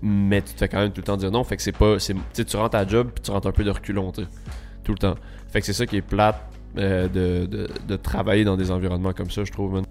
mais 0.00 0.40
tu 0.40 0.54
te 0.54 0.58
fais 0.58 0.68
quand 0.68 0.78
même 0.78 0.92
tout 0.92 1.00
le 1.00 1.06
temps 1.06 1.16
dire 1.16 1.30
non. 1.30 1.44
Fait 1.44 1.56
que 1.56 1.62
c'est 1.62 1.72
pas. 1.72 1.96
Tu 1.98 2.56
rentres 2.56 2.76
à 2.76 2.86
job 2.86 3.10
puis 3.14 3.22
tu 3.22 3.30
rentres 3.30 3.48
un 3.48 3.52
peu 3.52 3.64
de 3.64 3.70
reculon, 3.70 4.12
tout 4.12 4.92
le 4.92 4.98
temps. 4.98 5.16
Fait 5.48 5.60
que 5.60 5.66
c'est 5.66 5.72
ça 5.72 5.86
qui 5.86 5.96
est 5.96 6.02
plate 6.02 6.40
euh, 6.76 7.08
de, 7.08 7.68
de, 7.86 7.96
travailler 7.96 8.44
dans 8.44 8.56
des 8.56 8.70
environnements 8.70 9.12
comme 9.12 9.30
ça, 9.30 9.44
je 9.44 9.52
trouve. 9.52 9.82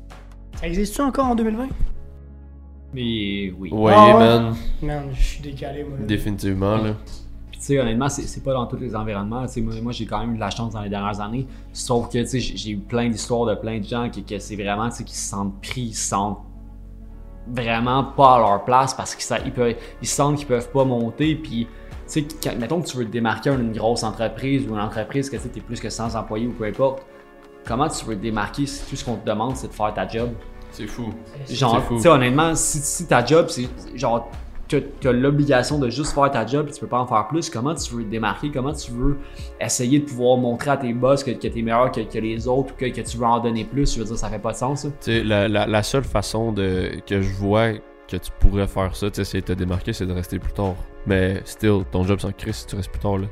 Ça 0.59 0.67
existe-tu 0.67 1.01
encore 1.01 1.25
en 1.25 1.35
2020? 1.35 1.67
Mais 2.93 3.51
oui. 3.57 3.69
Ouais, 3.71 3.93
ah 3.95 4.13
man. 4.17 4.55
Man, 4.81 5.09
je 5.13 5.21
suis 5.21 5.41
décalé, 5.41 5.83
moi. 5.83 5.97
Définitivement, 6.05 6.77
là 6.77 6.93
tu 7.57 7.65
sais, 7.65 7.79
honnêtement, 7.79 8.07
c'est 8.09 8.43
pas 8.43 8.53
dans 8.53 8.67
tous 8.67 8.77
les 8.77 8.95
environnements. 8.95 9.45
moi, 9.57 9.73
moi 9.81 9.91
j'ai 9.91 10.05
quand 10.05 10.19
même 10.19 10.33
eu 10.33 10.35
de 10.35 10.39
la 10.39 10.51
chance 10.51 10.73
dans 10.73 10.81
les 10.81 10.89
dernières 10.89 11.19
années. 11.19 11.47
Sauf 11.73 12.07
que, 12.09 12.19
tu 12.19 12.27
sais, 12.27 12.39
j'ai 12.39 12.71
eu 12.71 12.77
plein 12.77 13.09
d'histoires 13.09 13.45
de 13.45 13.55
plein 13.55 13.79
de 13.79 13.83
gens 13.83 14.09
qui, 14.09 14.23
que 14.23 14.37
c'est 14.37 14.55
vraiment, 14.55 14.89
tu 14.89 14.97
sais, 14.97 15.03
qui 15.03 15.15
se 15.15 15.29
sentent 15.29 15.59
pris, 15.61 15.81
ils 15.81 15.95
se 15.95 16.09
sentent 16.09 16.39
vraiment 17.47 18.03
pas 18.03 18.35
à 18.35 18.39
leur 18.39 18.63
place 18.63 18.93
parce 18.93 19.15
qu'ils 19.15 19.53
peuvent, 19.53 19.75
ils 20.01 20.07
sentent 20.07 20.37
qu'ils 20.37 20.47
peuvent 20.47 20.71
pas 20.71 20.85
monter. 20.85 21.35
Puis, 21.35 21.65
tu 21.65 21.67
sais, 22.07 22.27
mettons 22.57 22.81
que 22.81 22.87
tu 22.87 22.97
veux 22.97 23.05
te 23.05 23.11
démarquer 23.11 23.51
d'une 23.55 23.71
grosse 23.71 24.03
entreprise 24.03 24.65
ou 24.67 24.73
une 24.73 24.81
entreprise 24.81 25.29
que 25.29 25.37
tu 25.37 25.57
es 25.57 25.61
plus 25.61 25.79
que 25.79 25.89
100 25.89 26.15
employés 26.15 26.47
ou 26.47 26.53
peu 26.53 26.65
importe, 26.65 27.05
comment 27.65 27.87
tu 27.87 28.05
veux 28.05 28.15
te 28.15 28.21
démarquer 28.21 28.65
si 28.65 28.89
tout 28.89 28.95
ce 28.95 29.05
qu'on 29.05 29.15
te 29.15 29.25
demande, 29.25 29.55
c'est 29.55 29.67
de 29.67 29.73
faire 29.73 29.93
ta 29.93 30.07
job? 30.07 30.31
C'est 30.71 30.87
fou. 30.87 31.13
Genre, 31.49 31.81
tu 31.89 31.99
sais, 31.99 32.09
honnêtement, 32.09 32.53
si, 32.55 32.79
si 32.79 33.07
ta 33.07 33.25
job, 33.25 33.47
c'est 33.49 33.67
genre 33.95 34.29
tu 34.67 34.83
as, 35.05 35.11
l'obligation 35.11 35.79
de 35.79 35.89
juste 35.89 36.13
faire 36.13 36.29
ta 36.29 36.45
job 36.45 36.67
et 36.67 36.71
tu 36.71 36.79
peux 36.79 36.87
pas 36.87 36.99
en 36.99 37.07
faire 37.07 37.27
plus, 37.27 37.49
comment 37.49 37.73
tu 37.73 37.95
veux 37.95 38.03
te 38.03 38.09
démarquer, 38.09 38.51
comment 38.51 38.73
tu 38.73 38.91
veux 38.91 39.17
essayer 39.61 39.99
de 39.99 40.05
pouvoir 40.05 40.37
montrer 40.37 40.71
à 40.71 40.77
tes 40.77 40.93
boss 40.93 41.23
que, 41.23 41.31
que 41.31 41.47
tu 41.47 41.59
es 41.59 41.61
meilleur 41.61 41.91
que, 41.91 42.19
les 42.19 42.47
autres 42.47 42.73
ou 42.73 42.77
que, 42.77 43.01
tu 43.01 43.17
veux 43.17 43.25
en 43.25 43.39
donner 43.39 43.63
plus, 43.63 43.93
je 43.93 43.99
veux 43.99 44.05
dire, 44.05 44.17
ça 44.17 44.29
fait 44.29 44.39
pas 44.39 44.51
de 44.51 44.57
sens. 44.57 44.87
La, 45.07 45.47
la, 45.47 45.65
la, 45.67 45.83
seule 45.83 46.03
façon 46.03 46.51
de, 46.51 46.91
que 47.05 47.21
je 47.21 47.33
vois 47.35 47.73
que 48.07 48.17
tu 48.17 48.31
pourrais 48.39 48.67
faire 48.67 48.95
ça, 48.95 49.09
tu 49.09 49.23
sais, 49.23 49.41
de 49.41 49.45
te 49.45 49.53
démarquer, 49.53 49.93
c'est 49.93 50.05
de 50.05 50.13
rester 50.13 50.39
plus 50.39 50.53
tard. 50.53 50.75
Mais 51.07 51.41
still, 51.45 51.83
ton 51.89 52.03
job 52.03 52.19
sans 52.19 52.33
crise 52.33 52.57
si 52.57 52.67
tu 52.67 52.75
restes 52.75 52.91
plus 52.91 52.99
tard 52.99 53.17
là. 53.17 53.27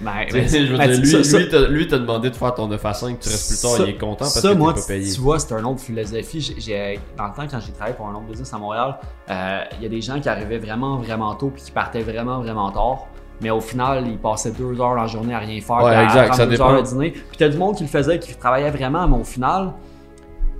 Ben, 0.00 0.12
je 0.28 0.36
veux 0.36 1.22
dire, 1.22 1.68
lui, 1.68 1.88
t'a 1.88 1.98
demandé 1.98 2.30
de 2.30 2.36
faire 2.36 2.54
ton 2.54 2.68
9 2.68 2.86
à 2.86 2.94
5, 2.94 3.18
tu 3.18 3.28
restes 3.28 3.48
plus 3.48 3.60
tard, 3.60 3.86
il 3.86 3.94
est 3.94 3.98
content 3.98 4.16
parce 4.18 4.40
que 4.40 4.46
t'es 4.46 4.56
pas 4.56 4.74
payé. 4.86 5.12
Tu 5.12 5.20
vois, 5.20 5.38
c'est 5.40 5.54
un 5.54 5.64
autre 5.64 5.80
philosophie. 5.80 6.54
J'ai, 6.56 7.00
dans 7.18 7.26
le 7.26 7.32
temps, 7.32 7.46
quand 7.50 7.58
j'ai 7.60 7.72
travaillé 7.72 7.96
pour 7.96 8.06
un 8.06 8.14
autre 8.14 8.26
business 8.26 8.54
à 8.54 8.58
Montréal, 8.58 8.96
euh, 9.28 9.60
il 9.76 9.82
y 9.82 9.86
a 9.86 9.88
des 9.88 10.00
gens 10.00 10.20
qui 10.20 10.28
arrivaient 10.28 10.58
vraiment, 10.58 10.98
vraiment 10.98 11.34
tôt 11.34 11.50
puis 11.52 11.62
qui 11.62 11.72
partaient 11.72 12.02
vraiment, 12.02 12.40
vraiment 12.40 12.70
tard. 12.70 13.08
Mais 13.40 13.50
au 13.50 13.60
final, 13.60 14.06
ils 14.06 14.18
passaient 14.18 14.52
deux 14.52 14.80
heures 14.80 14.94
la 14.94 15.08
journée 15.08 15.34
à 15.34 15.40
rien 15.40 15.60
faire. 15.60 15.82
Ouais, 15.82 16.04
exact, 16.04 16.34
ça 16.34 16.46
dépend. 16.46 16.70
Heures 16.70 16.82
dîner. 16.84 17.10
Puis 17.10 17.36
t'as 17.36 17.48
du 17.48 17.58
monde 17.58 17.74
qui 17.74 17.82
le 17.82 17.88
faisait, 17.88 18.20
qui 18.20 18.34
travaillait 18.36 18.70
vraiment, 18.70 19.08
mais 19.08 19.18
au 19.18 19.24
final, 19.24 19.72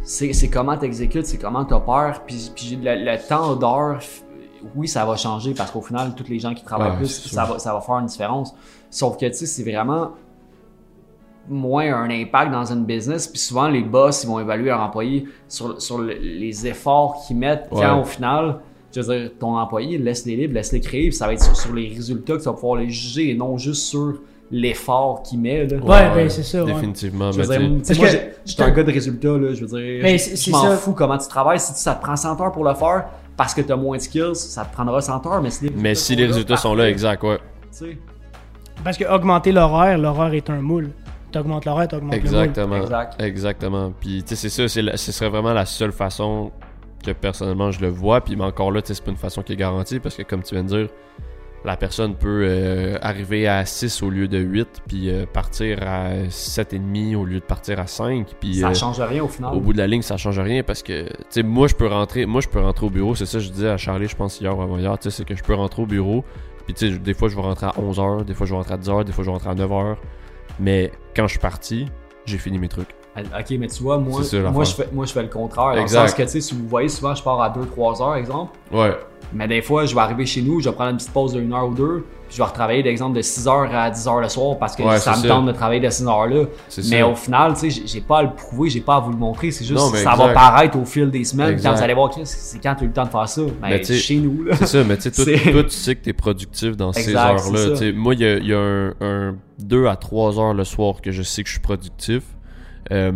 c'est 0.03 0.51
comment 0.51 0.77
t'exécutes, 0.77 1.27
c'est 1.27 1.39
comment 1.39 1.65
peur. 1.65 2.23
Puis, 2.27 2.51
puis 2.55 2.79
le, 2.83 2.97
le 2.97 3.29
temps 3.29 3.55
d'heure, 3.55 4.01
oui, 4.75 4.89
ça 4.89 5.05
va 5.05 5.17
changer 5.17 5.55
parce 5.55 5.71
qu'au 5.71 5.81
final, 5.81 6.15
tous 6.15 6.29
les 6.29 6.39
gens 6.39 6.55
qui 6.55 6.65
travaillent 6.65 6.97
plus, 6.97 7.29
ça 7.29 7.45
va, 7.45 7.59
ça 7.59 7.73
va 7.73 7.81
faire 7.81 7.99
une 7.99 8.07
différence. 8.07 8.55
Sauf 8.91 9.17
que, 9.17 9.27
tu 9.27 9.35
sais, 9.35 9.47
c'est 9.47 9.63
vraiment 9.63 10.13
moins 11.49 11.95
un 11.95 12.11
impact 12.11 12.53
dans 12.53 12.73
une 12.73 12.85
business. 12.85 13.27
Puis 13.27 13.39
souvent, 13.39 13.69
les 13.69 13.83
boss, 13.83 14.25
ils 14.25 14.27
vont 14.27 14.41
évaluer 14.41 14.67
leur 14.67 14.81
employé 14.81 15.27
sur, 15.49 15.81
sur 15.81 16.01
les 16.01 16.67
efforts 16.67 17.25
qu'ils 17.27 17.37
mettent 17.37 17.69
quand 17.71 18.01
au 18.01 18.05
final, 18.05 18.61
je 18.95 19.01
veux 19.01 19.19
dire, 19.19 19.31
ton 19.39 19.57
employé, 19.57 19.99
laisse-les 19.99 20.37
libres, 20.37 20.55
laisse-les 20.55 20.81
créer. 20.81 21.09
Puis 21.09 21.17
ça 21.17 21.27
va 21.27 21.35
être 21.35 21.43
sur, 21.43 21.57
sur, 21.57 21.75
les 21.75 21.89
résultats 21.89 22.35
que 22.35 22.41
tu 22.41 22.45
vas 22.47 22.55
pouvoir 22.55 22.77
les 22.77 22.91
juger 22.91 23.31
et 23.31 23.35
non 23.35 23.59
juste 23.59 23.83
sur 23.83 24.15
l'effort 24.51 25.23
qu'il 25.23 25.41
met. 25.41 25.67
Là. 25.67 25.77
Ouais, 25.79 26.15
ben 26.15 26.31
c'est 26.31 26.43
ça. 26.43 26.65
Définitivement. 26.65 27.33
Je 27.33 27.43
veux 27.43 27.59
dire, 27.59 27.99
moi, 27.99 28.09
j'étais 28.45 28.63
un 28.63 28.71
gars 28.71 28.85
de 28.85 28.93
résultats. 28.93 29.37
Là, 29.37 29.55
je 29.55 29.65
veux 29.65 29.79
dire, 29.79 30.03
mais 30.03 30.19
je, 30.19 30.51
m'en 30.51 30.71
fous 30.77 30.93
comment 30.93 31.19
tu 31.19 31.29
travailles. 31.29 31.61
Si 31.61 31.73
ça 31.75 31.95
te 31.95 32.03
prend 32.03 32.17
100 32.17 32.41
heures 32.41 32.53
pour 32.53 32.65
le 32.65 32.75
faire 32.75 33.07
parce 33.37 33.55
que 33.55 33.61
tu 33.61 33.73
as 33.73 33.77
moins 33.77 33.97
de 33.97 34.03
skills, 34.03 34.35
ça 34.35 34.65
te 34.65 34.73
prendra 34.73 35.01
100 35.01 35.27
heures. 35.27 35.43
Mais 35.43 35.51
si 35.51 35.65
les 35.65 35.69
résultats, 35.69 35.83
mais 35.83 35.95
si 35.95 36.17
les 36.17 36.27
résultats 36.27 36.57
sont 36.57 36.75
là, 36.75 36.89
exact, 36.89 37.23
ouais. 37.23 37.39
Parce 38.83 38.97
que 38.97 39.05
augmenter 39.05 39.53
l'horaire, 39.53 39.99
l'horaire 39.99 40.35
est 40.35 40.49
un 40.51 40.61
moule. 40.61 40.91
Tu 41.33 41.39
augmentes 41.39 41.65
l'horaire, 41.65 41.89
tu 41.89 41.97
augmentes 41.97 42.15
Exactement. 42.15 42.77
Le 42.77 42.83
moule. 42.83 43.09
Exactement. 43.19 43.93
Puis, 43.99 44.23
tu 44.23 44.37
sais, 44.37 44.49
c'est 44.49 44.69
ça. 44.69 44.97
Ce 44.97 45.13
serait 45.13 45.29
vraiment 45.29 45.53
la 45.53 45.67
seule 45.67 45.93
façon 45.93 46.53
que 47.05 47.11
personnellement 47.11 47.71
je 47.71 47.81
le 47.81 47.89
vois. 47.89 48.21
Puis, 48.21 48.37
mais 48.37 48.45
encore 48.45 48.71
là, 48.71 48.81
c'est 48.85 49.03
pas 49.03 49.11
une 49.11 49.17
façon 49.17 49.43
qui 49.43 49.53
est 49.53 49.57
garantie 49.57 49.99
parce 49.99 50.17
que, 50.17 50.23
comme 50.23 50.43
tu 50.43 50.55
viens 50.55 50.65
de 50.65 50.69
dire, 50.69 50.89
la 51.65 51.77
personne 51.77 52.15
peut 52.15 52.47
euh, 52.49 52.97
arriver 53.03 53.49
à 53.49 53.65
6 53.65 54.03
au 54.03 54.11
lieu 54.11 54.29
de 54.29 54.39
8, 54.39 54.83
puis 54.87 55.11
euh, 55.11 55.27
partir 55.27 55.83
à 55.83 56.11
7,5 56.29 57.17
au 57.17 57.25
lieu 57.25 57.41
de 57.41 57.45
partir 57.45 57.81
à 57.81 57.87
5. 57.87 58.27
Puis, 58.41 58.57
ça 58.57 58.69
euh, 58.69 58.75
change 58.75 59.01
rien 59.01 59.25
au 59.25 59.29
final. 59.29 59.55
Au 59.55 59.61
bout 59.61 59.73
de 59.73 59.79
la 59.79 59.87
ligne, 59.87 60.03
ça 60.03 60.17
change 60.17 60.39
rien 60.39 60.63
parce 60.63 60.83
que, 60.83 61.05
tu 61.09 61.17
sais, 61.31 61.43
moi, 61.43 61.67
je 61.67 61.75
peux 61.75 61.89
rentrer 61.89 62.27
moi 62.27 62.41
je 62.41 62.49
peux 62.49 62.61
rentrer 62.61 62.87
au 62.87 62.91
bureau. 62.91 63.15
C'est 63.15 63.27
ça 63.27 63.39
que 63.39 63.45
je 63.45 63.51
disais 63.51 63.69
à 63.69 63.77
Charlie, 63.77 64.07
je 64.07 64.17
pense, 64.17 64.41
hier 64.41 64.57
ou 64.57 64.63
avant-hier. 64.63 64.97
Tu 64.99 65.11
sais, 65.11 65.17
c'est 65.17 65.25
que 65.25 65.35
je 65.35 65.43
peux 65.43 65.55
rentrer 65.55 65.83
au 65.83 65.87
bureau. 65.87 66.25
Puis, 66.67 66.75
tu 66.75 66.93
sais, 66.93 66.99
des 66.99 67.15
fois, 67.15 67.29
je 67.29 67.37
vais 67.37 67.43
rentrer 67.43 67.67
à 67.67 67.73
11h, 67.73 68.25
des 68.25 68.35
fois, 68.35 68.47
je 68.47 68.53
vais 68.53 68.59
rentrer 68.59 68.75
à 68.75 68.79
10h, 68.79 69.05
des 69.05 69.13
fois, 69.13 69.25
je 69.25 69.31
vais 69.31 69.35
rentrer 69.35 69.51
à 69.51 69.55
9h. 69.55 69.97
Mais 70.61 70.93
quand 71.15 71.27
je 71.27 71.33
suis 71.33 71.41
parti, 71.41 71.87
j'ai 72.27 72.39
fini 72.39 72.59
mes 72.59 72.69
trucs. 72.69 72.95
Ok, 73.17 73.57
mais 73.59 73.67
tu 73.69 73.83
vois, 73.83 73.99
moi, 73.99 74.21
moi, 74.53 74.65
je 74.65 74.75
fais, 74.75 74.89
moi 74.93 75.07
je 75.07 75.13
fais 75.13 75.23
le 75.23 75.29
contraire. 75.29 75.75
Dans 75.75 75.83
le 75.83 75.89
sens 75.89 76.13
que, 76.13 76.23
tu 76.23 76.29
sais, 76.29 76.41
si 76.41 76.55
vous 76.55 76.69
voyez, 76.69 76.89
souvent, 76.89 77.15
je 77.15 77.23
pars 77.23 77.41
à 77.41 77.51
2-3 77.51 78.03
heures, 78.03 78.17
exemple. 78.17 78.59
Ouais. 78.71 78.95
Mais 79.33 79.49
des 79.49 79.63
fois, 79.63 79.87
je 79.87 79.95
vais 79.95 80.01
arriver 80.01 80.27
chez 80.27 80.43
nous, 80.43 80.61
je 80.61 80.69
vais 80.69 80.75
prendre 80.75 80.91
une 80.91 80.97
petite 80.97 81.13
pause 81.13 81.33
d'une 81.33 81.53
heure 81.53 81.69
ou 81.69 81.75
deux, 81.75 82.05
puis 82.27 82.37
je 82.37 82.43
vais 82.43 82.49
retravailler, 82.49 82.83
d'exemple, 82.83 83.17
de 83.17 83.23
6h 83.23 83.71
à 83.71 83.91
10h 83.91 84.21
le 84.21 84.29
soir 84.29 84.59
parce 84.59 84.75
que 84.75 84.83
ça 84.99 85.17
me 85.17 85.29
tente 85.29 85.47
de 85.47 85.53
travailler 85.53 85.81
de 85.81 85.91
6 85.91 86.07
heures 86.07 86.27
là. 86.27 86.45
Mais 86.91 87.03
au 87.03 87.15
final, 87.15 87.55
tu 87.55 87.71
sais, 87.71 87.83
j'ai 87.87 88.01
pas 88.01 88.19
à 88.19 88.23
le 88.25 88.31
prouver, 88.35 88.71
j'ai 88.71 88.81
pas 88.81 88.97
à 88.97 89.01
vous 89.01 89.11
le 89.11 89.17
montrer, 89.17 89.51
c'est 89.51 89.65
juste 89.65 89.93
que 89.93 89.99
ça 89.99 90.15
va 90.15 90.33
paraître 90.33 90.79
au 90.79 90.85
fil 90.85 91.11
des 91.11 91.25
semaines. 91.25 91.61
Quand 91.61 91.75
vous 91.75 91.83
allez 91.83 91.95
voir, 91.95 92.13
c'est 92.25 92.59
quand 92.63 92.75
tu 92.75 92.83
as 92.83 92.85
eu 92.85 92.89
le 92.89 92.93
temps 92.93 93.05
de 93.05 93.11
faire 93.11 93.29
ça? 93.29 93.43
Ben, 93.61 93.85
chez 93.85 94.17
nous. 94.17 94.47
C'est 94.53 94.67
ça, 94.67 94.85
mais 94.85 94.97
tu 94.97 95.11
sais, 95.13 95.51
toi, 95.51 95.63
tu 95.65 95.71
sais 95.71 95.95
que 95.95 96.05
tu 96.05 96.11
es 96.11 96.13
productif 96.13 96.77
dans 96.77 96.93
ces 96.93 97.15
heures-là. 97.15 97.93
Moi, 97.95 98.15
il 98.15 98.47
y 98.47 98.55
a, 98.55 98.93
un, 99.01 99.37
2 99.59 99.87
à 99.87 99.97
3 99.97 100.39
heures 100.39 100.55
le 100.55 100.65
soir 100.65 101.01
que 101.01 101.11
je 101.11 101.23
sais 101.23 101.43
que 101.43 101.49
je 101.49 101.55
suis 101.55 101.63
productif. 101.63 102.23
Euh, 102.93 103.13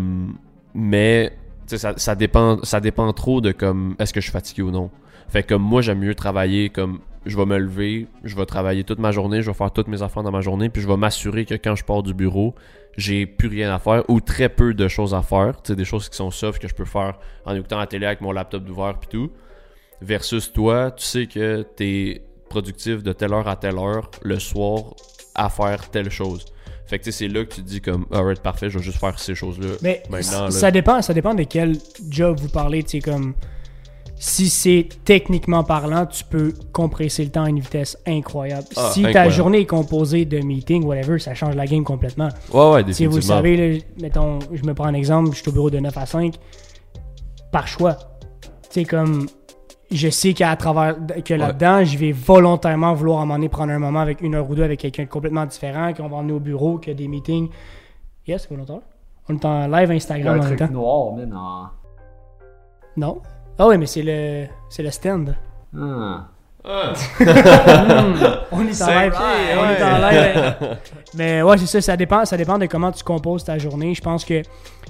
mais 0.74 1.32
ça, 1.66 1.94
ça, 1.96 2.14
dépend, 2.14 2.58
ça 2.62 2.80
dépend 2.80 3.12
trop 3.12 3.40
de 3.40 3.52
comme 3.52 3.94
est-ce 3.98 4.12
que 4.12 4.20
je 4.20 4.24
suis 4.24 4.32
fatigué 4.32 4.62
ou 4.62 4.70
non. 4.70 4.90
Fait 5.30 5.42
que 5.42 5.54
moi, 5.54 5.80
j'aime 5.80 6.00
mieux 6.00 6.14
travailler 6.14 6.70
comme 6.70 7.00
je 7.26 7.36
vais 7.36 7.46
me 7.46 7.58
lever, 7.58 8.08
je 8.24 8.34
vais 8.34 8.46
travailler 8.46 8.84
toute 8.84 8.98
ma 8.98 9.12
journée, 9.12 9.42
je 9.42 9.50
vais 9.50 9.56
faire 9.56 9.70
toutes 9.70 9.88
mes 9.88 10.02
affaires 10.02 10.22
dans 10.22 10.30
ma 10.30 10.40
journée, 10.40 10.70
puis 10.70 10.82
je 10.82 10.88
vais 10.88 10.96
m'assurer 10.96 11.44
que 11.44 11.54
quand 11.54 11.74
je 11.76 11.84
pars 11.84 12.02
du 12.02 12.14
bureau, 12.14 12.54
j'ai 12.96 13.26
plus 13.26 13.48
rien 13.48 13.74
à 13.74 13.78
faire 13.78 14.04
ou 14.08 14.20
très 14.20 14.48
peu 14.48 14.74
de 14.74 14.88
choses 14.88 15.14
à 15.14 15.22
faire. 15.22 15.60
Tu 15.62 15.76
des 15.76 15.84
choses 15.84 16.08
qui 16.08 16.16
sont 16.16 16.30
soft 16.30 16.60
que 16.60 16.68
je 16.68 16.74
peux 16.74 16.84
faire 16.84 17.18
en 17.44 17.54
écoutant 17.54 17.78
la 17.78 17.86
télé 17.86 18.06
avec 18.06 18.20
mon 18.20 18.32
laptop 18.32 18.68
ouvert 18.68 18.98
puis 18.98 19.08
tout. 19.08 19.30
Versus 20.00 20.52
toi, 20.52 20.90
tu 20.90 21.04
sais 21.04 21.26
que 21.26 21.64
tu 21.76 21.84
es 21.84 22.22
productif 22.48 23.02
de 23.02 23.12
telle 23.12 23.32
heure 23.32 23.46
à 23.46 23.56
telle 23.56 23.78
heure 23.78 24.10
le 24.22 24.38
soir 24.38 24.94
à 25.34 25.48
faire 25.48 25.90
telle 25.90 26.10
chose. 26.10 26.46
Fait 26.86 26.98
que 26.98 27.10
c'est 27.12 27.28
là 27.28 27.44
que 27.44 27.54
tu 27.54 27.62
te 27.62 27.68
dis 27.68 27.80
comme 27.80 28.06
alright 28.10 28.40
parfait, 28.40 28.68
je 28.68 28.78
vais 28.78 28.84
juste 28.84 28.98
faire 28.98 29.16
ces 29.18 29.36
choses-là. 29.36 29.68
Mais 29.82 30.02
ça 30.22 30.70
dépend, 30.72 31.00
ça 31.02 31.14
dépend 31.14 31.34
de 31.34 31.44
quel 31.44 31.76
job 32.08 32.40
vous 32.40 32.48
parlez, 32.48 32.82
tu 32.82 32.98
sais 32.98 33.00
comme 33.00 33.34
si 34.22 34.50
c'est 34.50 34.86
techniquement 35.06 35.64
parlant, 35.64 36.04
tu 36.04 36.24
peux 36.24 36.52
compresser 36.72 37.24
le 37.24 37.30
temps 37.30 37.44
à 37.44 37.48
une 37.48 37.58
vitesse 37.58 37.96
incroyable. 38.06 38.66
Ah, 38.76 38.90
si 38.92 39.02
ta 39.02 39.30
journée 39.30 39.60
est 39.60 39.66
composée 39.66 40.26
de 40.26 40.40
meetings, 40.40 40.84
whatever, 40.84 41.18
ça 41.18 41.32
change 41.32 41.56
la 41.56 41.64
game 41.64 41.84
complètement. 41.84 42.28
Ouais, 42.52 42.70
ouais, 42.84 42.92
Si 42.92 43.06
vous 43.06 43.22
savez, 43.22 43.82
mettons, 43.98 44.38
je 44.52 44.62
me 44.64 44.74
prends 44.74 44.84
un 44.84 44.92
exemple, 44.92 45.30
je 45.32 45.40
suis 45.40 45.48
au 45.48 45.52
bureau 45.52 45.70
de 45.70 45.78
9 45.78 45.96
à 45.96 46.04
5, 46.04 46.34
par 47.50 47.66
choix. 47.66 47.94
Tu 47.94 48.68
sais, 48.70 48.84
comme, 48.84 49.26
je 49.90 50.10
sais 50.10 50.34
qu'à 50.34 50.54
travers, 50.54 50.96
que 51.24 51.32
là-dedans, 51.32 51.82
je 51.86 51.96
vais 51.96 52.12
volontairement 52.12 52.92
vouloir 52.92 53.20
à 53.20 53.22
un 53.22 53.24
moment 53.24 53.36
donné 53.36 53.48
prendre 53.48 53.72
un 53.72 53.78
moment 53.78 54.00
avec 54.00 54.20
une 54.20 54.34
heure 54.34 54.48
ou 54.50 54.54
deux 54.54 54.64
avec 54.64 54.80
quelqu'un 54.80 55.04
de 55.04 55.08
complètement 55.08 55.46
différent, 55.46 55.94
qu'on 55.94 56.08
va 56.08 56.18
emmener 56.18 56.34
au 56.34 56.40
bureau, 56.40 56.76
qu'il 56.76 56.92
y 56.92 56.94
a 56.94 56.98
des 56.98 57.08
meetings. 57.08 57.48
Yes, 58.26 58.42
c'est 58.42 58.50
volontaire. 58.50 58.80
On 59.30 59.34
est 59.34 59.44
en 59.46 59.66
live 59.66 59.90
Instagram 59.92 60.40
en 60.40 60.44
même 60.44 60.56
temps. 60.56 60.70
noir, 60.70 61.14
mais 61.16 61.24
non. 61.24 61.68
Non. 62.98 63.22
Ah 63.62 63.66
oui, 63.66 63.76
mais 63.76 63.84
c'est 63.84 64.00
le, 64.02 64.46
c'est 64.70 64.82
le 64.82 64.90
stand. 64.90 65.36
Ah. 65.76 66.28
Ah. 66.62 66.92
on 68.52 68.66
est 68.66 68.82
en 68.82 68.86
live. 68.86 69.14
On 69.58 69.64
est 69.64 69.82
en 69.82 69.98
live. 69.98 70.78
mais 71.14 71.40
ouais, 71.40 71.56
c'est 71.56 71.66
ça. 71.66 71.80
Ça 71.80 71.96
dépend, 71.96 72.26
ça 72.26 72.36
dépend 72.36 72.58
de 72.58 72.66
comment 72.66 72.92
tu 72.92 73.02
composes 73.02 73.44
ta 73.44 73.56
journée. 73.56 73.94
Je 73.94 74.02
pense 74.02 74.26
que 74.26 74.42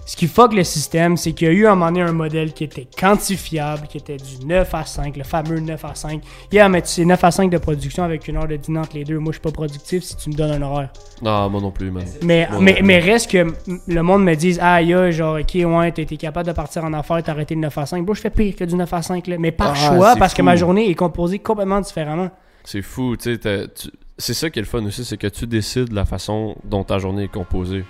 ce 0.07 0.17
qui 0.17 0.27
fuck 0.27 0.53
le 0.53 0.65
système, 0.65 1.17
c'est 1.17 1.33
qu'il 1.33 1.47
y 1.47 1.51
a 1.51 1.53
eu 1.53 1.67
à 1.67 1.73
un 1.73 1.75
moment 1.75 1.93
donné 1.93 2.03
un 2.03 2.13
modèle 2.13 2.53
qui 2.53 2.65
était 2.65 2.87
quantifiable, 2.99 3.87
qui 3.87 3.99
était 3.99 4.17
du 4.17 4.45
9 4.45 4.75
à 4.75 4.85
5, 4.85 5.17
le 5.17 5.25
fameux 5.25 5.61
9 5.61 5.85
à 5.85 5.95
5. 5.95 6.23
Yeah, 6.53 6.69
mais 6.69 6.83
tu 6.83 6.89
sais, 6.89 7.05
9 7.05 7.23
à 7.23 7.31
5 7.31 7.51
de 7.51 7.59
production 7.59 8.03
avec 8.03 8.27
une 8.29 8.37
heure 8.37 8.49
de 8.49 8.57
dîner 8.57 8.81
entre 8.81 8.97
les 8.97 9.05
deux. 9.05 9.19
Moi, 9.19 9.33
je 9.33 9.37
suis 9.37 9.43
pas 9.43 9.53
productif 9.53 10.03
si 10.03 10.17
tu 10.17 10.31
me 10.31 10.35
donnes 10.35 10.51
un 10.51 10.63
horaire. 10.63 10.93
Non, 11.23 11.49
moi 11.49 11.61
non 11.61 11.71
plus, 11.71 11.91
man. 11.91 12.05
Mais, 12.23 12.49
mais, 12.61 12.81
mais 12.83 12.99
reste 12.99 13.31
que 13.31 13.53
le 13.87 14.03
monde 14.03 14.25
me 14.25 14.35
dise, 14.35 14.59
ah, 14.61 14.83
yeah, 14.83 15.11
genre, 15.11 15.39
ok, 15.39 15.55
ouais, 15.55 15.93
t'as 15.93 16.03
été 16.03 16.17
capable 16.17 16.49
de 16.49 16.53
partir 16.53 16.85
en 16.85 16.93
affaires, 16.93 17.23
t'as 17.23 17.33
arrêté 17.33 17.55
le 17.55 17.61
9 17.61 17.79
à 17.79 17.87
5. 17.87 18.05
Bon, 18.05 18.15
je 18.15 18.21
fais 18.21 18.31
pire 18.31 18.57
que 18.57 18.65
du 18.65 18.75
9 18.75 18.93
à 18.93 19.03
5, 19.03 19.27
là. 19.27 19.37
Mais 19.39 19.53
par 19.53 19.73
ah, 19.73 19.75
choix, 19.75 20.17
parce 20.17 20.35
que 20.35 20.43
ma 20.43 20.57
journée 20.57 20.91
est 20.91 20.95
composée 20.95 21.39
complètement 21.39 21.81
différemment. 21.81 22.31
C'est 22.65 22.83
fou, 22.83 23.17
tu 23.17 23.37
sais, 23.37 23.69
c'est 24.19 24.35
ça 24.35 24.51
qui 24.51 24.59
est 24.59 24.63
le 24.63 24.69
fun 24.69 24.85
aussi, 24.85 25.05
c'est 25.05 25.17
que 25.17 25.27
tu 25.27 25.47
décides 25.47 25.93
la 25.93 26.05
façon 26.05 26.57
dont 26.65 26.85
ta 26.85 26.99
journée 26.99 27.25
est 27.25 27.33
composée 27.33 27.85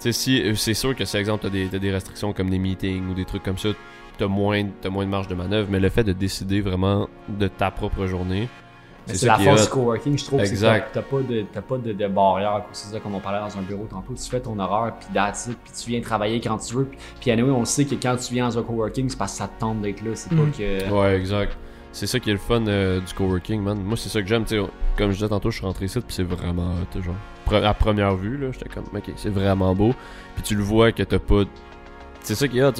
si, 0.00 0.42
euh, 0.42 0.54
c'est 0.54 0.74
sûr 0.74 0.94
que, 0.94 1.04
si, 1.04 1.16
exemple, 1.16 1.44
t'as 1.44 1.50
des, 1.50 1.68
des 1.68 1.90
restrictions 1.90 2.32
comme 2.32 2.50
des 2.50 2.58
meetings 2.58 3.08
ou 3.10 3.14
des 3.14 3.24
trucs 3.24 3.42
comme 3.42 3.58
ça, 3.58 3.70
t'as 4.18 4.26
moins, 4.26 4.64
as 4.84 4.88
moins 4.90 5.04
de 5.04 5.10
marge 5.10 5.28
de 5.28 5.34
manœuvre, 5.34 5.68
mais 5.70 5.80
le 5.80 5.88
fait 5.88 6.04
de 6.04 6.12
décider 6.12 6.60
vraiment 6.60 7.08
de 7.28 7.48
ta 7.48 7.70
propre 7.70 8.06
journée, 8.06 8.48
c'est 9.06 9.26
la 9.26 9.38
force 9.38 9.64
du 9.64 9.70
coworking, 9.70 10.18
je 10.18 10.24
trouve. 10.24 10.40
Exact. 10.40 10.90
T'as 10.92 11.02
pas 11.02 11.20
de, 11.20 11.42
pas 11.42 11.78
de, 11.78 11.92
de 11.92 12.06
barrière, 12.06 12.64
c'est 12.72 12.92
ça 12.92 13.00
comme 13.00 13.14
on 13.14 13.20
parlait 13.20 13.40
dans 13.40 13.58
un 13.58 13.62
bureau 13.62 13.86
tantôt. 13.90 14.14
Tu 14.14 14.28
fais 14.28 14.40
ton 14.40 14.58
horaire, 14.58 14.94
puis 14.98 15.08
that's 15.12 15.48
puis 15.64 15.72
tu 15.72 15.90
viens 15.90 16.00
travailler 16.00 16.40
quand 16.40 16.58
tu 16.58 16.74
veux. 16.74 16.84
Puis, 16.84 16.98
puis 17.20 17.30
anyway, 17.30 17.50
on 17.50 17.64
sait 17.64 17.84
que 17.84 17.94
quand 17.94 18.16
tu 18.16 18.34
viens 18.34 18.46
dans 18.48 18.58
un 18.58 18.62
coworking, 18.62 19.08
c'est 19.08 19.18
parce 19.18 19.32
que 19.32 19.38
ça 19.38 19.48
te 19.48 19.58
tente 19.58 19.80
d'être 19.80 20.02
là. 20.02 20.10
C'est 20.14 20.30
pas 20.30 20.36
mm. 20.36 20.52
que. 20.52 20.90
Ouais, 20.90 21.16
exact. 21.16 21.56
C'est 21.92 22.06
ça 22.06 22.20
qui 22.20 22.30
est 22.30 22.34
le 22.34 22.38
fun 22.38 22.66
euh, 22.66 23.00
du 23.00 23.12
coworking, 23.14 23.62
man. 23.62 23.82
Moi, 23.82 23.96
c'est 23.96 24.08
ça 24.08 24.22
que 24.22 24.28
j'aime. 24.28 24.44
Comme 24.96 25.10
je 25.10 25.16
disais 25.16 25.28
tantôt, 25.28 25.50
je 25.50 25.56
suis 25.56 25.66
rentré 25.66 25.86
ici, 25.86 25.98
puis 26.00 26.14
c'est 26.14 26.22
vraiment 26.22 26.74
genre. 26.94 27.64
À 27.64 27.74
première 27.74 28.14
vue, 28.14 28.36
là, 28.36 28.52
j'étais 28.52 28.68
comme, 28.68 28.84
ok, 28.94 29.12
c'est 29.16 29.30
vraiment 29.30 29.74
beau. 29.74 29.92
Puis 30.34 30.44
tu 30.44 30.54
le 30.54 30.62
vois 30.62 30.92
que 30.92 31.02
t'as 31.02 31.18
pas. 31.18 31.42
C'est 32.22 32.36
ça 32.36 32.46
qu'il 32.46 32.58
y 32.58 32.62
a, 32.62 32.72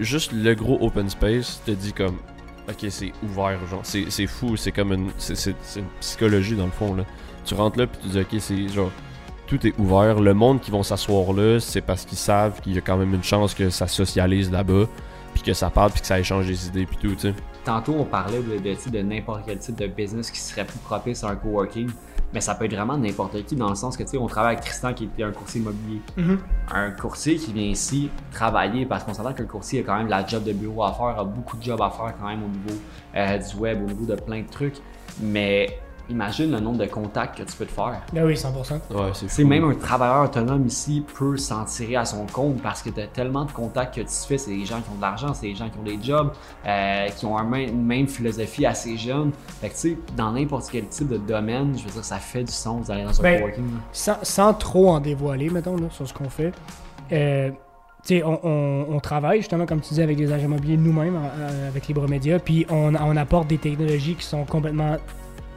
juste 0.00 0.32
le 0.32 0.54
gros 0.54 0.78
open 0.82 1.08
space 1.08 1.62
te 1.64 1.70
dit 1.70 1.94
comme, 1.94 2.16
ok, 2.68 2.86
c'est 2.90 3.12
ouvert, 3.22 3.58
genre. 3.70 3.80
C'est 3.82 4.26
fou, 4.26 4.56
c'est 4.56 4.72
comme 4.72 4.92
une. 4.92 5.10
C'est 5.16 5.54
une 5.76 5.86
psychologie 6.00 6.56
dans 6.56 6.66
le 6.66 6.72
fond, 6.72 6.94
là. 6.94 7.04
Tu 7.46 7.54
rentres 7.54 7.78
là, 7.78 7.86
puis 7.86 8.00
tu 8.02 8.08
dis, 8.08 8.20
ok, 8.20 8.36
c'est 8.38 8.68
genre. 8.68 8.90
Tout 9.46 9.66
est 9.66 9.72
ouvert. 9.78 10.20
Le 10.20 10.34
monde 10.34 10.60
qui 10.60 10.70
vont 10.70 10.82
s'asseoir 10.82 11.32
là, 11.32 11.58
c'est 11.58 11.80
parce 11.80 12.04
qu'ils 12.04 12.18
savent 12.18 12.60
qu'il 12.60 12.74
y 12.74 12.78
a 12.78 12.82
quand 12.82 12.98
même 12.98 13.14
une 13.14 13.24
chance 13.24 13.54
que 13.54 13.70
ça 13.70 13.86
socialise 13.86 14.52
là-bas 14.52 14.84
puis 15.32 15.42
que 15.42 15.52
ça 15.54 15.70
parle, 15.70 15.90
puis 15.90 16.00
que 16.00 16.06
ça 16.06 16.18
échange 16.18 16.46
des 16.46 16.66
idées, 16.66 16.86
puis 16.86 16.96
tout, 16.96 17.14
tu 17.14 17.20
sais. 17.20 17.34
Tantôt, 17.64 17.94
on 17.98 18.04
parlait 18.04 18.40
de, 18.40 18.58
de, 18.58 18.90
de 18.90 19.02
n'importe 19.02 19.42
quel 19.46 19.58
type 19.58 19.76
de 19.76 19.86
business 19.86 20.30
qui 20.30 20.40
serait 20.40 20.64
plus 20.64 20.78
propice 20.78 21.24
à 21.24 21.28
un 21.28 21.36
coworking 21.36 21.90
mais 22.32 22.40
ça 22.40 22.54
peut 22.54 22.66
être 22.66 22.74
vraiment 22.74 22.96
n'importe 22.96 23.42
qui 23.44 23.56
dans 23.56 23.70
le 23.70 23.74
sens 23.74 23.96
que 23.96 24.02
tu 24.02 24.10
sais 24.10 24.18
on 24.18 24.26
travaille 24.26 24.54
avec 24.54 24.64
Tristan 24.64 24.92
qui 24.92 25.08
est 25.18 25.22
un 25.22 25.32
courtier 25.32 25.60
immobilier 25.60 26.00
mm-hmm. 26.18 26.38
un 26.72 26.90
courtier 26.90 27.36
qui 27.36 27.52
vient 27.52 27.64
ici 27.64 28.10
travailler 28.32 28.84
parce 28.84 29.04
qu'on 29.04 29.14
s'entend 29.14 29.32
que 29.32 29.42
le 29.42 29.48
courtier 29.48 29.80
a 29.80 29.82
quand 29.82 29.96
même 29.96 30.08
la 30.08 30.26
job 30.26 30.44
de 30.44 30.52
bureau 30.52 30.84
à 30.84 30.92
faire 30.92 31.18
a 31.18 31.24
beaucoup 31.24 31.56
de 31.56 31.62
jobs 31.62 31.80
à 31.80 31.90
faire 31.90 32.14
quand 32.20 32.28
même 32.28 32.42
au 32.42 32.48
niveau 32.48 32.80
euh, 33.16 33.38
du 33.38 33.56
web 33.56 33.82
au 33.82 33.86
niveau 33.86 34.04
de 34.04 34.20
plein 34.20 34.42
de 34.42 34.48
trucs 34.48 34.76
mais 35.20 35.80
imagine 36.08 36.50
le 36.50 36.60
nombre 36.60 36.78
de 36.78 36.86
contacts 36.86 37.38
que 37.38 37.42
tu 37.42 37.56
peux 37.56 37.66
te 37.66 37.72
faire. 37.72 38.00
Ben 38.12 38.24
oui, 38.24 38.34
100%. 38.34 38.72
Ouais, 38.90 39.12
c'est 39.12 39.44
même 39.44 39.64
un 39.64 39.74
travailleur 39.74 40.24
autonome 40.24 40.66
ici 40.66 41.04
peut 41.18 41.36
s'en 41.36 41.64
tirer 41.64 41.96
à 41.96 42.04
son 42.04 42.26
compte 42.26 42.62
parce 42.62 42.82
que 42.82 42.90
tu 42.90 43.00
as 43.00 43.06
tellement 43.06 43.44
de 43.44 43.52
contacts 43.52 43.96
que 43.96 44.00
tu 44.00 44.26
fais. 44.26 44.38
C'est 44.38 44.50
des 44.50 44.64
gens 44.64 44.80
qui 44.80 44.90
ont 44.90 44.96
de 44.96 45.00
l'argent, 45.00 45.34
c'est 45.34 45.46
des 45.46 45.54
gens 45.54 45.68
qui 45.68 45.78
ont 45.78 45.82
des 45.82 45.98
jobs, 46.02 46.32
euh, 46.66 47.08
qui 47.08 47.26
ont 47.26 47.38
une 47.38 47.84
même 47.84 48.08
philosophie 48.08 48.66
assez 48.66 48.96
jeune. 48.96 49.32
Fait 49.60 49.68
que 49.68 49.74
tu 49.74 49.80
sais, 49.80 49.98
dans 50.16 50.32
n'importe 50.32 50.68
quel 50.70 50.86
type 50.88 51.08
de 51.08 51.18
domaine, 51.18 51.76
je 51.76 51.84
veux 51.84 51.90
dire, 51.90 52.04
ça 52.04 52.18
fait 52.18 52.44
du 52.44 52.52
sens 52.52 52.86
d'aller 52.86 53.04
dans 53.04 53.18
un 53.18 53.22
ben, 53.22 53.40
coworking. 53.40 53.64
Sans, 53.92 54.54
trop 54.54 54.90
en 54.90 55.00
dévoiler, 55.00 55.50
mettons, 55.50 55.76
là, 55.76 55.88
sur 55.90 56.08
ce 56.08 56.14
qu'on 56.14 56.28
fait. 56.28 56.52
Euh, 57.12 57.50
on, 58.10 58.86
on, 58.88 59.00
travaille 59.00 59.38
justement, 59.38 59.66
comme 59.66 59.80
tu 59.80 59.90
disais, 59.90 60.02
avec 60.02 60.16
des 60.16 60.32
agents 60.32 60.46
immobiliers 60.46 60.76
nous-mêmes, 60.76 61.16
euh, 61.16 61.68
avec 61.68 61.88
Libremedia, 61.88 62.38
puis 62.38 62.66
on, 62.70 62.94
on, 62.94 63.16
apporte 63.16 63.48
des 63.48 63.58
technologies 63.58 64.14
qui 64.14 64.24
sont 64.24 64.44
complètement 64.44 64.96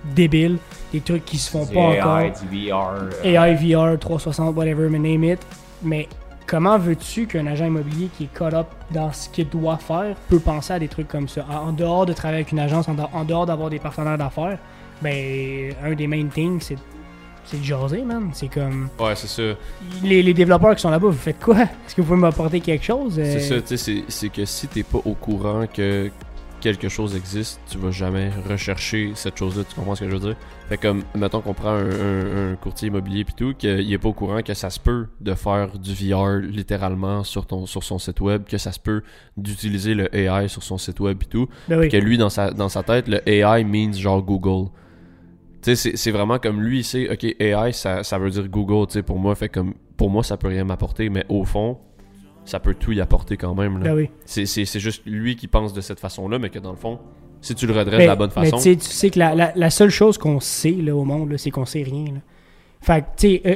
débiles, 0.04 0.58
des 0.92 1.02
trucs 1.02 1.26
qui 1.26 1.38
se 1.38 1.50
font 1.50 1.66
pas 1.66 1.80
encore. 1.80 2.20
AI, 3.24 3.56
VR. 3.56 4.00
360, 4.00 4.56
whatever, 4.56 4.90
mais 4.90 5.00
name 5.00 5.24
it. 5.24 5.40
Mais 5.84 6.08
comment 6.48 6.78
veux-tu 6.78 7.28
qu'un 7.28 7.48
agent 7.48 7.66
immobilier 7.66 8.10
qui 8.18 8.26
est 8.26 8.34
caught 8.34 8.54
up 8.54 8.68
dans 8.92 9.12
ce 9.12 9.30
qu'il 9.30 9.50
doit 9.50 9.78
faire 9.78 10.16
peut 10.30 10.40
penser 10.40 10.74
à 10.74 10.80
des 10.80 10.88
trucs 10.88 11.08
comme 11.08 11.28
ça? 11.28 11.46
En, 11.50 11.72
dehors 11.72 12.06
de 12.06 12.14
travailler 12.14 12.42
avec 12.42 12.52
une 12.52 12.60
agence, 12.60 12.88
en, 12.88 13.24
dehors 13.26 13.46
d'avoir 13.46 13.70
des 13.70 13.80
partenaires 13.80 14.18
d'affaires, 14.18 14.58
ben, 15.02 15.74
un 15.84 15.94
des 15.94 16.08
main 16.08 16.28
things, 16.28 16.62
c'est 16.62 16.78
c'est 17.44 17.60
de 17.60 17.64
jaser, 17.64 18.04
man. 18.04 18.30
C'est 18.34 18.48
comme. 18.48 18.90
Ouais, 19.00 19.16
c'est 19.16 19.28
ça. 19.28 19.58
Les, 20.04 20.22
les, 20.22 20.34
développeurs 20.34 20.76
qui 20.76 20.82
sont 20.82 20.92
là-bas, 20.92 21.08
vous 21.08 21.14
faites 21.14 21.40
quoi? 21.40 21.62
Est-ce 21.62 21.96
que 21.96 22.02
vous 22.02 22.08
pouvez 22.08 22.20
m'apporter 22.20 22.60
quelque 22.62 22.86
chose? 22.86 23.16
C'est 23.16 23.40
ça, 23.40 23.62
tu 23.62 23.78
sais, 23.78 24.04
c'est 24.08 24.30
que 24.30 24.46
si 24.46 24.68
t'es 24.68 24.84
pas 24.84 25.00
au 25.04 25.14
courant 25.14 25.66
que 25.72 26.12
quelque 26.62 26.88
chose 26.88 27.16
existe, 27.16 27.60
tu 27.70 27.78
vas 27.78 27.92
jamais 27.92 28.32
rechercher 28.48 29.12
cette 29.16 29.38
chose-là, 29.38 29.64
tu 29.68 29.76
comprends 29.76 29.96
ce 29.96 30.06
que 30.06 30.10
je 30.10 30.16
veux 30.16 30.20
dire? 30.20 30.36
Fait 30.70 30.78
comme, 30.78 31.04
mettons 31.16 31.42
qu'on 31.42 31.54
prend 31.54 31.76
un, 31.76 32.56
courtier 32.56 32.88
immobilier 32.88 33.26
pis 33.26 33.34
tout, 33.34 33.54
qu'il 33.54 33.92
est 33.92 33.98
pas 33.98 34.08
au 34.08 34.14
courant 34.14 34.42
que 34.42 34.54
ça 34.54 34.70
se 34.70 34.80
peut 34.80 35.08
de 35.20 35.34
faire 35.34 35.78
du 35.78 35.94
VR 35.94 36.38
littéralement 36.38 37.24
sur 37.24 37.46
ton 37.46 37.66
sur 37.66 37.84
son 37.84 38.00
site 38.00 38.22
web, 38.22 38.44
que 38.46 38.58
ça 38.58 38.72
se 38.72 38.80
peut 38.80 39.02
d'utiliser 39.36 39.94
le 39.94 40.16
AI 40.16 40.48
sur 40.48 40.64
son 40.64 40.78
site 40.78 41.00
web 41.00 41.18
et 41.22 41.26
tout, 41.26 41.50
ben 41.68 41.90
que 41.90 41.98
lui 41.98 42.18
dans 42.18 42.30
sa 42.30 42.52
dans 42.52 42.70
sa 42.70 42.84
tête 42.84 43.08
le 43.08 43.28
AI 43.28 43.64
means 43.64 43.94
genre 43.94 44.22
Google. 44.22 44.70
Tu 45.62 45.76
sais 45.76 45.92
c'est 45.96 46.12
vraiment 46.12 46.40
comme 46.40 46.62
lui 46.62 46.80
il 46.80 46.84
sait 46.84 47.10
OK 47.12 47.24
AI 47.40 47.74
ça, 47.74 48.04
ça 48.04 48.18
veut 48.18 48.30
dire 48.30 48.48
Google, 48.48 48.88
tu 48.88 48.94
sais 48.94 49.04
pour 49.04 49.20
moi 49.20 49.36
fait 49.36 49.50
comme 49.50 49.74
pour 49.98 50.10
moi 50.10 50.24
ça 50.24 50.38
peut 50.38 50.48
rien 50.48 50.64
m'apporter 50.64 51.10
mais 51.10 51.26
au 51.28 51.44
fond 51.44 51.80
ça 52.46 52.60
peut 52.60 52.74
tout 52.74 52.92
y 52.92 53.02
apporter 53.02 53.38
quand 53.38 53.56
même. 53.56 53.80
Là. 53.80 53.84
Ben 53.92 53.96
oui. 53.96 54.10
C'est 54.26 54.80
juste 54.80 55.04
lui 55.06 55.36
qui 55.36 55.48
pense 55.48 55.74
de 55.74 55.82
cette 55.82 56.00
façon-là, 56.00 56.40
mais 56.40 56.50
que 56.50 56.60
dans 56.60 56.72
le 56.72 56.78
fond, 56.78 57.00
si 57.42 57.56
tu 57.56 57.68
le 57.68 57.74
redresses 57.74 58.02
de 58.02 58.08
la 58.08 58.16
bonne 58.16 58.30
façon. 58.30 58.58
Mais 58.64 58.76
tu 58.76 58.86
sais 58.86 59.10
que 59.10 59.20
la, 59.20 59.54
la, 59.56 59.70
seule 59.70 59.90
chose 59.90 60.18
qu'on 60.18 60.40
sait 60.40 60.72
là, 60.72 60.96
au 60.96 61.04
monde, 61.04 61.36
c'est 61.38 61.52
qu'on 61.52 61.66
sait 61.66 61.84
rien. 61.84 62.06
Là. 62.06 62.20
Fait 62.82 63.02
que, 63.02 63.06
tu 63.18 63.28
sais, 63.28 63.42
euh, 63.46 63.56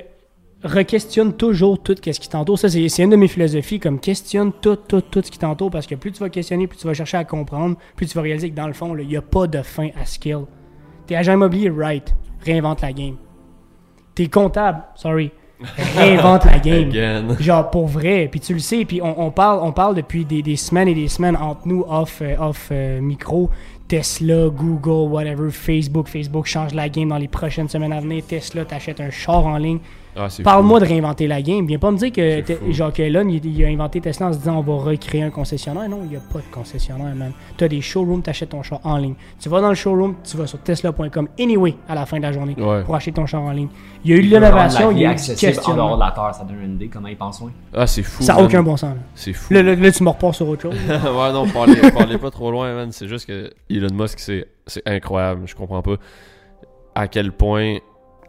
re-questionne 0.67 1.33
toujours 1.33 1.81
tout 1.81 1.95
ce 1.95 2.19
qui 2.19 2.29
t'entoure. 2.29 2.57
Ça, 2.57 2.69
c'est 2.69 3.03
une 3.03 3.09
de 3.09 3.15
mes 3.15 3.27
philosophies, 3.27 3.79
comme 3.79 3.99
questionne 3.99 4.51
tout, 4.61 4.75
tout, 4.75 5.01
tout 5.01 5.21
ce 5.23 5.31
qui 5.31 5.39
t'entoure, 5.39 5.71
parce 5.71 5.87
que 5.87 5.95
plus 5.95 6.11
tu 6.11 6.19
vas 6.19 6.29
questionner, 6.29 6.67
plus 6.67 6.77
tu 6.77 6.87
vas 6.87 6.93
chercher 6.93 7.17
à 7.17 7.23
comprendre, 7.23 7.77
plus 7.95 8.07
tu 8.07 8.15
vas 8.15 8.21
réaliser 8.21 8.49
que 8.49 8.55
dans 8.55 8.67
le 8.67 8.73
fond, 8.73 8.95
il 8.97 9.07
n'y 9.07 9.17
a 9.17 9.21
pas 9.21 9.47
de 9.47 9.61
fin 9.61 9.89
à 9.99 10.05
skill. 10.05 10.45
T'es 11.07 11.15
agent 11.15 11.33
immobilier, 11.33 11.69
right. 11.69 12.15
Réinvente 12.43 12.81
la 12.81 12.93
game. 12.93 13.17
T'es 14.15 14.27
comptable, 14.27 14.83
sorry 14.95 15.31
réinvente 15.95 16.45
la 16.45 16.59
game. 16.59 16.91
Genre 17.39 17.69
pour 17.69 17.87
vrai. 17.87 18.27
Puis 18.29 18.39
tu 18.39 18.53
le 18.53 18.59
sais, 18.59 18.85
puis 18.85 19.01
on, 19.01 19.31
parle, 19.31 19.59
on 19.61 19.71
parle 19.71 19.95
depuis 19.95 20.25
des, 20.25 20.55
semaines 20.55 20.87
et 20.87 20.93
des 20.93 21.07
semaines 21.07 21.37
entre 21.37 21.67
nous 21.67 21.85
off, 21.87 22.21
euh, 22.21 22.35
off 22.39 22.69
euh, 22.71 23.01
micro. 23.01 23.49
Tesla, 23.87 24.49
Google, 24.49 25.11
whatever, 25.11 25.51
Facebook, 25.51 26.07
Facebook 26.07 26.47
change 26.47 26.73
la 26.73 26.89
game 26.89 27.09
dans 27.09 27.19
les 27.19 27.27
prochaines 27.27 27.69
semaines 27.69 27.93
à 27.93 28.01
venir. 28.01 28.23
Tesla, 28.27 28.65
t'achètes 28.65 28.99
un 28.99 29.11
char 29.11 29.45
en 29.45 29.57
ligne. 29.57 29.79
Ah, 30.17 30.27
Parle-moi 30.43 30.79
de 30.79 30.85
réinventer 30.85 31.27
la 31.27 31.41
game. 31.41 31.65
Viens 31.65 31.77
pas 31.77 31.91
me 31.91 31.97
dire 31.97 32.11
que 32.11 32.43
Jacques 32.71 32.99
Elon, 32.99 33.27
il, 33.27 33.63
a 33.65 33.67
inventé 33.67 33.99
Tesla 33.99 34.27
en 34.27 34.33
se 34.33 34.37
disant 34.37 34.57
on 34.57 34.61
va 34.61 34.83
recréer 34.83 35.23
un 35.23 35.29
concessionnaire. 35.29 35.89
Non, 35.89 35.99
il 36.03 36.09
n'y 36.09 36.15
a 36.15 36.21
pas 36.21 36.39
de 36.39 36.53
concessionnaire, 36.53 37.13
man. 37.15 37.33
Tu 37.57 37.63
as 37.63 37.67
des 37.67 37.81
showrooms, 37.81 38.21
tu 38.21 38.29
achètes 38.29 38.49
ton 38.49 38.63
char 38.63 38.79
en 38.83 38.97
ligne. 38.97 39.15
Tu 39.39 39.49
vas 39.49 39.59
dans 39.59 39.69
le 39.69 39.75
showroom, 39.75 40.15
tu 40.23 40.37
vas 40.37 40.47
sur 40.47 40.59
tesla.com 40.59 41.27
anyway 41.39 41.75
à 41.89 41.95
la 41.95 42.05
fin 42.05 42.17
de 42.17 42.21
la 42.21 42.31
journée 42.31 42.55
pour 42.55 42.95
acheter 42.95 43.11
ton 43.11 43.25
char 43.25 43.41
en 43.41 43.51
ligne. 43.51 43.67
Il 44.05 44.11
y 44.11 44.13
a 44.13 44.17
eu 44.17 44.21
l'innovation, 44.21 44.91
il 44.91 44.99
y 44.99 45.05
a 45.05 45.11
eu 45.11 45.15
question. 45.15 45.73
En 45.73 45.75
dehors 45.75 45.95
de 45.97 46.03
la 46.03 46.11
terre, 46.11 46.33
ça 46.33 46.43
donne 46.43 46.61
une 46.63 46.75
idée 46.75 46.87
comment 46.87 47.07
ils 47.07 47.17
pensent. 47.17 47.43
Ah, 47.73 47.85
c'est 47.85 48.03
fou. 48.03 48.23
Ça 48.23 48.35
n'a 48.35 48.43
aucun 48.43 48.63
bon 48.63 48.77
sens. 48.77 48.95
C'est 49.15 49.33
fou. 49.33 49.53
Là, 49.53 49.63
là, 49.63 49.91
tu 49.91 50.03
me 50.03 50.09
repars 50.09 50.33
sur 50.33 50.47
autre 50.47 50.61
chose. 50.61 50.75
ouais, 50.87 51.33
non, 51.33 51.47
parlez, 51.47 51.75
parlez 51.91 52.17
pas 52.17 52.31
trop 52.31 52.51
loin, 52.51 52.73
man. 52.73 52.91
C'est 52.91 53.07
juste 53.07 53.25
que 53.25 53.51
Elon 53.69 53.93
Musk, 53.93 54.19
c'est 54.19 54.47
incroyable. 54.85 55.41
Je 55.45 55.55
comprends 55.55 55.81
pas 55.81 55.97
à 56.95 57.07
quel 57.09 57.33
point 57.33 57.77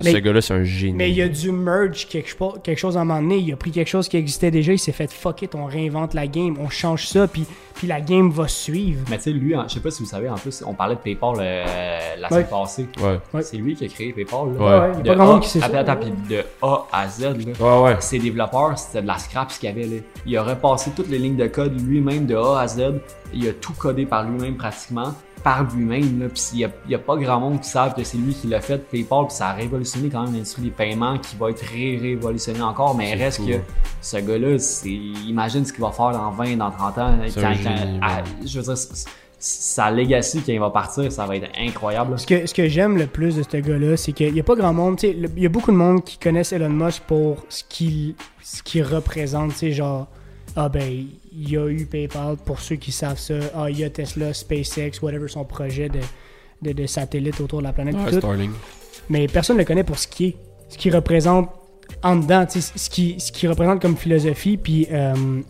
ce 0.00 0.16
gars-là, 0.16 0.40
c'est 0.40 0.54
un 0.54 0.64
génie. 0.64 0.96
Mais 0.96 1.10
il 1.10 1.20
a 1.22 1.28
dû 1.28 1.52
merge 1.52 2.06
quelque, 2.08 2.58
quelque 2.62 2.78
chose 2.78 2.96
à 2.96 3.00
un 3.00 3.04
moment 3.04 3.20
donné. 3.20 3.38
Il 3.38 3.52
a 3.52 3.56
pris 3.56 3.70
quelque 3.70 3.88
chose 3.88 4.08
qui 4.08 4.16
existait 4.16 4.50
déjà. 4.50 4.72
Il 4.72 4.78
s'est 4.78 4.92
fait 4.92 5.10
fuck 5.10 5.42
it, 5.42 5.54
on 5.54 5.64
réinvente 5.66 6.14
la 6.14 6.26
game, 6.26 6.56
on 6.60 6.68
change 6.68 7.06
ça, 7.06 7.26
puis, 7.26 7.44
puis 7.74 7.86
la 7.86 8.00
game 8.00 8.30
va 8.30 8.48
suivre. 8.48 9.04
Mais 9.10 9.16
tu 9.16 9.24
sais, 9.24 9.30
lui, 9.30 9.54
je 9.68 9.74
sais 9.74 9.80
pas 9.80 9.90
si 9.90 10.02
vous 10.02 10.08
savez, 10.08 10.28
en 10.28 10.36
plus, 10.36 10.62
on 10.66 10.74
parlait 10.74 10.96
de 10.96 11.00
PayPal 11.00 11.36
euh, 11.40 12.14
la 12.18 12.28
semaine 12.28 12.46
passée. 12.46 12.88
Ouais. 13.00 13.42
C'est 13.42 13.56
lui 13.56 13.74
qui 13.74 13.84
a 13.84 13.88
créé 13.88 14.12
PayPal. 14.12 14.54
Là. 14.58 14.88
Ouais, 14.88 14.92
il 15.00 15.06
y 15.06 15.10
a 15.10 15.12
pas 15.12 15.18
grand 15.18 15.32
monde 15.34 15.42
qui 15.42 15.48
sait 15.48 15.60
ça. 15.60 15.66
Attends, 15.66 15.96
puis 15.96 16.12
de 16.28 16.42
A 16.62 16.86
à 16.92 17.08
Z, 17.08 17.22
là, 17.22 17.82
ouais, 17.82 17.96
ses 18.00 18.18
développeurs, 18.18 18.78
c'était 18.78 19.02
de 19.02 19.06
la 19.06 19.18
scrap 19.18 19.50
ce 19.50 19.60
qu'il 19.60 19.68
y 19.68 19.72
avait. 19.72 19.86
Là. 19.86 20.02
Il 20.26 20.36
a 20.36 20.42
repassé 20.42 20.90
toutes 20.94 21.08
les 21.08 21.18
lignes 21.18 21.36
de 21.36 21.46
code 21.46 21.80
lui-même 21.80 22.26
de 22.26 22.34
A 22.36 22.60
à 22.60 22.68
Z. 22.68 22.94
Il 23.32 23.48
a 23.48 23.52
tout 23.52 23.74
codé 23.74 24.06
par 24.06 24.24
lui-même 24.24 24.56
pratiquement 24.56 25.14
par 25.42 25.64
lui-même. 25.74 26.28
Puis 26.32 26.42
il 26.54 26.70
n'y 26.88 26.94
a, 26.94 26.98
pas 26.98 27.16
grand 27.16 27.40
monde 27.40 27.60
qui 27.60 27.68
savent 27.68 27.94
que 27.94 28.04
c'est 28.04 28.18
lui 28.18 28.34
qui 28.34 28.46
l'a 28.46 28.60
fait, 28.60 28.78
PayPal, 28.78 29.26
puis 29.26 29.36
ça 29.36 29.48
a 29.48 29.52
révolutionné 29.52 30.08
quand 30.08 30.24
même 30.24 30.32
l'industrie 30.32 30.62
des 30.62 30.70
paiements 30.70 31.18
qui 31.18 31.36
va 31.36 31.50
être 31.50 31.64
ré-révolutionné 31.64 32.62
encore. 32.62 32.96
Mais 32.96 33.14
reste 33.14 33.46
que 33.46 33.58
ce 34.00 34.16
gars-là, 34.18 34.56
imagine 35.26 35.64
ce 35.64 35.72
qu'il 35.72 35.82
va 35.82 35.92
faire 35.92 36.12
dans 36.12 36.30
20, 36.30 36.56
dans 36.56 36.70
30 36.70 36.98
ans. 36.98 37.18
je 38.44 38.60
veux 38.60 38.74
dire, 38.74 38.76
sa 39.38 39.90
legacy 39.90 40.42
quand 40.44 40.52
il 40.52 40.60
va 40.60 40.70
partir, 40.70 41.12
ça 41.12 41.26
va 41.26 41.36
être 41.36 41.48
incroyable. 41.58 42.18
Ce 42.18 42.26
que, 42.26 42.46
ce 42.46 42.54
que 42.54 42.68
j'aime 42.68 42.96
le 42.96 43.06
plus 43.06 43.36
de 43.36 43.42
ce 43.42 43.56
gars-là, 43.58 43.96
c'est 43.96 44.12
qu'il 44.12 44.32
n'y 44.32 44.40
a 44.40 44.42
pas 44.42 44.54
grand 44.54 44.72
monde. 44.72 45.00
Il 45.02 45.30
y 45.36 45.46
a 45.46 45.48
beaucoup 45.48 45.70
de 45.70 45.76
monde 45.76 46.02
qui 46.04 46.18
connaissent 46.18 46.52
Elon 46.52 46.70
Musk 46.70 47.02
pour 47.02 47.44
ce 47.48 47.62
qu'il 47.68 48.14
ce 48.42 48.82
représente. 48.82 49.52
Genre, 49.66 50.06
ah 50.56 50.68
ben, 50.68 51.06
il 51.38 51.50
y 51.50 51.56
a 51.56 51.68
eu 51.68 51.84
PayPal, 51.84 52.36
pour 52.36 52.60
ceux 52.60 52.76
qui 52.76 52.92
savent 52.92 53.18
ça. 53.18 53.34
Ah, 53.54 53.68
il 53.68 53.78
y 53.78 53.84
a 53.84 53.90
Tesla, 53.90 54.32
SpaceX, 54.32 55.02
whatever, 55.02 55.28
son 55.28 55.44
projet 55.44 55.90
de, 55.90 56.72
de, 56.72 56.86
satellite 56.86 57.40
autour 57.40 57.58
de 57.58 57.64
la 57.64 57.72
planète. 57.72 57.94
Mais 59.10 59.26
personne 59.28 59.56
ne 59.56 59.60
le 59.60 59.66
connaît 59.66 59.84
pour 59.84 59.98
ce 59.98 60.08
qui 60.08 60.26
est, 60.26 60.36
ce 60.68 60.78
qu'il 60.78 60.94
représente 60.94 61.50
en 62.02 62.16
dedans, 62.16 62.46
ce 62.48 62.90
qui, 62.90 63.20
ce 63.20 63.30
qui 63.30 63.46
représente 63.46 63.82
comme 63.82 63.96
philosophie. 63.96 64.56
Puis, 64.56 64.88
euh, 64.90 65.42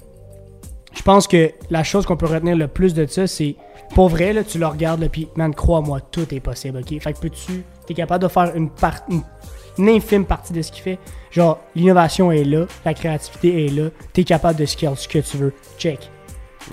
je 0.92 1.02
pense 1.02 1.28
que 1.28 1.52
la 1.70 1.84
chose 1.84 2.04
qu'on 2.04 2.16
peut 2.16 2.26
retenir 2.26 2.56
le 2.56 2.68
plus 2.68 2.92
de 2.92 3.06
ça, 3.06 3.26
c'est 3.26 3.54
pour 3.94 4.08
vrai, 4.08 4.32
là, 4.32 4.42
tu 4.42 4.58
le 4.58 4.66
regardes, 4.66 5.08
puis, 5.08 5.28
man, 5.36 5.54
crois-moi, 5.54 6.00
tout 6.00 6.34
est 6.34 6.40
possible, 6.40 6.78
ok? 6.78 7.00
Fait 7.00 7.12
que 7.12 7.20
peux-tu, 7.20 7.62
t'es 7.86 7.94
capable 7.94 8.24
de 8.24 8.28
faire 8.28 8.54
une, 8.56 8.70
partie 8.70 9.12
une 9.12 9.22
infime 9.78 10.24
partie 10.24 10.52
de 10.52 10.62
ce 10.62 10.72
qu'il 10.72 10.82
fait. 10.82 10.98
Genre, 11.30 11.58
l'innovation 11.74 12.32
est 12.32 12.44
là, 12.44 12.66
la 12.84 12.94
créativité 12.94 13.66
est 13.66 13.68
là, 13.68 13.88
t'es 14.12 14.24
capable 14.24 14.58
de 14.58 14.66
scale 14.66 14.96
ce 14.96 15.08
que 15.08 15.18
tu 15.18 15.36
veux. 15.36 15.52
Check. 15.78 16.10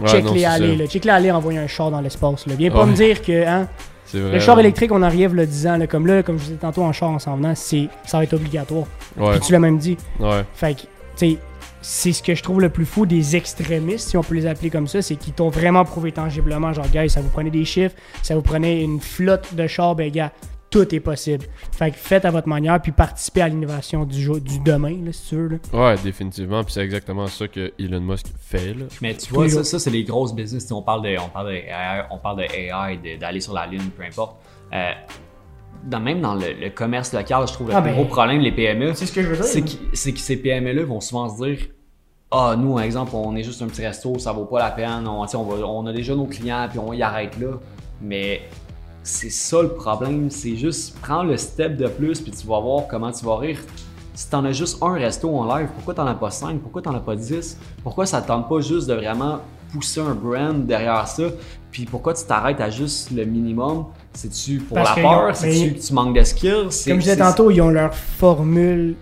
Check 0.06 0.26
les 0.32 0.46
allées, 0.46 0.76
là. 0.76 0.88
Check 0.88 1.06
les 1.06 1.12
allées 1.12 1.32
envoyer 1.32 1.60
un 1.60 1.68
char 1.68 1.92
dans 1.92 2.02
l'espace, 2.02 2.48
là. 2.48 2.56
Viens 2.56 2.72
pas 2.72 2.86
me 2.86 2.94
dire 2.94 3.22
que, 3.22 3.46
hein, 3.46 3.68
le 4.14 4.40
char 4.40 4.60
électrique, 4.60 4.92
on 4.92 5.02
arrive 5.02 5.36
le 5.36 5.46
10 5.46 5.68
ans, 5.68 5.78
là, 5.78 5.88
comme 5.88 6.08
là, 6.08 6.24
comme 6.24 6.38
je 6.38 6.46
disais 6.46 6.56
tantôt 6.56 6.84
en 6.84 6.94
char 6.94 7.10
en 7.10 7.20
s'en 7.20 7.38
venant, 7.38 7.54
c'est, 7.56 7.90
ça 8.06 8.18
va 8.18 8.24
être 8.24 8.34
obligatoire. 8.34 8.86
Ouais. 9.18 9.40
tu 9.40 9.52
l'as 9.52 9.60
même 9.60 9.78
dit. 9.78 9.98
Ouais. 10.20 10.44
Fait 10.54 10.76
que, 10.76 10.82
tu 10.82 10.88
sais, 11.16 11.38
c'est 11.82 12.14
ce 12.14 12.24
que 12.24 12.34
je 12.34 12.42
trouve 12.42 12.62
le 12.62 12.70
plus 12.70 12.86
fou 12.86 13.06
des 13.06 13.36
extrémistes, 13.36 14.10
si 14.10 14.18
on 14.18 14.24
peut 14.24 14.36
les 14.36 14.46
appeler 14.46 14.70
comme 14.70 14.88
ça, 14.88 15.02
c'est 15.02 15.16
qu'ils 15.16 15.34
t'ont 15.34 15.50
vraiment 15.50 15.84
prouvé 15.84 16.12
tangiblement, 16.12 16.74
genre, 16.74 16.90
gars, 16.92 17.08
ça 17.10 17.22
vous 17.22 17.30
prenait 17.30 17.50
des 17.50 17.66
chiffres, 17.66 17.96
ça 18.22 18.36
vous 18.36 18.42
prenait 18.42 18.82
une 18.82 19.02
flotte 19.02 19.54
de 19.54 19.68
chars, 19.68 19.96
ben, 19.96 20.10
gars, 20.10 20.32
tout 20.74 20.96
est 20.96 21.00
possible. 21.00 21.46
Fait 21.72 21.92
que 21.92 21.98
faites 21.98 22.26
à 22.26 22.32
votre 22.32 22.48
manière, 22.48 22.82
puis 22.82 22.92
participez 22.92 23.44
à 23.44 23.48
l'innovation 23.48 24.06
du, 24.06 24.28
du 24.42 24.60
demain, 24.60 24.98
là, 25.06 25.12
si 25.14 25.30
tu 25.30 25.36
veux. 25.36 25.48
Là. 25.48 25.58
Ouais, 25.72 25.96
définitivement. 26.04 26.64
Puis 26.64 26.74
c'est 26.74 26.82
exactement 26.82 27.28
ça 27.28 27.48
que 27.48 27.72
Elon 27.78 28.02
Musk 28.02 28.26
fait. 28.40 28.74
Là. 28.74 28.86
Mais 29.00 29.14
tu 29.14 29.32
vois, 29.32 29.48
ça, 29.50 29.64
ça 29.64 29.78
c'est 29.78 29.92
les 29.92 30.04
grosses 30.04 30.34
business. 30.34 30.72
On 30.72 30.82
parle 30.82 31.04
de, 31.04 31.16
on 31.24 31.30
parle 31.30 31.50
de 31.50 31.54
AI, 31.54 32.06
on 32.10 32.18
parle 32.18 32.38
de 32.40 32.44
AI, 32.44 33.18
d'aller 33.20 33.40
sur 33.40 33.54
la 33.54 33.68
Lune, 33.68 33.92
peu 33.96 34.04
importe. 34.04 34.38
Euh, 34.74 34.92
dans, 35.84 36.00
même 36.00 36.22
dans 36.22 36.34
le, 36.34 36.70
commerce 36.70 37.14
local, 37.14 37.48
je 37.48 37.54
trouve 37.54 37.68
le 37.68 37.76
ah, 37.76 37.82
ben, 37.82 37.94
gros 37.94 38.06
problème 38.06 38.42
les 38.42 38.52
PME. 38.52 38.96
C'est 38.96 39.06
ce 39.06 39.12
que 39.12 39.22
je 39.22 39.28
veux 39.28 39.36
dire. 39.36 39.46
C'est 39.46 39.62
que, 39.62 40.12
que, 40.12 40.20
ces 40.20 40.38
PME-là 40.38 40.86
vont 40.86 41.02
souvent 41.02 41.30
se 41.30 41.44
dire 41.44 41.68
ah, 42.32 42.56
nous, 42.58 42.74
par 42.74 42.84
exemple, 42.84 43.12
on 43.14 43.36
est 43.36 43.44
juste 43.44 43.62
un 43.62 43.68
petit 43.68 43.86
resto, 43.86 44.18
ça 44.18 44.32
vaut 44.32 44.46
pas 44.46 44.58
la 44.58 44.72
peine, 44.72 45.08
on, 45.08 45.24
on, 45.36 45.86
a 45.86 45.94
déjà 45.94 46.16
nos 46.16 46.26
clients, 46.26 46.66
puis 46.68 46.80
on 46.80 46.92
y 46.94 47.04
arrête 47.04 47.40
là. 47.40 47.60
Mais 48.02 48.42
c'est 49.04 49.30
ça 49.30 49.62
le 49.62 49.70
problème, 49.70 50.30
c'est 50.30 50.56
juste 50.56 50.98
prendre 51.00 51.30
le 51.30 51.38
step 51.38 51.76
de 51.76 51.88
plus, 51.88 52.22
puis 52.22 52.32
tu 52.32 52.48
vas 52.48 52.60
voir 52.60 52.88
comment 52.90 53.12
tu 53.12 53.26
vas 53.26 53.38
rire. 53.38 53.60
Si 54.14 54.30
t'en 54.30 54.46
as 54.46 54.52
juste 54.52 54.82
un 54.82 54.94
resto 54.94 55.30
en 55.36 55.56
live, 55.56 55.68
pourquoi 55.76 55.94
t'en 55.94 56.06
as 56.08 56.14
pas 56.14 56.30
cinq? 56.30 56.62
Pourquoi 56.62 56.82
t'en 56.82 56.96
as 56.96 57.00
pas 57.00 57.16
dix? 57.16 57.58
Pourquoi 57.84 58.06
ça 58.06 58.22
te 58.22 58.28
tente 58.28 58.48
pas 58.48 58.62
juste 58.62 58.88
de 58.88 58.94
vraiment 58.94 59.40
pousser 59.72 60.00
un 60.00 60.14
brand 60.14 60.66
derrière 60.66 61.08
ça? 61.08 61.24
Puis 61.72 61.86
pourquoi 61.86 62.14
tu 62.14 62.24
t'arrêtes 62.24 62.62
à 62.62 62.70
juste 62.70 63.12
le 63.12 63.26
minimum? 63.26 63.86
C'est-tu 64.14 64.60
pour 64.60 64.78
la 64.78 64.94
peur? 64.94 65.36
C'est-tu 65.36 65.74
que 65.74 65.80
tu 65.80 65.94
manques 65.94 66.16
de 66.16 66.24
skills? 66.24 66.70
Comme 66.86 66.96
je 66.96 66.98
disais 67.00 67.18
tantôt, 67.18 67.50
ils 67.50 67.62
ont 67.62 67.72
leur 67.72 67.94
formule 67.94 68.96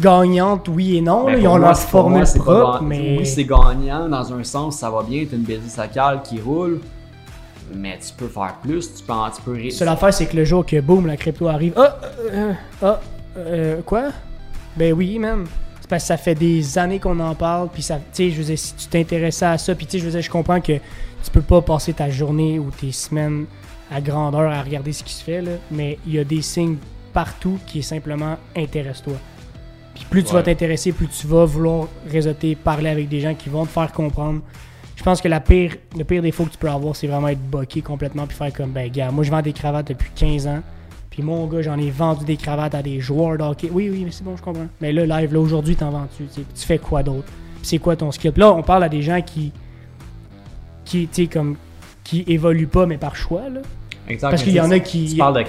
gagnante, 0.00 0.68
oui 0.68 0.96
et 0.96 1.00
non. 1.00 1.28
ils 1.28 1.46
ont 1.46 1.56
leur 1.56 1.76
formule 1.78 2.24
propre, 2.36 2.82
mais... 2.82 3.18
Oui, 3.18 3.26
c'est 3.26 3.44
gagnant 3.44 4.08
dans 4.08 4.32
un 4.32 4.44
sens, 4.44 4.78
ça 4.78 4.90
va 4.90 5.02
bien, 5.02 5.26
t'as 5.28 5.36
une 5.36 5.42
business 5.42 5.76
locale 5.76 6.22
qui 6.22 6.40
roule, 6.40 6.80
mais 7.74 7.98
tu 7.98 8.12
peux 8.16 8.28
faire 8.28 8.56
plus, 8.62 8.94
tu 8.94 9.02
peux... 9.02 9.14
Tu 9.34 9.42
peux... 9.42 9.70
Seule 9.70 9.88
affaire, 9.88 10.12
c'est 10.12 10.26
que 10.26 10.36
le 10.36 10.44
jour 10.44 10.64
que, 10.64 10.80
boum, 10.80 11.06
la 11.06 11.16
crypto 11.16 11.48
arrive, 11.48 11.74
ah, 11.76 11.98
euh, 12.32 12.52
ah, 12.82 13.00
euh, 13.36 13.80
quoi? 13.82 14.10
Ben 14.76 14.92
oui, 14.92 15.18
man. 15.18 15.44
C'est 15.80 15.88
parce 15.88 16.04
que 16.04 16.08
ça 16.08 16.16
fait 16.16 16.34
des 16.34 16.78
années 16.78 16.98
qu'on 16.98 17.18
en 17.20 17.34
parle, 17.34 17.68
puis 17.68 17.82
ça, 17.82 17.96
tu 17.96 18.02
sais, 18.12 18.30
je 18.30 18.36
veux 18.38 18.44
dire, 18.44 18.58
si 18.58 18.74
tu 18.74 18.86
t'intéressais 18.86 19.46
à 19.46 19.58
ça, 19.58 19.74
puis 19.74 19.86
tu 19.86 19.92
sais, 19.92 19.98
je 19.98 20.04
veux 20.04 20.10
dire, 20.10 20.22
je 20.22 20.30
comprends 20.30 20.60
que 20.60 20.74
tu 20.74 21.30
peux 21.32 21.42
pas 21.42 21.62
passer 21.62 21.92
ta 21.92 22.10
journée 22.10 22.58
ou 22.58 22.70
tes 22.70 22.92
semaines 22.92 23.46
à 23.90 24.00
grandeur 24.00 24.50
à 24.52 24.62
regarder 24.62 24.92
ce 24.92 25.02
qui 25.02 25.12
se 25.12 25.24
fait, 25.24 25.40
là, 25.40 25.52
mais 25.70 25.98
il 26.06 26.14
y 26.14 26.18
a 26.18 26.24
des 26.24 26.42
signes 26.42 26.76
partout 27.12 27.58
qui 27.66 27.80
est 27.80 27.82
simplement 27.82 28.36
intéresse-toi 28.54 29.14
plus 30.10 30.24
tu 30.24 30.32
vas 30.32 30.42
t'intéresser, 30.42 30.92
plus 30.92 31.08
tu 31.08 31.26
vas 31.26 31.44
vouloir 31.44 31.88
réseauter, 32.10 32.54
parler 32.56 32.90
avec 32.90 33.08
des 33.08 33.20
gens 33.20 33.34
qui 33.34 33.48
vont 33.48 33.66
te 33.66 33.70
faire 33.70 33.92
comprendre. 33.92 34.40
Je 34.98 35.04
pense 35.04 35.20
que 35.20 35.28
la 35.28 35.38
pire, 35.38 35.76
le 35.96 36.02
pire 36.02 36.22
défaut 36.22 36.44
que 36.44 36.50
tu 36.50 36.58
peux 36.58 36.68
avoir, 36.68 36.96
c'est 36.96 37.06
vraiment 37.06 37.28
être 37.28 37.40
boqué 37.40 37.82
complètement 37.82 38.26
puis 38.26 38.36
faire 38.36 38.52
comme, 38.52 38.72
ben, 38.72 38.90
gars, 38.90 39.12
moi 39.12 39.22
je 39.22 39.30
vends 39.30 39.42
des 39.42 39.52
cravates 39.52 39.86
depuis 39.86 40.10
15 40.16 40.48
ans. 40.48 40.60
Puis 41.08 41.22
mon 41.22 41.46
gars, 41.46 41.62
j'en 41.62 41.78
ai 41.78 41.88
vendu 41.88 42.24
des 42.24 42.36
cravates 42.36 42.74
à 42.74 42.82
des 42.82 42.98
joueurs 42.98 43.38
de. 43.38 43.44
Oui, 43.70 43.88
oui, 43.90 44.02
mais 44.04 44.10
c'est 44.10 44.24
bon, 44.24 44.36
je 44.36 44.42
comprends. 44.42 44.66
Mais 44.80 44.92
là, 44.92 45.20
live, 45.20 45.32
là, 45.32 45.38
aujourd'hui, 45.38 45.76
t'en 45.76 45.90
vends-tu? 45.90 46.24
Tu 46.34 46.66
fais 46.66 46.78
quoi 46.78 47.04
d'autre? 47.04 47.28
c'est 47.62 47.78
quoi 47.78 47.94
ton 47.94 48.10
skill? 48.10 48.32
là, 48.36 48.52
on 48.52 48.62
parle 48.62 48.84
à 48.84 48.88
des 48.88 49.02
gens 49.02 49.20
qui, 49.20 49.52
qui, 50.84 51.06
tu 51.06 51.28
comme, 51.28 51.56
qui 52.02 52.24
évoluent 52.26 52.66
pas, 52.66 52.86
mais 52.86 52.98
par 52.98 53.14
choix, 53.14 53.48
là. 53.48 53.60
Parce 54.20 54.42
qu'il 54.42 54.52
y 54.52 54.60
en 54.60 54.70
a 54.70 54.78
qui. 54.78 55.10
Tu 55.10 55.16
parles 55.16 55.34
de, 55.34 55.42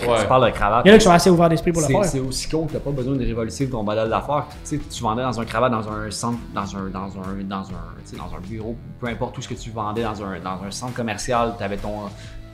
cravate. 0.51 0.85
Il 0.85 0.89
y 0.89 0.91
en 0.91 0.95
a 0.95 0.97
qui 0.97 1.03
sont 1.03 1.11
assez 1.11 1.29
ouverts 1.29 1.49
d'esprit 1.49 1.71
pour 1.71 1.81
le 1.81 1.87
faire. 1.87 2.05
C'est 2.05 2.19
aussi 2.19 2.49
con 2.49 2.65
que 2.65 2.71
tu 2.71 2.73
n'as 2.75 2.81
pas 2.81 2.91
besoin 2.91 3.15
de 3.15 3.25
révolutionner 3.25 3.71
ton 3.71 3.83
modèle 3.83 4.09
d'affaires. 4.09 4.45
Tu, 4.63 4.77
sais, 4.77 4.81
tu 4.89 5.03
vendais 5.03 5.23
dans 5.23 5.39
un 5.39 5.45
cravate, 5.45 5.71
dans 5.71 5.87
un 5.89 6.11
centre, 6.11 6.39
dans 6.53 6.75
un, 6.75 6.89
dans 6.89 6.99
un, 6.99 7.43
dans 7.43 7.63
un, 7.63 8.17
dans 8.17 8.35
un 8.35 8.41
bureau, 8.47 8.75
peu 8.99 9.07
importe 9.07 9.35
tout 9.35 9.41
ce 9.41 9.47
que 9.47 9.53
tu 9.53 9.71
vendais 9.71 10.03
dans 10.03 10.23
un, 10.23 10.39
dans 10.39 10.63
un 10.65 10.71
centre 10.71 10.93
commercial, 10.93 11.53
tu 11.57 11.63
avais 11.63 11.77
ton, 11.77 12.09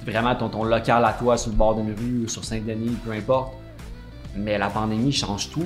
vraiment 0.06 0.36
ton, 0.36 0.50
ton 0.50 0.64
local 0.64 1.04
à 1.06 1.14
toi 1.14 1.38
sur 1.38 1.52
le 1.52 1.58
bord 1.58 1.76
d'une 1.76 1.94
rue, 1.94 2.28
sur 2.28 2.44
Saint-Denis, 2.44 2.98
peu 3.06 3.12
importe. 3.12 3.54
Mais 4.36 4.58
la 4.58 4.70
pandémie 4.70 5.12
change 5.12 5.50
tout 5.50 5.66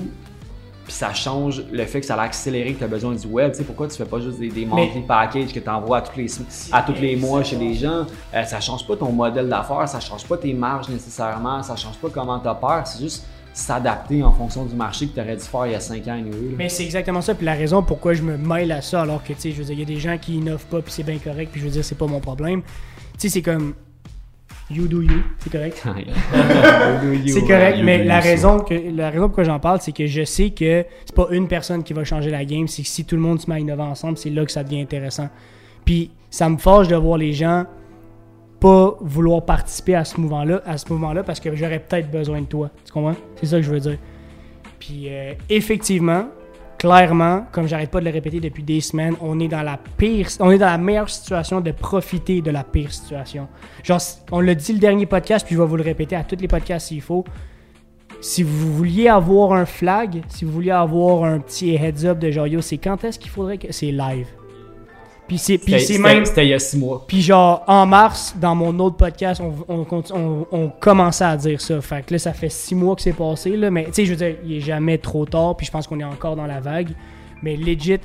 puis 0.90 0.96
ça 0.96 1.14
change 1.14 1.62
le 1.70 1.84
fait 1.84 2.00
que 2.00 2.06
ça 2.06 2.16
a 2.16 2.22
accéléré 2.22 2.72
que 2.72 2.78
tu 2.78 2.84
as 2.84 2.88
besoin 2.88 3.14
du 3.14 3.24
web. 3.28 3.52
Tu 3.52 3.58
sais, 3.58 3.64
pourquoi 3.64 3.86
tu 3.86 3.96
fais 3.96 4.04
pas 4.04 4.18
juste 4.18 4.40
des, 4.40 4.48
des 4.48 4.66
monthly 4.66 5.02
packages 5.02 5.52
que 5.52 5.60
tu 5.60 5.70
envoies 5.70 5.98
à 5.98 6.00
tous 6.00 6.16
les, 6.16 6.26
à 6.72 6.82
tous 6.82 7.00
les 7.00 7.14
mois 7.14 7.44
chez 7.44 7.54
les 7.54 7.74
gens? 7.74 8.06
Euh, 8.34 8.42
ça 8.42 8.58
change 8.58 8.84
pas 8.84 8.96
ton 8.96 9.12
modèle 9.12 9.48
d'affaires, 9.48 9.88
ça 9.88 10.00
change 10.00 10.24
pas 10.24 10.36
tes 10.36 10.52
marges 10.52 10.88
nécessairement, 10.88 11.62
ça 11.62 11.76
change 11.76 11.96
pas 11.98 12.08
comment 12.12 12.40
tu 12.40 12.48
opères, 12.48 12.88
c'est 12.88 13.04
juste 13.04 13.24
s'adapter 13.52 14.24
en 14.24 14.32
fonction 14.32 14.64
du 14.64 14.74
marché 14.74 15.06
que 15.06 15.14
tu 15.14 15.20
aurais 15.20 15.36
dû 15.36 15.44
faire 15.44 15.66
il 15.66 15.72
y 15.72 15.74
a 15.76 15.80
5 15.80 16.08
ans. 16.08 16.14
Anyway, 16.14 16.56
Mais 16.56 16.68
c'est 16.68 16.84
exactement 16.84 17.20
ça. 17.20 17.36
Puis 17.36 17.46
la 17.46 17.54
raison 17.54 17.84
pourquoi 17.84 18.14
je 18.14 18.22
me 18.22 18.36
mêle 18.36 18.72
à 18.72 18.82
ça, 18.82 19.02
alors 19.02 19.22
que, 19.22 19.32
tu 19.32 19.42
sais, 19.42 19.52
je 19.52 19.58
veux 19.58 19.64
dire, 19.66 19.74
il 19.74 19.78
y 19.78 19.82
a 19.82 19.86
des 19.86 20.00
gens 20.00 20.18
qui 20.18 20.38
innovent 20.38 20.66
pas, 20.66 20.82
puis 20.82 20.92
c'est 20.92 21.04
bien 21.04 21.18
correct, 21.18 21.50
puis 21.52 21.60
je 21.60 21.66
veux 21.66 21.72
dire, 21.72 21.84
c'est 21.84 21.98
pas 21.98 22.08
mon 22.08 22.18
problème. 22.18 22.62
Tu 22.62 23.20
sais, 23.20 23.28
c'est 23.28 23.42
comme 23.42 23.74
You 24.70 24.86
do 24.86 25.02
you, 25.02 25.22
c'est 25.40 25.50
correct. 25.50 25.84
c'est 27.26 27.40
correct, 27.40 27.80
mais 27.82 28.04
la 28.04 28.20
raison, 28.20 28.60
que, 28.60 28.74
la 28.94 29.10
raison 29.10 29.26
pourquoi 29.26 29.42
j'en 29.42 29.58
parle, 29.58 29.80
c'est 29.80 29.90
que 29.90 30.06
je 30.06 30.22
sais 30.22 30.50
que 30.50 30.84
c'est 31.04 31.14
pas 31.14 31.26
une 31.32 31.48
personne 31.48 31.82
qui 31.82 31.92
va 31.92 32.04
changer 32.04 32.30
la 32.30 32.44
game, 32.44 32.68
c'est 32.68 32.82
que 32.82 32.88
si 32.88 33.04
tout 33.04 33.16
le 33.16 33.20
monde 33.20 33.40
se 33.40 33.50
met 33.50 33.56
à 33.56 33.58
innover 33.58 33.82
ensemble, 33.82 34.16
c'est 34.16 34.30
là 34.30 34.44
que 34.44 34.52
ça 34.52 34.62
devient 34.62 34.80
intéressant. 34.80 35.28
Puis 35.84 36.12
ça 36.30 36.48
me 36.48 36.56
fâche 36.56 36.86
de 36.86 36.94
voir 36.94 37.18
les 37.18 37.32
gens 37.32 37.64
pas 38.60 38.96
vouloir 39.00 39.44
participer 39.44 39.94
à 39.94 40.04
ce 40.04 40.20
mouvement-là, 40.20 40.62
à 40.66 40.76
ce 40.78 40.88
mouvement-là, 40.92 41.24
parce 41.24 41.40
que 41.40 41.56
j'aurais 41.56 41.80
peut-être 41.80 42.10
besoin 42.10 42.42
de 42.42 42.46
toi. 42.46 42.70
Tu 42.84 42.92
comprends? 42.92 43.16
C'est 43.36 43.46
ça 43.46 43.56
que 43.56 43.62
je 43.62 43.70
veux 43.70 43.80
dire. 43.80 43.98
Puis 44.78 45.06
euh, 45.08 45.32
effectivement, 45.48 46.28
clairement, 46.80 47.44
comme 47.52 47.68
j'arrête 47.68 47.90
pas 47.90 48.00
de 48.00 48.06
le 48.06 48.10
répéter 48.10 48.40
depuis 48.40 48.62
des 48.62 48.80
semaines, 48.80 49.14
on 49.20 49.38
est 49.38 49.48
dans 49.48 49.62
la 49.62 49.78
pire, 49.98 50.28
on 50.40 50.50
est 50.50 50.56
dans 50.56 50.64
la 50.64 50.78
meilleure 50.78 51.10
situation 51.10 51.60
de 51.60 51.72
profiter 51.72 52.40
de 52.40 52.50
la 52.50 52.64
pire 52.64 52.90
situation. 52.90 53.48
Genre, 53.84 54.00
on 54.32 54.40
l'a 54.40 54.54
dit 54.54 54.72
le 54.72 54.78
dernier 54.78 55.04
podcast, 55.04 55.44
puis 55.44 55.56
je 55.56 55.60
vais 55.60 55.66
vous 55.66 55.76
le 55.76 55.82
répéter 55.82 56.16
à 56.16 56.24
tous 56.24 56.36
les 56.40 56.48
podcasts 56.48 56.88
s'il 56.88 57.02
faut. 57.02 57.24
Si 58.22 58.42
vous 58.42 58.72
vouliez 58.72 59.08
avoir 59.08 59.52
un 59.52 59.66
flag, 59.66 60.22
si 60.28 60.46
vous 60.46 60.52
vouliez 60.52 60.70
avoir 60.70 61.24
un 61.24 61.38
petit 61.38 61.74
heads 61.74 62.06
up 62.06 62.18
de 62.18 62.30
genre 62.30 62.46
c'est 62.62 62.78
quand 62.78 63.04
est-ce 63.04 63.18
qu'il 63.18 63.30
faudrait 63.30 63.58
que 63.58 63.70
c'est 63.72 63.92
live. 63.92 64.26
Puis 65.30 65.38
c'est, 65.38 65.98
même. 65.98 66.24
C'était 66.24 66.44
il 66.44 66.48
y 66.48 66.54
a 66.54 66.58
six 66.58 66.76
mois. 66.76 67.04
Puis 67.06 67.22
genre, 67.22 67.62
en 67.68 67.86
mars, 67.86 68.34
dans 68.40 68.56
mon 68.56 68.76
autre 68.80 68.96
podcast, 68.96 69.40
on, 69.40 69.86
on, 69.88 70.46
on, 70.50 70.68
commençait 70.80 71.22
à 71.22 71.36
dire 71.36 71.60
ça. 71.60 71.80
Fait 71.80 72.04
que 72.04 72.14
là, 72.14 72.18
ça 72.18 72.32
fait 72.32 72.48
six 72.48 72.74
mois 72.74 72.96
que 72.96 73.02
c'est 73.02 73.12
passé. 73.12 73.56
Là, 73.56 73.70
mais 73.70 73.84
tu 73.84 73.92
sais, 73.92 74.06
je 74.06 74.10
veux 74.10 74.16
dire, 74.16 74.34
il 74.44 74.56
est 74.56 74.60
jamais 74.60 74.98
trop 74.98 75.24
tard. 75.26 75.56
Puis 75.56 75.66
je 75.66 75.70
pense 75.70 75.86
qu'on 75.86 76.00
est 76.00 76.04
encore 76.04 76.34
dans 76.34 76.48
la 76.48 76.58
vague. 76.58 76.88
Mais 77.44 77.54
legit, 77.54 78.00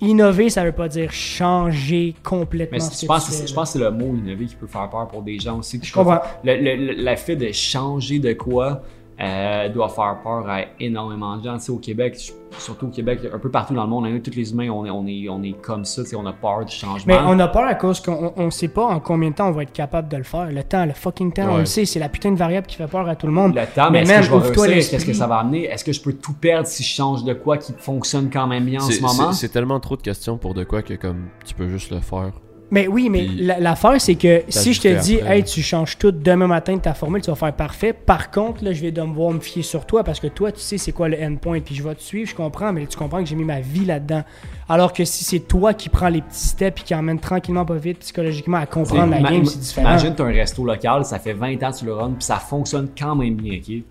innover, 0.00 0.48
ça 0.48 0.62
veut 0.62 0.70
pas 0.70 0.86
dire 0.86 1.10
changer 1.10 2.14
complètement. 2.22 2.78
Mais 2.78 2.84
je, 2.84 3.06
pense 3.06 3.44
je 3.44 3.52
pense 3.52 3.72
que 3.72 3.78
c'est 3.78 3.84
le 3.84 3.90
mot 3.90 4.14
innover 4.14 4.46
qui 4.46 4.54
peut 4.54 4.68
faire 4.68 4.88
peur 4.88 5.08
pour 5.08 5.22
des 5.22 5.40
gens 5.40 5.58
aussi. 5.58 5.80
Je 5.82 5.92
comprends. 5.92 6.20
Le, 6.44 6.54
le, 6.54 6.92
le, 7.02 7.16
fait 7.16 7.34
de 7.34 7.50
changer 7.50 8.20
de 8.20 8.34
quoi, 8.34 8.82
euh, 9.18 9.68
doit 9.70 9.88
faire 9.88 10.18
peur 10.22 10.48
à 10.48 10.60
énormément 10.78 11.36
de 11.38 11.44
gens. 11.44 11.56
au 11.68 11.78
Québec, 11.78 12.18
surtout 12.58 12.86
au 12.86 12.90
Québec, 12.90 13.20
un 13.32 13.38
peu 13.38 13.50
partout 13.50 13.74
dans 13.74 13.84
le 13.84 13.88
monde, 13.88 14.06
hein, 14.06 14.20
tous 14.22 14.34
les 14.36 14.52
humains, 14.52 14.68
on 14.68 14.84
est, 14.84 14.90
on 14.90 15.06
est, 15.06 15.28
on 15.28 15.42
est 15.42 15.58
comme 15.60 15.84
ça, 15.84 16.02
on 16.16 16.26
a 16.26 16.32
peur 16.34 16.64
du 16.66 16.74
changement. 16.74 17.04
Mais 17.06 17.18
on 17.24 17.38
a 17.38 17.48
peur 17.48 17.64
à 17.64 17.74
cause 17.74 18.00
qu'on 18.00 18.32
ne 18.36 18.50
sait 18.50 18.68
pas 18.68 18.84
en 18.84 19.00
combien 19.00 19.30
de 19.30 19.34
temps 19.36 19.48
on 19.48 19.52
va 19.52 19.62
être 19.62 19.72
capable 19.72 20.08
de 20.08 20.18
le 20.18 20.22
faire. 20.22 20.50
Le 20.50 20.62
temps, 20.62 20.84
le 20.84 20.92
fucking 20.92 21.32
temps, 21.32 21.48
on 21.50 21.58
le 21.58 21.64
sait, 21.64 21.86
c'est 21.86 21.98
la 21.98 22.08
putain 22.08 22.30
de 22.30 22.36
variable 22.36 22.66
qui 22.66 22.76
fait 22.76 22.86
peur 22.86 23.08
à 23.08 23.16
tout 23.16 23.26
le 23.26 23.32
monde. 23.32 23.54
Le 23.54 23.66
temps, 23.66 23.90
mais, 23.90 24.02
est-ce 24.02 24.12
que 24.12 24.22
je 24.22 24.62
vais 24.62 24.76
Qu'est-ce 24.80 25.06
que 25.06 25.14
ça 25.14 25.26
va 25.26 25.38
amener? 25.38 25.64
Est-ce 25.64 25.84
que 25.84 25.92
je 25.92 26.00
peux 26.00 26.12
tout 26.12 26.34
perdre 26.34 26.66
si 26.66 26.82
je 26.82 26.88
change 26.88 27.24
de 27.24 27.32
quoi 27.32 27.56
qui 27.56 27.72
fonctionne 27.78 28.28
quand 28.30 28.46
même 28.46 28.64
bien 28.64 28.80
en 28.80 28.90
ce 28.90 29.00
moment? 29.00 29.32
C'est 29.32 29.48
tellement 29.48 29.80
trop 29.80 29.96
de 29.96 30.02
questions 30.02 30.36
pour 30.36 30.52
de 30.54 30.64
quoi 30.64 30.82
que 30.82 30.94
comme 30.94 31.28
tu 31.44 31.54
peux 31.54 31.68
juste 31.68 31.90
le 31.90 32.00
faire. 32.00 32.32
Mais 32.70 32.88
oui, 32.88 33.08
mais 33.08 33.26
l'affaire, 33.60 34.00
c'est 34.00 34.16
que 34.16 34.42
si 34.48 34.72
je 34.72 34.80
te 34.80 35.02
dis, 35.02 35.18
hey, 35.24 35.44
tu 35.44 35.62
changes 35.62 35.96
tout 35.98 36.10
demain 36.10 36.48
matin 36.48 36.74
de 36.74 36.80
ta 36.80 36.94
formule, 36.94 37.22
tu 37.22 37.30
vas 37.30 37.36
faire 37.36 37.52
parfait. 37.52 37.92
Par 37.92 38.30
contre, 38.30 38.64
là, 38.64 38.72
je 38.72 38.82
vais 38.82 38.90
devoir 38.90 39.30
me 39.32 39.38
fier 39.38 39.62
sur 39.62 39.86
toi 39.86 40.02
parce 40.02 40.18
que 40.18 40.26
toi, 40.26 40.50
tu 40.50 40.60
sais 40.60 40.76
c'est 40.76 40.92
quoi 40.92 41.08
le 41.08 41.16
endpoint. 41.16 41.60
Puis 41.60 41.76
je 41.76 41.82
vais 41.82 41.94
te 41.94 42.02
suivre, 42.02 42.28
je 42.28 42.34
comprends, 42.34 42.72
mais 42.72 42.86
tu 42.86 42.96
comprends 42.96 43.20
que 43.20 43.28
j'ai 43.28 43.36
mis 43.36 43.44
ma 43.44 43.60
vie 43.60 43.84
là-dedans. 43.84 44.24
Alors 44.68 44.92
que 44.92 45.04
si 45.04 45.22
c'est 45.22 45.40
toi 45.40 45.74
qui 45.74 45.88
prends 45.88 46.08
les 46.08 46.22
petits 46.22 46.48
steps 46.48 46.80
et 46.80 46.84
qui 46.84 46.94
emmène 46.94 47.20
tranquillement 47.20 47.64
pas 47.64 47.76
vite 47.76 48.00
psychologiquement 48.00 48.56
à 48.56 48.66
comprendre 48.66 49.12
la 49.12 49.22
game, 49.22 49.44
c'est 49.44 49.60
différent. 49.60 49.90
Imagine, 49.90 50.14
tu 50.16 50.22
as 50.22 50.24
un 50.24 50.32
resto 50.32 50.64
local, 50.64 51.04
ça 51.04 51.20
fait 51.20 51.34
20 51.34 51.62
ans 51.62 51.70
que 51.70 51.78
tu 51.78 51.84
le 51.84 51.94
runs, 51.94 52.14
puis 52.14 52.24
ça 52.24 52.36
fonctionne 52.36 52.88
quand 52.98 53.14
même 53.14 53.36
bien, 53.36 53.58
ok? 53.58 53.82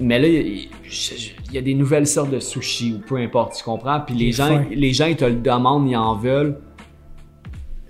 Mais 0.00 0.18
là, 0.18 0.26
il 0.26 0.68
y, 1.52 1.58
a 1.58 1.62
des 1.62 1.74
nouvelles 1.74 2.08
sortes 2.08 2.30
de 2.30 2.40
sushis 2.40 2.94
ou 2.96 3.06
peu 3.06 3.16
importe, 3.16 3.54
tu 3.56 3.62
comprends? 3.62 4.00
Puis 4.00 4.16
les 4.16 4.32
gens, 4.32 4.64
les 4.70 4.92
gens, 4.92 5.06
ils 5.06 5.16
te 5.16 5.24
le 5.24 5.36
demandent, 5.36 5.88
ils 5.88 5.96
en 5.96 6.16
veulent 6.16 6.58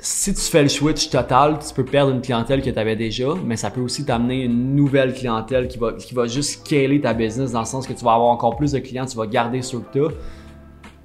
si 0.05 0.35
tu 0.35 0.43
fais 0.43 0.63
le 0.63 0.69
switch 0.69 1.09
total, 1.09 1.59
tu 1.67 1.73
peux 1.73 1.85
perdre 1.85 2.13
une 2.13 2.21
clientèle 2.21 2.61
que 2.61 2.69
tu 2.69 2.79
avais 2.79 2.95
déjà, 2.95 3.29
mais 3.43 3.57
ça 3.57 3.71
peut 3.71 3.81
aussi 3.81 4.05
t'amener 4.05 4.43
une 4.43 4.77
nouvelle 4.77 5.15
clientèle 5.15 5.67
qui 5.67 5.79
va, 5.79 5.95
qui 5.95 6.13
va 6.13 6.27
juste 6.27 6.61
scaler 6.61 7.01
ta 7.01 7.15
business 7.15 7.53
dans 7.53 7.61
le 7.61 7.65
sens 7.65 7.87
que 7.87 7.95
tu 7.95 8.05
vas 8.05 8.13
avoir 8.13 8.29
encore 8.29 8.55
plus 8.57 8.73
de 8.73 8.81
clients, 8.81 9.07
tu 9.07 9.17
vas 9.17 9.27
garder 9.27 9.63
ce 9.63 9.79
que 9.79 10.09
tu. 10.09 10.15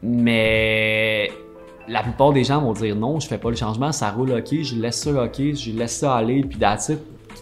Mais 0.03 1.31
la 1.87 2.03
plupart 2.03 2.33
des 2.33 2.43
gens 2.43 2.59
vont 2.59 2.73
dire 2.73 2.93
non, 2.97 3.21
je 3.21 3.27
fais 3.29 3.37
pas 3.37 3.49
le 3.49 3.55
changement, 3.55 3.93
ça 3.93 4.11
roule 4.11 4.31
ok, 4.31 4.63
je 4.63 4.75
laisse 4.75 4.97
ça 4.97 5.11
ok, 5.11 5.37
je 5.37 5.71
laisse 5.71 5.95
ça 5.95 6.15
aller, 6.15 6.43
puis 6.43 6.59
that's 6.59 6.89
it. 6.89 6.99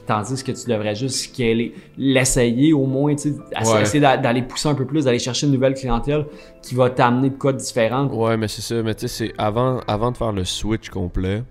Tandis 0.07 0.41
que 0.41 0.53
tu 0.53 0.69
devrais 0.69 0.95
juste 0.95 1.17
scaler, 1.17 1.73
l'essayer 1.97 2.71
au 2.71 2.85
moins, 2.85 3.13
tu 3.15 3.33
essayer 3.81 3.99
d'aller 3.99 4.41
pousser 4.41 4.69
un 4.69 4.75
peu 4.75 4.85
plus, 4.85 5.03
d'aller 5.03 5.19
chercher 5.19 5.47
une 5.47 5.53
nouvelle 5.53 5.73
clientèle 5.73 6.25
qui 6.61 6.75
va 6.75 6.89
t'amener 6.89 7.29
de 7.29 7.35
quoi 7.35 7.51
de 7.51 7.57
différent. 7.57 8.07
Ouais, 8.07 8.37
mais 8.37 8.47
c'est 8.47 8.61
ça, 8.61 8.81
mais 8.81 8.95
tu 8.95 9.09
sais, 9.09 9.33
avant, 9.37 9.81
avant 9.85 10.11
de 10.11 10.17
faire 10.17 10.31
le 10.31 10.45
switch 10.45 10.89
complet, 10.89 11.43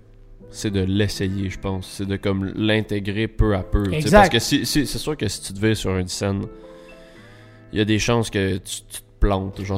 c'est 0.49 0.71
de 0.71 0.81
l'essayer, 0.81 1.51
je 1.51 1.59
pense. 1.59 1.87
C'est 1.87 2.07
de 2.07 2.15
comme 2.15 2.51
l'intégrer 2.55 3.27
peu 3.27 3.55
à 3.55 3.61
peu. 3.61 3.83
Parce 4.11 4.29
que 4.29 4.39
si, 4.39 4.65
c'est 4.65 4.85
sûr 4.85 5.15
que 5.15 5.27
si 5.27 5.41
tu 5.41 5.53
te 5.53 5.63
vis 5.63 5.75
sur 5.75 5.95
une 5.95 6.07
scène, 6.07 6.43
il 7.71 7.79
y 7.79 7.81
a 7.81 7.85
des 7.85 7.99
chances 7.99 8.31
que 8.31 8.57
tu, 8.57 8.81
tu 8.89 9.01
plante. 9.19 9.61
Genre, 9.63 9.77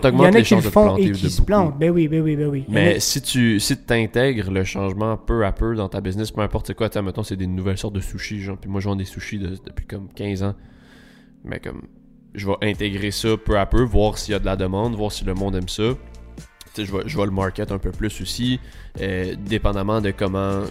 t'augmentes 0.00 0.34
les 0.34 0.44
chances 0.44 0.64
de 0.64 0.68
te 0.68 0.72
planter 0.72 1.04
et 1.04 1.12
qui 1.12 1.30
se 1.30 1.42
plantent. 1.42 1.78
Ben 1.78 1.90
oui, 1.90 2.08
ben 2.08 2.22
oui, 2.22 2.36
ben 2.36 2.48
oui. 2.48 2.64
Mais 2.68 3.00
si 3.00 3.20
tu 3.22 3.60
si 3.60 3.76
t'intègres 3.76 4.50
le 4.50 4.64
changement 4.64 5.16
peu 5.16 5.44
à 5.44 5.52
peu 5.52 5.74
dans 5.74 5.88
ta 5.88 6.00
business, 6.00 6.30
peu 6.30 6.40
importe 6.40 6.74
quoi, 6.74 6.88
tu 6.88 7.00
mettons, 7.00 7.22
c'est 7.22 7.36
des 7.36 7.46
nouvelles 7.46 7.78
sortes 7.78 7.94
de 7.94 8.00
sushis, 8.00 8.40
genre, 8.40 8.56
puis 8.56 8.70
moi, 8.70 8.80
je 8.80 8.88
vends 8.88 8.96
des 8.96 9.04
sushis 9.04 9.38
depuis 9.38 9.86
comme 9.86 10.08
15 10.14 10.42
ans. 10.42 10.54
Mais 11.44 11.60
comme, 11.60 11.82
je 12.34 12.46
vais 12.46 12.56
intégrer 12.62 13.10
ça 13.10 13.36
peu 13.36 13.58
à 13.58 13.66
peu, 13.66 13.82
voir 13.82 14.18
s'il 14.18 14.32
y 14.32 14.34
a 14.34 14.38
de 14.38 14.46
la 14.46 14.56
demande, 14.56 14.94
voir 14.94 15.12
si 15.12 15.24
le 15.24 15.34
monde 15.34 15.56
aime 15.56 15.68
ça. 15.68 15.94
je 16.76 16.82
vais, 16.82 17.02
je 17.06 17.16
vais 17.16 17.24
le 17.24 17.30
market 17.30 17.72
un 17.72 17.78
peu 17.78 17.90
plus 17.90 18.20
aussi, 18.20 18.60
euh, 19.00 19.34
dépendamment 19.38 20.00
de 20.00 20.10
comment 20.10 20.62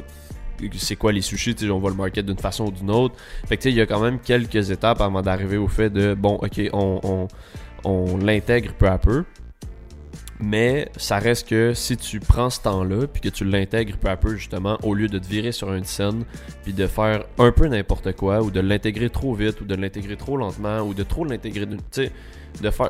c'est 0.77 0.95
quoi 0.95 1.11
les 1.11 1.21
sushis, 1.21 1.55
on 1.69 1.79
va 1.79 1.89
le 1.89 1.95
market 1.95 2.25
d'une 2.25 2.37
façon 2.37 2.65
ou 2.65 2.71
d'une 2.71 2.91
autre. 2.91 3.15
Fait 3.47 3.57
que 3.57 3.67
il 3.69 3.75
y 3.75 3.81
a 3.81 3.85
quand 3.85 3.99
même 3.99 4.19
quelques 4.19 4.71
étapes 4.71 5.01
avant 5.01 5.21
d'arriver 5.21 5.57
au 5.57 5.67
fait 5.67 5.89
de 5.89 6.13
bon, 6.13 6.35
ok, 6.35 6.61
on, 6.73 6.99
on, 7.03 7.27
on 7.85 8.17
l'intègre 8.17 8.73
peu 8.73 8.87
à 8.87 8.97
peu. 8.97 9.23
Mais 10.41 10.89
ça 10.97 11.17
reste 11.17 11.47
que 11.47 11.73
si 11.73 11.95
tu 11.95 12.19
prends 12.19 12.49
ce 12.49 12.59
temps-là, 12.61 13.07
puis 13.07 13.21
que 13.21 13.29
tu 13.29 13.45
l'intègres 13.45 13.97
peu 13.97 14.09
à 14.09 14.17
peu, 14.17 14.35
justement, 14.35 14.77
au 14.83 14.93
lieu 14.93 15.07
de 15.07 15.17
te 15.17 15.25
virer 15.25 15.53
sur 15.53 15.73
une 15.73 15.85
scène, 15.85 16.25
puis 16.63 16.73
de 16.73 16.87
faire 16.87 17.23
un 17.37 17.51
peu 17.53 17.67
n'importe 17.67 18.11
quoi, 18.13 18.41
ou 18.41 18.51
de 18.51 18.59
l'intégrer 18.59 19.09
trop 19.09 19.33
vite, 19.33 19.61
ou 19.61 19.65
de 19.65 19.75
l'intégrer 19.75 20.17
trop 20.17 20.35
lentement, 20.35 20.81
ou 20.81 20.93
de 20.93 21.03
trop 21.03 21.23
l'intégrer. 21.23 21.65
Tu 21.67 21.77
sais, 21.91 22.11
de 22.61 22.69
faire. 22.69 22.89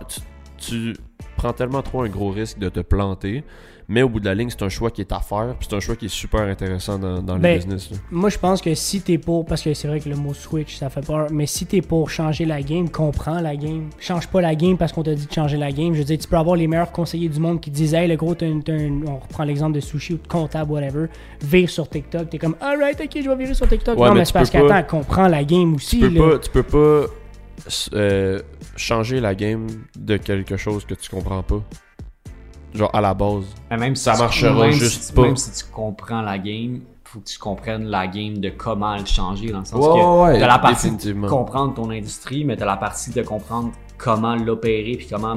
tu 0.58 0.96
prends 1.38 1.54
tellement 1.54 1.84
trop 1.84 2.02
un 2.02 2.10
gros 2.10 2.32
risque 2.32 2.58
de 2.58 2.70
te 2.70 2.80
planter 2.80 3.44
mais 3.88 4.02
au 4.02 4.10
bout 4.10 4.20
de 4.20 4.26
la 4.26 4.34
ligne, 4.34 4.50
c'est 4.50 4.64
un 4.64 4.70
choix 4.70 4.90
qui 4.90 5.02
est 5.02 5.12
à 5.12 5.20
faire, 5.20 5.56
puis 5.60 5.68
c'est 5.70 5.76
un 5.76 5.80
choix 5.80 5.96
qui 5.96 6.06
est 6.06 6.14
super 6.14 6.42
intéressant 6.42 6.98
dans, 6.98 7.22
dans 7.22 7.36
le 7.36 7.42
ben, 7.42 7.58
business. 7.58 7.90
Moi, 8.12 8.30
je 8.30 8.38
pense 8.38 8.62
que 8.62 8.74
si 8.74 9.02
t'es 9.02 9.18
pour, 9.18 9.46
parce 9.46 9.62
que 9.62 9.74
c'est 9.74 9.88
vrai 9.88 10.00
que 10.00 10.10
le 10.10 10.16
mot 10.16 10.34
switch, 10.34 10.78
ça 10.78 10.90
fait 10.90 11.06
peur, 11.06 11.28
mais 11.32 11.46
si 11.46 11.66
t'es 11.66 11.82
pour 11.82 12.10
changer 12.10 12.46
la 12.46 12.62
game, 12.62 12.90
comprends 12.90 13.40
la 13.42 13.56
game. 13.56 13.90
Change 14.00 14.28
pas 14.28 14.42
la 14.42 14.56
game 14.56 14.78
parce 14.78 14.92
qu'on 14.92 15.04
t'a 15.04 15.14
dit 15.14 15.28
de 15.28 15.32
changer 15.32 15.58
la 15.58 15.72
game. 15.72 15.94
Je 15.94 16.00
veux 16.00 16.06
dire, 16.06 16.18
tu 16.18 16.28
peux 16.28 16.38
avoir 16.38 16.56
les 16.56 16.68
meilleurs 16.68 16.92
conseillers 16.92 17.30
du 17.30 17.40
monde 17.40 17.62
qui 17.62 17.70
disent, 17.70 17.94
hey, 17.94 18.08
le 18.08 18.16
gros, 18.16 18.36
on 18.42 19.18
reprend 19.18 19.44
l'exemple 19.44 19.74
de 19.74 19.80
sushi 19.80 20.14
ou 20.14 20.18
de 20.18 20.28
comptable, 20.28 20.72
whatever, 20.72 21.08
vire 21.44 21.70
sur 21.70 21.88
TikTok. 21.88 22.30
T'es 22.30 22.38
comme, 22.38 22.56
alright, 22.62 23.00
ok, 23.00 23.22
je 23.24 23.30
vais 23.30 23.36
virer 23.36 23.54
sur 23.54 23.68
TikTok. 23.68 23.98
non, 23.98 24.14
mais, 24.14 24.26
c'est 24.26 24.34
parce 24.34 24.50
qu'attends, 24.50 24.84
comprends 24.84 25.28
la 25.28 25.44
game 25.44 25.76
aussi. 25.76 26.00
Tu 26.00 26.12
peux 26.12 26.32
pas. 26.32 26.40
Tu 26.40 26.50
peux 26.50 26.64
pas 26.64 27.06
euh, 27.94 28.42
changer 28.76 29.20
la 29.20 29.34
game 29.34 29.68
de 29.98 30.18
quelque 30.18 30.58
chose 30.58 30.86
que 30.86 30.94
tu 30.94 31.10
comprends 31.10 31.44
pas. 31.44 31.64
Genre 32.76 32.90
à 32.94 33.02
la 33.02 33.14
base. 33.14 33.46
même 33.72 33.96
ça 33.96 34.18
marchera 34.18 34.70
juste 34.70 35.16
pas. 35.16 35.24
Même 35.24 35.38
si 35.38 35.64
tu 35.64 35.72
comprends 35.72 36.22
la 36.22 36.38
game, 36.38 36.82
faut 37.04 37.20
que 37.20 37.26
tu 37.26 37.40
comprennes 37.40 37.86
la 37.86 38.08
game 38.08 38.38
de 38.38 38.50
comment 38.50 38.98
le 38.98 39.06
changer 39.06 39.52
dans 39.52 39.60
le 39.60 39.66
sens 39.66 39.86
que 39.86 40.40
t'as 40.40 40.48
la 40.48 40.60
partie 40.60 40.92
de 40.92 41.28
comprendre 41.28 41.74
ton 41.74 41.90
industrie, 41.90 42.44
mais 42.44 42.58
t'as 42.58 42.66
la 42.66 42.78
partie 42.78 43.12
de 43.12 43.22
comprendre 43.22 43.72
comment 43.98 44.36
l'opérer 44.36 44.96
puis 44.98 45.08
comment 45.10 45.36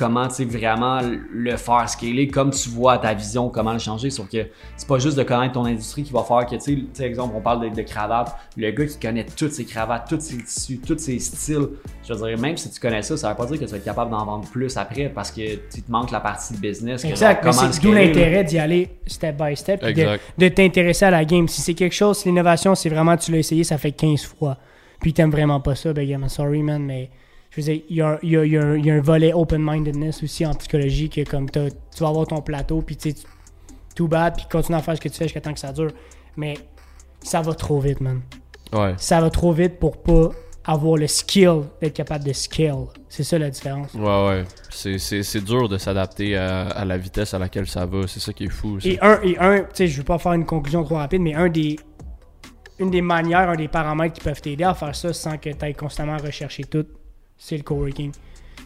comment 0.00 0.28
tu 0.28 0.46
vraiment 0.46 1.00
le 1.30 1.56
faire 1.56 1.86
scaler 1.86 2.26
comme 2.28 2.50
tu 2.52 2.70
vois 2.70 2.96
ta 2.96 3.12
vision, 3.12 3.50
comment 3.50 3.74
le 3.74 3.78
changer. 3.78 4.08
Sauf 4.08 4.30
que 4.30 4.46
c'est 4.74 4.88
pas 4.88 4.98
juste 4.98 5.18
de 5.18 5.22
connaître 5.22 5.52
ton 5.52 5.66
industrie 5.66 6.04
qui 6.04 6.12
va 6.12 6.22
faire 6.22 6.46
que, 6.46 6.56
tu 6.56 6.88
sais, 6.94 7.04
exemple, 7.04 7.34
on 7.36 7.42
parle 7.42 7.68
de, 7.68 7.76
de 7.76 7.82
cravates. 7.82 8.34
Le 8.56 8.70
gars 8.70 8.86
qui 8.86 8.98
connaît 8.98 9.26
toutes 9.26 9.52
ses 9.52 9.66
cravates, 9.66 10.08
tous 10.08 10.20
ses 10.20 10.38
tissus, 10.38 10.78
tous 10.78 10.96
ses 10.96 11.18
styles, 11.18 11.68
je 12.02 12.14
veux 12.14 12.28
dire, 12.28 12.38
même 12.38 12.56
si 12.56 12.70
tu 12.70 12.80
connais 12.80 13.02
ça, 13.02 13.14
ça 13.18 13.28
veut 13.28 13.36
pas 13.36 13.44
dire 13.44 13.60
que 13.60 13.64
tu 13.66 13.70
vas 13.70 13.76
être 13.76 13.84
capable 13.84 14.10
d'en 14.10 14.24
vendre 14.24 14.48
plus 14.48 14.74
après 14.78 15.10
parce 15.10 15.30
que 15.30 15.56
tu 15.70 15.82
te 15.82 15.90
manques 15.92 16.12
la 16.12 16.20
partie 16.20 16.54
business. 16.56 17.04
Exact, 17.04 17.44
mais 17.44 17.52
c'est 17.52 17.82
d'où 17.82 17.92
l'intérêt 17.92 18.42
d'y 18.42 18.58
aller 18.58 18.88
step 19.06 19.36
by 19.36 19.54
step, 19.54 19.84
de, 19.84 20.18
de 20.38 20.48
t'intéresser 20.48 21.04
à 21.04 21.10
la 21.10 21.26
game. 21.26 21.46
Si 21.46 21.60
c'est 21.60 21.74
quelque 21.74 21.94
chose, 21.94 22.16
si 22.16 22.28
l'innovation, 22.28 22.74
c'est 22.74 22.88
vraiment 22.88 23.18
tu 23.18 23.32
l'as 23.32 23.38
essayé, 23.38 23.64
ça 23.64 23.76
fait 23.76 23.92
15 23.92 24.24
fois, 24.24 24.56
puis 24.98 25.12
t'aimes 25.12 25.30
vraiment 25.30 25.60
pas 25.60 25.74
ça, 25.74 25.92
ben, 25.92 26.08
I'm 26.08 26.26
sorry, 26.30 26.62
man, 26.62 26.82
mais 26.82 27.10
je 27.50 27.60
veux 27.60 27.62
dire, 27.62 27.82
il 27.88 27.96
y 27.96 28.02
a, 28.02 28.18
y, 28.22 28.36
a, 28.36 28.44
y, 28.44 28.56
a, 28.56 28.76
y 28.76 28.90
a, 28.90 28.94
un 28.94 29.00
volet 29.00 29.32
open-mindedness 29.32 30.22
aussi 30.22 30.46
en 30.46 30.54
psychologie 30.54 31.10
que 31.10 31.28
comme 31.28 31.50
tu 31.50 31.60
vas 32.00 32.08
avoir 32.08 32.26
ton 32.26 32.40
plateau, 32.40 32.80
puis 32.80 32.96
tu 32.96 33.10
sais, 33.10 33.16
tout 33.94 34.08
bad, 34.08 34.36
puis 34.36 34.46
continue 34.50 34.78
à 34.78 34.82
faire 34.82 34.96
ce 34.96 35.00
que 35.00 35.08
tu 35.08 35.16
fais 35.16 35.24
jusqu'à 35.24 35.40
temps 35.40 35.52
que 35.52 35.58
ça 35.58 35.72
dure. 35.72 35.90
Mais 36.36 36.54
ça 37.22 37.40
va 37.40 37.54
trop 37.54 37.80
vite, 37.80 38.00
man. 38.00 38.20
Ouais. 38.72 38.94
Ça 38.96 39.20
va 39.20 39.30
trop 39.30 39.52
vite 39.52 39.78
pour 39.78 40.00
pas 40.00 40.30
avoir 40.64 40.96
le 40.96 41.08
skill 41.08 41.62
d'être 41.80 41.94
capable 41.94 42.24
de 42.24 42.32
scale. 42.32 42.86
C'est 43.08 43.24
ça 43.24 43.36
la 43.38 43.50
différence. 43.50 43.92
Ouais, 43.94 44.26
ouais. 44.28 44.44
C'est 44.70 45.44
dur 45.44 45.68
de 45.68 45.76
s'adapter 45.76 46.36
à, 46.36 46.68
à, 46.68 46.84
la 46.84 46.98
vitesse 46.98 47.34
à 47.34 47.38
laquelle 47.38 47.66
ça 47.66 47.84
va. 47.84 48.06
C'est 48.06 48.20
ça 48.20 48.32
qui 48.32 48.44
est 48.44 48.50
fou. 48.50 48.78
Et 48.84 48.98
un, 49.00 49.20
et 49.22 49.36
un 49.38 49.58
tu 49.60 49.66
sais, 49.72 49.86
je 49.88 49.98
veux 49.98 50.04
pas 50.04 50.18
faire 50.18 50.34
une 50.34 50.46
conclusion 50.46 50.84
trop 50.84 50.96
rapide, 50.96 51.20
mais 51.20 51.34
un 51.34 51.48
des, 51.48 51.76
une 52.78 52.90
des 52.90 53.02
manières, 53.02 53.50
un 53.50 53.56
des 53.56 53.68
paramètres 53.68 54.14
qui 54.14 54.20
peuvent 54.20 54.40
t'aider 54.40 54.64
à 54.64 54.74
faire 54.74 54.94
ça 54.94 55.12
sans 55.12 55.36
que 55.36 55.50
tu 55.50 55.64
ailles 55.64 55.74
constamment 55.74 56.16
rechercher 56.16 56.64
tout, 56.64 56.86
c'est 57.40 57.56
le 57.56 57.62
coworking. 57.62 58.12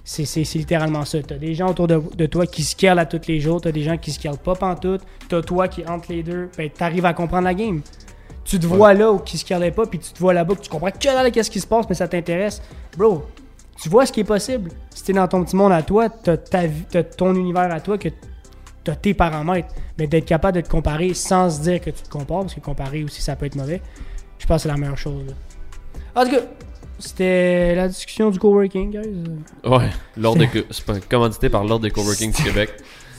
C'est 0.04 0.42
littéralement 0.54 1.06
ça. 1.06 1.22
T'as 1.22 1.36
des 1.36 1.54
gens 1.54 1.70
autour 1.70 1.86
de, 1.86 2.26
toi 2.26 2.46
qui 2.46 2.62
scalent 2.62 2.98
à 2.98 3.06
tous 3.06 3.26
les 3.26 3.40
jours, 3.40 3.60
t'as 3.60 3.72
des 3.72 3.82
gens 3.82 3.96
qui 3.96 4.12
scalent 4.12 4.36
pas 4.36 4.54
pantoute, 4.54 5.00
t'as 5.28 5.40
toi 5.40 5.68
qui 5.68 5.86
entre 5.86 6.12
les 6.12 6.22
deux, 6.22 6.50
ben 6.58 6.68
t'arrives 6.68 7.06
à 7.06 7.14
comprendre 7.14 7.44
la 7.44 7.54
game. 7.54 7.80
Tu 8.44 8.58
te 8.58 8.66
vois 8.66 8.92
là 8.92 9.10
où 9.10 9.18
qui 9.18 9.38
scalait 9.38 9.70
pas, 9.70 9.86
puis 9.86 9.98
tu 9.98 10.12
te 10.12 10.18
vois 10.18 10.34
là-bas, 10.34 10.56
tu 10.60 10.68
comprends 10.68 10.90
que 10.90 11.06
là 11.06 11.30
qu'est-ce 11.30 11.50
qui 11.50 11.60
se 11.60 11.66
passe, 11.66 11.86
mais 11.88 11.94
ça 11.94 12.06
t'intéresse. 12.08 12.60
Bro, 12.98 13.24
tu 13.80 13.88
vois 13.88 14.04
ce 14.04 14.12
qui 14.12 14.20
est 14.20 14.24
possible. 14.24 14.70
Si 14.90 15.04
t'es 15.04 15.14
dans 15.14 15.28
ton 15.28 15.42
petit 15.42 15.56
monde 15.56 15.72
à 15.72 15.82
toi, 15.82 16.10
t'as 16.10 16.34
as 16.34 17.02
ton 17.04 17.34
univers 17.34 17.72
à 17.72 17.80
toi, 17.80 17.96
que 17.96 18.10
t'as 18.82 18.96
tes 18.96 19.14
paramètres, 19.14 19.68
mais 19.96 20.06
d'être 20.06 20.26
capable 20.26 20.56
de 20.56 20.60
te 20.60 20.68
comparer 20.68 21.14
sans 21.14 21.48
se 21.48 21.62
dire 21.62 21.80
que 21.80 21.90
tu 21.90 22.02
te 22.02 22.10
compares, 22.10 22.40
parce 22.40 22.54
que 22.54 22.60
comparer 22.60 23.04
aussi 23.04 23.22
ça 23.22 23.36
peut 23.36 23.46
être 23.46 23.56
mauvais, 23.56 23.80
je 24.38 24.46
pense 24.46 24.58
que 24.58 24.62
c'est 24.64 24.68
la 24.68 24.76
meilleure 24.76 24.98
chose. 24.98 25.34
En 26.14 26.24
tout 26.24 26.32
cas, 26.32 26.42
c'était 27.08 27.74
la 27.74 27.88
discussion 27.88 28.30
du 28.30 28.38
coworking, 28.38 28.90
guys. 28.90 29.24
Ouais, 29.64 29.90
l'ordre 30.16 30.40
de, 30.40 30.64
c'est 30.70 31.08
commandité 31.08 31.48
par 31.48 31.64
l'ordre 31.64 31.84
des 31.84 31.90
coworking 31.90 32.32
du 32.32 32.42
Québec. 32.42 32.70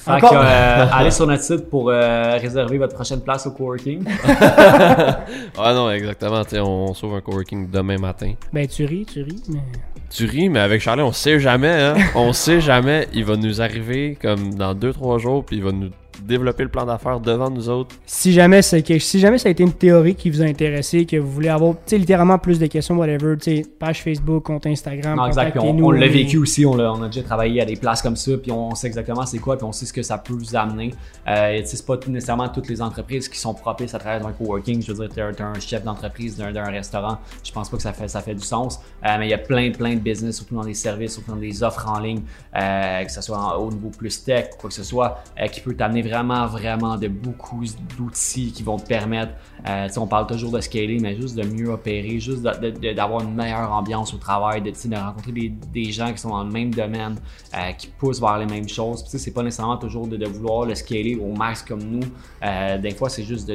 Fait 0.05 0.21
que, 0.21 0.25
euh, 0.25 0.85
allez 0.91 1.09
sur 1.09 1.25
notre 1.25 1.41
site 1.41 1.67
pour 1.67 1.89
euh, 1.89 2.37
réserver 2.37 2.77
votre 2.77 2.93
prochaine 2.93 3.21
place 3.21 3.47
au 3.47 3.51
coworking. 3.51 4.03
ah 4.27 5.73
non, 5.73 5.89
exactement. 5.89 6.43
On, 6.53 6.89
on 6.89 6.93
sauve 6.93 7.15
un 7.15 7.21
coworking 7.21 7.71
demain 7.71 7.97
matin. 7.97 8.33
Ben, 8.53 8.67
tu 8.67 8.85
ris, 8.85 9.05
tu 9.05 9.23
ris, 9.23 9.41
mais. 9.49 9.63
Tu 10.11 10.25
ris, 10.25 10.49
mais 10.49 10.59
avec 10.59 10.81
Charlie, 10.81 11.01
on 11.01 11.11
sait 11.11 11.39
jamais, 11.39 11.81
hein. 11.81 11.95
on 12.13 12.33
sait 12.33 12.61
jamais. 12.61 13.07
Il 13.13 13.25
va 13.25 13.35
nous 13.35 13.61
arriver 13.61 14.15
comme 14.21 14.53
dans 14.53 14.75
2-3 14.75 15.19
jours, 15.19 15.43
puis 15.43 15.57
il 15.57 15.63
va 15.63 15.71
nous 15.71 15.89
développer 16.23 16.63
le 16.63 16.69
plan 16.69 16.85
d'affaires 16.85 17.19
devant 17.19 17.49
nous 17.49 17.69
autres. 17.69 17.95
Si 18.05 18.33
jamais, 18.33 18.61
si 18.61 19.19
jamais 19.19 19.37
ça 19.37 19.49
a 19.49 19.51
été 19.51 19.63
une 19.63 19.73
théorie 19.73 20.15
qui 20.15 20.29
vous 20.29 20.41
a 20.41 20.45
intéressé, 20.45 21.05
que 21.05 21.17
vous 21.17 21.31
voulez 21.31 21.49
avoir 21.49 21.75
littéralement 21.91 22.37
plus 22.37 22.59
de 22.59 22.67
questions, 22.67 22.97
whatever, 22.97 23.35
page 23.79 24.01
Facebook, 24.01 24.43
compte 24.43 24.65
Instagram, 24.65 25.17
non, 25.17 25.27
exact. 25.27 25.57
On, 25.57 25.77
on 25.77 25.91
l'a 25.91 26.07
vécu 26.07 26.37
aussi, 26.37 26.65
on 26.65 26.77
a, 26.79 26.83
on 26.83 27.03
a, 27.03 27.07
déjà 27.07 27.23
travaillé 27.23 27.61
à 27.61 27.65
des 27.65 27.75
places 27.75 28.01
comme 28.01 28.15
ça, 28.15 28.31
puis 28.37 28.51
on 28.51 28.73
sait 28.75 28.87
exactement 28.87 29.25
c'est 29.25 29.39
quoi, 29.39 29.57
puis 29.57 29.65
on 29.65 29.71
sait 29.71 29.85
ce 29.85 29.93
que 29.93 30.03
ça 30.03 30.17
peut 30.17 30.33
vous 30.33 30.55
amener. 30.55 30.93
Euh, 31.27 31.61
c'est 31.63 31.85
pas 31.85 31.97
nécessairement 32.07 32.49
toutes 32.49 32.69
les 32.69 32.81
entreprises 32.81 33.29
qui 33.29 33.39
sont 33.39 33.53
propices 33.53 33.93
à 33.93 33.99
travers 33.99 34.25
un 34.25 34.31
coworking. 34.31 34.81
Je 34.81 34.91
veux 34.91 35.07
dire, 35.07 35.33
tu 35.35 35.43
un 35.43 35.59
chef 35.59 35.83
d'entreprise 35.83 36.37
d'un 36.37 36.63
restaurant, 36.65 37.17
je 37.43 37.51
pense 37.51 37.69
pas 37.69 37.77
que 37.77 37.83
ça 37.83 37.93
fait, 37.93 38.07
ça 38.07 38.21
fait 38.21 38.35
du 38.35 38.43
sens. 38.43 38.79
Euh, 39.05 39.15
mais 39.19 39.27
il 39.27 39.29
y 39.29 39.33
a 39.33 39.37
plein, 39.37 39.71
plein 39.71 39.95
de 39.95 39.99
business, 39.99 40.37
surtout 40.37 40.55
dans 40.55 40.63
des 40.63 40.73
services, 40.73 41.13
surtout 41.13 41.31
dans 41.31 41.37
des 41.37 41.63
offres 41.63 41.87
en 41.87 41.99
ligne, 41.99 42.21
euh, 42.55 43.03
que 43.03 43.11
ce 43.11 43.21
soit 43.21 43.59
au 43.59 43.71
niveau 43.71 43.89
plus 43.89 44.23
tech, 44.23 44.49
quoi 44.57 44.69
que 44.69 44.75
ce 44.75 44.83
soit, 44.83 45.23
euh, 45.39 45.47
qui 45.47 45.61
peut 45.61 45.75
t'amener 45.75 46.01
vraiment, 46.07 46.45
vraiment 46.47 46.97
de 46.97 47.07
beaucoup 47.07 47.63
d'outils 47.97 48.51
qui 48.51 48.63
vont 48.63 48.77
te 48.77 48.87
permettre, 48.87 49.33
euh, 49.67 49.87
on 49.97 50.07
parle 50.07 50.27
toujours 50.27 50.51
de 50.51 50.61
scaler, 50.61 50.99
mais 50.99 51.15
juste 51.15 51.35
de 51.35 51.43
mieux 51.43 51.69
opérer, 51.69 52.19
juste 52.19 52.41
d'avoir 52.41 53.21
une 53.21 53.33
meilleure 53.33 53.71
ambiance 53.71 54.13
au 54.13 54.17
travail, 54.17 54.61
de, 54.61 54.69
de 54.69 54.95
rencontrer 54.95 55.31
des, 55.31 55.49
des, 55.49 55.91
gens 55.91 56.11
qui 56.11 56.19
sont 56.19 56.29
dans 56.29 56.43
le 56.43 56.51
même 56.51 56.73
domaine, 56.73 57.17
euh, 57.53 57.71
qui 57.71 57.87
poussent 57.87 58.19
vers 58.19 58.37
les 58.37 58.45
mêmes 58.45 58.69
choses. 58.69 59.03
Puis 59.03 59.17
c'est 59.17 59.33
pas 59.33 59.43
nécessairement 59.43 59.77
toujours 59.77 60.07
de, 60.07 60.25
vouloir 60.25 60.65
le 60.65 60.75
scaler 60.75 61.15
au 61.15 61.33
max 61.33 61.61
comme 61.61 61.83
nous. 61.83 62.05
Euh, 62.43 62.77
des 62.77 62.91
fois, 62.91 63.09
c'est 63.09 63.23
juste 63.23 63.49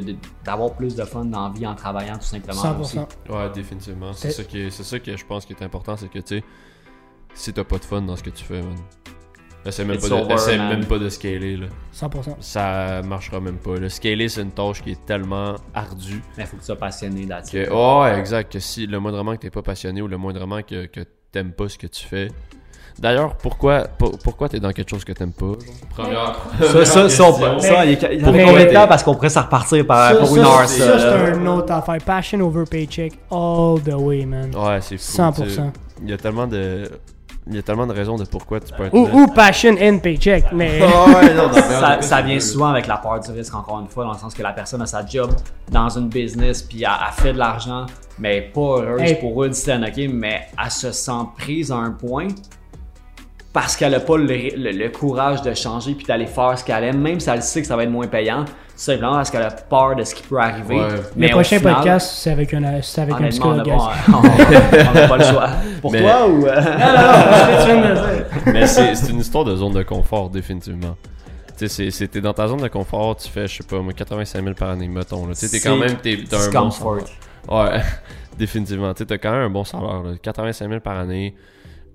d'avoir 0.44 0.72
plus 0.72 0.94
de 0.94 1.05
fun 1.05 1.24
dans 1.24 1.48
la 1.48 1.55
vie 1.55 1.66
en 1.66 1.74
travaillant 1.74 2.14
tout 2.14 2.24
simplement. 2.24 2.62
100%. 2.62 2.80
Aussi. 2.80 2.98
Ouais, 3.28 3.51
définitivement. 3.55 4.12
C'est 4.12 4.30
ça, 4.30 4.44
qui 4.44 4.70
ça 4.70 4.98
que 4.98 5.16
je 5.16 5.24
pense 5.24 5.44
qui 5.44 5.53
est 5.53 5.62
important, 5.62 5.96
c'est 5.96 6.09
que 6.09 6.18
tu 6.18 6.38
sais, 6.38 6.44
si 7.34 7.53
t'as 7.53 7.64
pas 7.64 7.78
de 7.78 7.84
fun 7.84 8.03
dans 8.03 8.16
ce 8.16 8.22
que 8.22 8.30
tu 8.30 8.44
fais, 8.44 8.62
man, 8.62 8.76
Essaye 9.66 9.84
même, 9.84 9.98
pas 9.98 10.08
de, 10.08 10.68
même 10.74 10.86
pas 10.86 10.98
de 10.98 11.08
scaler. 11.11 11.56
Là. 11.58 11.66
100%. 11.94 12.36
Ça 12.40 13.02
marchera 13.02 13.40
même 13.40 13.58
pas. 13.58 13.76
Le 13.76 13.90
scaler, 13.90 14.28
c'est 14.28 14.40
une 14.40 14.52
tâche 14.52 14.82
qui 14.82 14.92
est 14.92 15.04
tellement 15.04 15.54
ardue. 15.74 16.22
Il 16.38 16.46
faut 16.46 16.56
que 16.56 16.62
tu 16.62 16.66
sois 16.66 16.76
passionné 16.76 17.26
là-dessus. 17.26 17.68
ouais, 17.70 18.18
exact. 18.18 18.52
Que 18.52 18.58
si 18.58 18.86
le 18.86 18.98
moindrement 18.98 19.36
que 19.36 19.42
t'es 19.42 19.50
pas 19.50 19.62
passionné 19.62 20.00
ou 20.00 20.08
le 20.08 20.16
moindrement 20.16 20.62
que, 20.62 20.86
que 20.86 21.00
t'aimes 21.30 21.52
pas 21.52 21.68
ce 21.68 21.76
que 21.76 21.86
tu 21.86 22.04
fais. 22.06 22.28
D'ailleurs, 22.98 23.36
pourquoi, 23.36 23.82
pour, 23.82 24.18
pourquoi 24.18 24.48
t'es 24.48 24.61
dans 24.61 24.72
quelque 24.72 24.90
chose 24.90 25.04
que 25.04 25.12
t'aimes 25.12 25.32
pas? 25.32 25.52
Première. 25.90 26.36
Ça, 26.58 26.84
ça, 26.84 27.08
ça, 27.08 27.58
ça, 27.61 27.84
il 27.86 27.92
y 27.92 28.04
a 28.04 28.24
combien 28.24 28.66
de 28.66 28.72
temps? 28.74 28.86
Parce 28.88 29.02
qu'on 29.02 29.14
pourrait 29.14 29.30
s'en 29.30 29.42
repartir 29.42 29.86
par, 29.86 30.18
pour 30.18 30.36
une 30.36 30.42
heure. 30.42 30.66
Ça, 30.68 30.98
c'est 30.98 31.32
un 31.32 31.46
autre 31.46 31.72
affaire. 31.72 31.98
Passion 32.04 32.40
over 32.40 32.64
paycheck 32.68 33.12
all 33.30 33.80
the 33.82 33.94
way, 33.94 34.26
man. 34.26 34.54
Ouais, 34.54 34.80
c'est 34.80 34.98
fou. 34.98 35.16
100%. 35.18 35.70
Il 36.02 36.11
y 36.11 36.12
a 36.12 36.16
tellement 36.18 36.46
de 36.46 36.90
il 37.51 37.57
y 37.57 37.59
a 37.59 37.62
tellement 37.62 37.86
de 37.86 37.92
raisons 37.92 38.16
de 38.16 38.24
pourquoi 38.24 38.61
tu 38.61 38.72
peux 38.72 38.84
être. 38.84 38.94
Ou, 38.94 39.09
ou 39.12 39.26
passion 39.26 39.76
and 39.80 39.98
paycheck, 39.98 40.44
mais. 40.53 40.80
ça, 41.53 42.01
ça, 42.01 42.22
vient 42.22 42.38
souvent 42.38 42.68
avec 42.68 42.86
la 42.86 42.96
peur 42.96 43.18
du 43.20 43.30
risque, 43.32 43.55
encore 43.55 43.80
une 43.80 43.88
fois, 43.88 44.05
dans 44.05 44.12
le 44.12 44.18
sens 44.18 44.34
que 44.34 44.42
la 44.42 44.53
personne 44.53 44.80
a 44.82 44.86
sa 44.86 45.05
job 45.05 45.30
dans 45.70 45.88
une 45.88 46.09
business, 46.09 46.62
puis 46.62 46.84
elle, 46.84 47.12
fait 47.22 47.32
de 47.32 47.38
l'argent, 47.38 47.86
mais 48.18 48.40
pas 48.40 48.61
heureuse 48.61 49.18
pour 49.20 49.44
une 49.44 49.53
scène, 49.53 49.84
ok, 49.84 50.09
mais 50.12 50.46
elle 50.62 50.70
se 50.70 50.92
sent 50.92 51.22
prise 51.36 51.72
à 51.72 51.76
un 51.76 51.90
point 51.90 52.28
parce 53.53 53.76
qu'elle 53.76 53.92
n'a 53.92 54.01
pas 54.01 54.16
le, 54.16 54.88
courage 54.88 55.42
de 55.42 55.53
changer 55.55 55.94
puis 55.94 56.07
d'aller 56.07 56.26
faire 56.26 56.57
ce 56.57 56.64
qu'elle 56.64 56.84
aime, 56.84 57.01
même 57.01 57.18
si 57.18 57.28
elle 57.30 57.42
sait 57.42 57.61
que 57.61 57.66
ça 57.66 57.76
va 57.76 57.82
être 57.82 57.90
moins 57.90 58.07
payant, 58.07 58.44
simplement 58.80 59.12
parce 59.12 59.30
qu'elle 59.30 59.42
a 59.42 59.50
peur 59.50 59.94
de 59.94 60.04
ce 60.04 60.14
qui 60.14 60.22
peut 60.22 60.38
arriver. 60.38 60.80
Mais 61.14 61.28
le 61.28 61.32
prochain 61.32 61.60
podcast, 61.60 62.12
c'est 62.14 62.30
avec 62.30 62.54
un, 62.54 62.64
avec 62.64 63.14
un 63.14 63.28
psychologue. 63.28 63.68
On 64.08 64.94
n'a 64.94 65.08
pas 65.08 65.16
le 65.18 65.24
choix. 65.24 65.50
Pour 65.82 65.92
toi 65.92 66.28
ou. 66.28 66.46
Euh? 66.46 68.22
Mais 68.46 68.66
c'est 68.66 69.10
une 69.10 69.20
histoire 69.20 69.44
de 69.44 69.54
zone 69.54 69.74
de 69.74 69.82
confort, 69.82 70.30
définitivement. 70.30 70.96
Tu 71.58 71.68
sais, 71.68 71.90
c'était 71.90 72.22
dans 72.22 72.32
ta 72.32 72.48
zone 72.48 72.62
de 72.62 72.68
confort, 72.68 73.16
tu 73.16 73.28
fais, 73.28 73.46
je 73.46 73.58
sais 73.58 73.64
pas, 73.64 73.80
moi, 73.80 73.92
85 73.92 74.42
000 74.42 74.54
par 74.54 74.70
année, 74.70 74.88
mettons. 74.88 75.26
Tu 75.28 75.34
sais, 75.34 75.48
t'es 75.50 75.60
quand 75.60 75.76
même. 75.76 75.96
T'es, 75.96 76.18
un 76.32 76.50
bon 76.50 76.70
salaire. 76.70 77.04
Ouais, 77.50 77.82
définitivement. 78.38 78.94
T'as 78.94 79.18
quand 79.18 79.32
même 79.32 79.42
un 79.42 79.50
bon 79.50 79.64
salaire, 79.64 80.02
là, 80.02 80.12
85 80.22 80.68
000 80.68 80.80
par 80.80 80.98
année. 80.98 81.34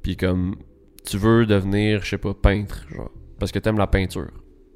Puis 0.04 0.16
comme, 0.18 0.56
tu 1.04 1.18
veux 1.18 1.48
devenir, 1.48 2.04
je 2.04 2.12
sais 2.12 2.18
pas, 2.20 2.36
peintre, 2.36 2.86
genre. 2.96 3.10
Parce 3.40 3.52
que 3.52 3.58
t'aimes 3.58 3.80
la 3.80 3.88
peinture. 3.88 4.30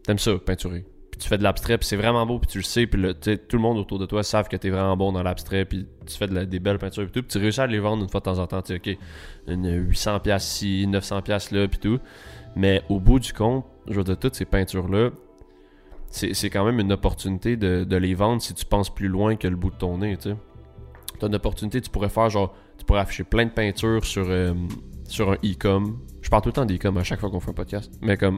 T'aimes 0.04 0.18
ça, 0.18 0.32
peinturer. 0.44 0.86
Puis 1.20 1.26
tu 1.26 1.28
fais 1.28 1.38
de 1.38 1.44
l'abstrait, 1.44 1.78
puis 1.78 1.86
c'est 1.86 1.98
vraiment 1.98 2.26
beau, 2.26 2.40
puis 2.40 2.48
tu 2.48 2.60
le 2.60 2.64
sais, 2.64 2.88
puis 2.88 3.02
le, 3.02 3.14
tout 3.14 3.58
le 3.58 3.62
monde 3.62 3.78
autour 3.78 4.00
de 4.00 4.06
toi 4.06 4.24
savent 4.24 4.48
que 4.48 4.56
t'es 4.56 4.70
vraiment 4.70 4.96
bon 4.96 5.12
dans 5.12 5.22
l'abstrait, 5.22 5.66
puis 5.66 5.86
tu 6.08 6.16
fais 6.16 6.28
des 6.28 6.60
belles 6.60 6.78
peintures 6.78 7.04
et 7.04 7.08
tout, 7.08 7.22
puis 7.22 7.28
tu 7.28 7.38
réussis 7.40 7.60
à 7.60 7.68
les 7.68 7.80
vendre 7.80 8.04
une 8.04 8.10
fois 8.10 8.22
de 8.22 8.24
temps 8.24 8.40
en 8.40 8.48
temps, 8.48 8.62
tu 8.62 8.74
ok, 8.74 8.98
une 9.48 9.70
800 9.70 10.22
pièces 10.22 10.56
ici, 10.56 10.88
900 10.88 11.22
pièces 11.24 11.52
là, 11.52 11.68
puis 11.68 11.78
tout. 11.78 12.00
Mais 12.56 12.84
au 12.88 13.02
bout 13.02 13.20
du 13.20 13.34
compte, 13.34 13.66
je 13.90 14.00
veux 14.00 14.16
toutes 14.16 14.36
ces 14.36 14.46
peintures-là, 14.46 15.10
c'est 16.12 16.50
quand 16.50 16.64
même 16.64 16.80
une 16.80 16.94
opportunité 16.94 17.58
de, 17.58 17.96
les 17.98 18.14
vendre 18.14 18.42
si 18.42 18.54
tu 18.54 18.66
penses 18.66 18.90
plus 18.90 19.10
loin 19.10 19.36
que 19.36 19.50
le 19.50 19.58
bout 19.58 19.72
de 19.72 19.76
ton 19.76 19.98
nez, 19.98 20.16
tu 20.16 20.30
sais. 20.30 20.36
Une 21.22 21.36
opportunité, 21.36 21.82
tu 21.82 21.90
pourrais 21.90 22.08
faire 22.08 22.30
genre, 22.30 22.56
tu 22.78 22.86
pourrais 22.86 23.02
afficher 23.02 23.26
plein 23.26 23.46
de 23.46 23.52
peintures 23.52 24.06
sur, 24.06 24.26
euh, 24.30 24.54
sur 25.04 25.32
un 25.32 25.38
e-com. 25.44 26.00
Je 26.22 26.30
parle 26.30 26.44
tout 26.44 26.50
le 26.50 26.54
temps 26.54 26.66
d'e-com 26.66 26.98
à 26.98 27.04
chaque 27.04 27.20
fois 27.20 27.30
qu'on 27.30 27.42
fait 27.42 27.52
un 27.52 27.54
podcast, 27.54 27.92
mais 28.02 28.16
comme 28.16 28.38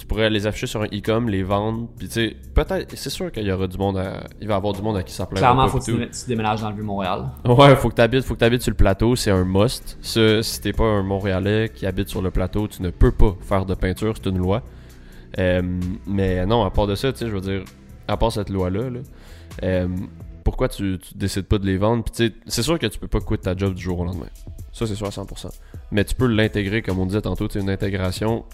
tu 0.00 0.06
pourrais 0.06 0.30
les 0.30 0.46
afficher 0.46 0.66
sur 0.66 0.80
un 0.80 0.86
e-com, 0.86 1.28
les 1.28 1.42
vendre, 1.42 1.86
puis 1.98 2.08
tu 2.08 2.14
sais, 2.14 2.36
peut-être, 2.54 2.96
c'est 2.96 3.10
sûr 3.10 3.30
qu'il 3.30 3.46
y 3.46 3.52
aura 3.52 3.66
du 3.66 3.76
monde 3.76 3.98
à, 3.98 4.24
il 4.40 4.48
va 4.48 4.54
y 4.54 4.56
avoir 4.56 4.72
du 4.72 4.80
monde 4.80 4.96
à 4.96 5.02
qui 5.02 5.12
ça 5.12 5.26
plaît. 5.26 5.38
Clairement, 5.38 5.68
faut 5.68 5.78
que 5.78 5.84
tu, 5.84 6.26
déménages 6.26 6.62
dans 6.62 6.70
le 6.70 6.74
Vieux-Montréal. 6.74 7.28
Ouais, 7.44 7.76
faut 7.76 7.90
que 7.90 7.96
tu 7.96 8.00
habites, 8.00 8.24
faut 8.24 8.32
que 8.32 8.38
tu 8.38 8.44
habites 8.46 8.62
sur 8.62 8.70
le 8.70 8.78
plateau, 8.78 9.14
c'est 9.14 9.30
un 9.30 9.44
must. 9.44 9.98
Ça, 10.00 10.42
si 10.42 10.58
t'es 10.62 10.72
pas 10.72 10.84
un 10.84 11.02
Montréalais 11.02 11.68
qui 11.68 11.84
habite 11.84 12.08
sur 12.08 12.22
le 12.22 12.30
plateau, 12.30 12.66
tu 12.66 12.80
ne 12.80 12.88
peux 12.88 13.12
pas 13.12 13.36
faire 13.42 13.66
de 13.66 13.74
peinture, 13.74 14.14
c'est 14.16 14.30
une 14.30 14.38
loi. 14.38 14.62
Euh, 15.38 15.60
mais 16.06 16.46
non, 16.46 16.64
à 16.64 16.70
part 16.70 16.86
de 16.86 16.94
ça, 16.94 17.12
tu 17.12 17.18
sais, 17.18 17.26
je 17.26 17.34
veux 17.34 17.42
dire, 17.42 17.62
à 18.08 18.16
part 18.16 18.32
cette 18.32 18.48
loi-là, 18.48 18.84
euh, 19.62 19.88
pourquoi 20.44 20.68
tu, 20.70 20.98
tu, 20.98 21.14
décides 21.14 21.44
pas 21.44 21.58
de 21.58 21.66
les 21.66 21.76
vendre? 21.76 22.04
Puis 22.04 22.32
c'est 22.46 22.62
sûr 22.62 22.78
que 22.78 22.86
tu 22.86 22.98
peux 22.98 23.06
pas 23.06 23.20
quitter 23.20 23.42
ta 23.42 23.54
job 23.54 23.74
du 23.74 23.82
jour 23.82 24.00
au 24.00 24.04
lendemain. 24.06 24.30
Ça, 24.72 24.86
c'est 24.86 24.94
sûr 24.94 25.06
à 25.06 25.10
100%. 25.10 25.50
Mais 25.90 26.04
tu 26.04 26.14
peux 26.14 26.26
l'intégrer, 26.26 26.80
comme 26.80 26.98
on 26.98 27.06
disait 27.06 27.20
tantôt, 27.20 27.48
c'est 27.50 27.60
une 27.60 27.68
intégration 27.68 28.46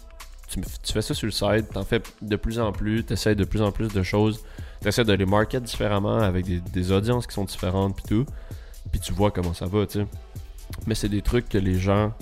tu, 0.48 0.92
fais 0.92 1.02
ça 1.02 1.14
sur 1.14 1.26
le 1.26 1.32
site, 1.32 1.70
t'en 1.72 1.84
fais 1.84 2.00
de 2.22 2.36
plus 2.36 2.58
en 2.58 2.72
plus, 2.72 3.04
t'essayes 3.04 3.36
de 3.36 3.44
plus 3.44 3.62
en 3.62 3.72
plus 3.72 3.88
de 3.88 4.02
choses, 4.02 4.40
t'essaies 4.80 5.04
de 5.04 5.12
les 5.12 5.26
market 5.26 5.62
différemment 5.62 6.18
avec 6.18 6.46
des, 6.46 6.92
audiences 6.92 7.26
qui 7.26 7.34
sont 7.34 7.44
différentes 7.44 7.96
puis 7.96 8.04
tout, 8.08 8.26
puis 8.90 9.00
tu 9.00 9.12
vois 9.12 9.30
comment 9.30 9.54
ça 9.54 9.66
va, 9.66 9.86
tu 9.86 10.00
sais. 10.00 10.06
Mais 10.86 10.94
c'est 10.94 11.08
des 11.08 11.22
trucs 11.22 11.48
que 11.48 11.58
les 11.58 11.78
gens 11.78 12.12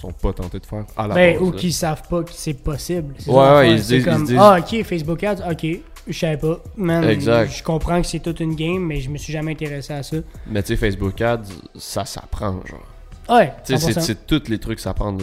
sont 0.00 0.12
pas 0.12 0.32
tentés 0.32 0.58
de 0.58 0.66
faire 0.66 0.84
à 0.96 1.06
la 1.06 1.14
ben, 1.14 1.38
Ou 1.38 1.52
qui 1.52 1.72
savent 1.72 2.06
pas 2.08 2.22
que 2.22 2.32
c'est 2.32 2.54
possible. 2.54 3.14
Ouais, 3.26 3.34
ouais, 3.34 3.70
ils, 3.72 3.82
disent, 3.82 4.04
comme, 4.04 4.26
Ah, 4.38 4.58
ok, 4.58 4.82
Facebook 4.84 5.22
Ads, 5.22 5.50
ok, 5.50 5.66
je 6.06 6.18
savais 6.18 6.36
pas. 6.36 6.60
exact. 7.08 7.52
Je 7.52 7.62
comprends 7.62 8.00
que 8.00 8.06
c'est 8.06 8.20
toute 8.20 8.40
une 8.40 8.54
game, 8.54 8.82
mais 8.82 9.00
je 9.00 9.10
me 9.10 9.16
suis 9.16 9.32
jamais 9.32 9.52
intéressé 9.52 9.92
à 9.92 10.02
ça. 10.02 10.18
Mais 10.46 10.62
tu 10.62 10.68
sais, 10.68 10.76
Facebook 10.76 11.20
Ads, 11.20 11.44
ça 11.74 12.04
s'apprend, 12.04 12.60
genre. 12.66 12.95
Ouais, 13.28 13.52
c'est 13.64 14.26
tous 14.26 14.48
les 14.48 14.58
trucs 14.58 14.78
s'apprennent. 14.80 15.18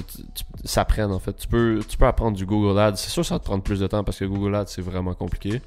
S'apprennent 0.66 1.12
en 1.12 1.20
fait. 1.20 1.34
Tu 1.34 1.48
peux, 1.48 1.80
tu 1.88 1.98
peux 1.98 2.06
apprendre 2.06 2.36
du 2.36 2.46
Google 2.46 2.78
Ads. 2.80 2.96
C'est 2.98 3.10
sûr 3.10 3.22
que 3.22 3.28
ça 3.28 3.36
va 3.36 3.40
te 3.40 3.46
prendre 3.46 3.64
plus 3.64 3.80
de 3.80 3.88
temps 3.88 4.04
parce 4.04 4.20
que 4.20 4.26
Google 4.26 4.56
Ads 4.56 4.68
c'est 4.68 4.82
vraiment 4.82 5.14
compliqué 5.14 5.62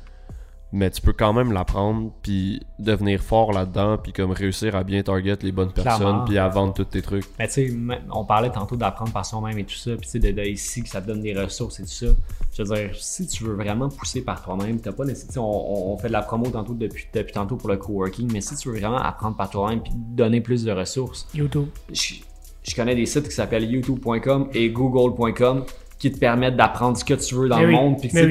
mais 0.72 0.90
tu 0.90 1.00
peux 1.00 1.12
quand 1.12 1.32
même 1.32 1.52
l'apprendre 1.52 2.10
puis 2.22 2.60
devenir 2.78 3.20
fort 3.22 3.52
là-dedans 3.52 3.98
puis 3.98 4.12
comme 4.12 4.32
réussir 4.32 4.74
à 4.74 4.82
bien 4.82 5.02
target 5.02 5.36
les 5.42 5.52
bonnes 5.52 5.72
personnes 5.72 6.24
puis 6.26 6.38
à 6.38 6.48
vendre 6.48 6.74
tous 6.74 6.84
tes 6.84 7.02
trucs. 7.02 7.24
Mais 7.38 7.46
tu 7.46 7.54
sais, 7.54 7.72
on 8.10 8.24
parlait 8.24 8.50
tantôt 8.50 8.76
d'apprendre 8.76 9.12
par 9.12 9.24
soi-même 9.24 9.58
et 9.58 9.64
tout 9.64 9.76
ça, 9.76 9.92
puis 9.92 10.08
tu 10.08 10.20
sais 10.20 10.32
de, 10.32 10.42
ici 10.42 10.82
que 10.82 10.88
ça 10.88 11.00
te 11.00 11.06
donne 11.06 11.22
des 11.22 11.34
ressources 11.34 11.80
et 11.80 11.84
tout 11.84 11.88
ça. 11.88 12.06
Je 12.52 12.62
veux 12.62 12.74
dire, 12.74 12.90
si 12.94 13.26
tu 13.26 13.44
veux 13.44 13.54
vraiment 13.54 13.88
pousser 13.88 14.22
par 14.22 14.42
toi-même, 14.42 14.80
t'as 14.80 14.92
pas 14.92 15.04
nécessairement, 15.04 15.90
on, 15.90 15.92
on, 15.92 15.96
fait 15.98 16.08
de 16.08 16.12
la 16.12 16.22
promo 16.22 16.48
tantôt 16.50 16.74
depuis, 16.74 17.06
depuis 17.12 17.32
tantôt 17.32 17.56
pour 17.56 17.68
le 17.68 17.76
coworking, 17.76 18.30
mais 18.32 18.40
si 18.40 18.56
tu 18.56 18.68
veux 18.70 18.78
vraiment 18.78 18.98
apprendre 18.98 19.36
par 19.36 19.50
toi-même 19.50 19.82
puis 19.82 19.92
donner 19.94 20.40
plus 20.40 20.64
de 20.64 20.72
ressources, 20.72 21.28
YouTube. 21.34 21.68
je 21.92 22.74
connais 22.74 22.94
des 22.94 23.06
sites 23.06 23.28
qui 23.28 23.34
s'appellent 23.34 23.70
youtube.com 23.70 24.48
et 24.52 24.70
google.com 24.70 25.64
qui 25.98 26.12
te 26.12 26.18
permettent 26.18 26.56
d'apprendre 26.56 26.96
ce 26.96 27.04
que 27.04 27.14
tu 27.14 27.34
veux 27.34 27.48
dans 27.48 27.60
le 27.60 27.68
monde. 27.68 27.98
Puis 27.98 28.10
mais, 28.12 28.28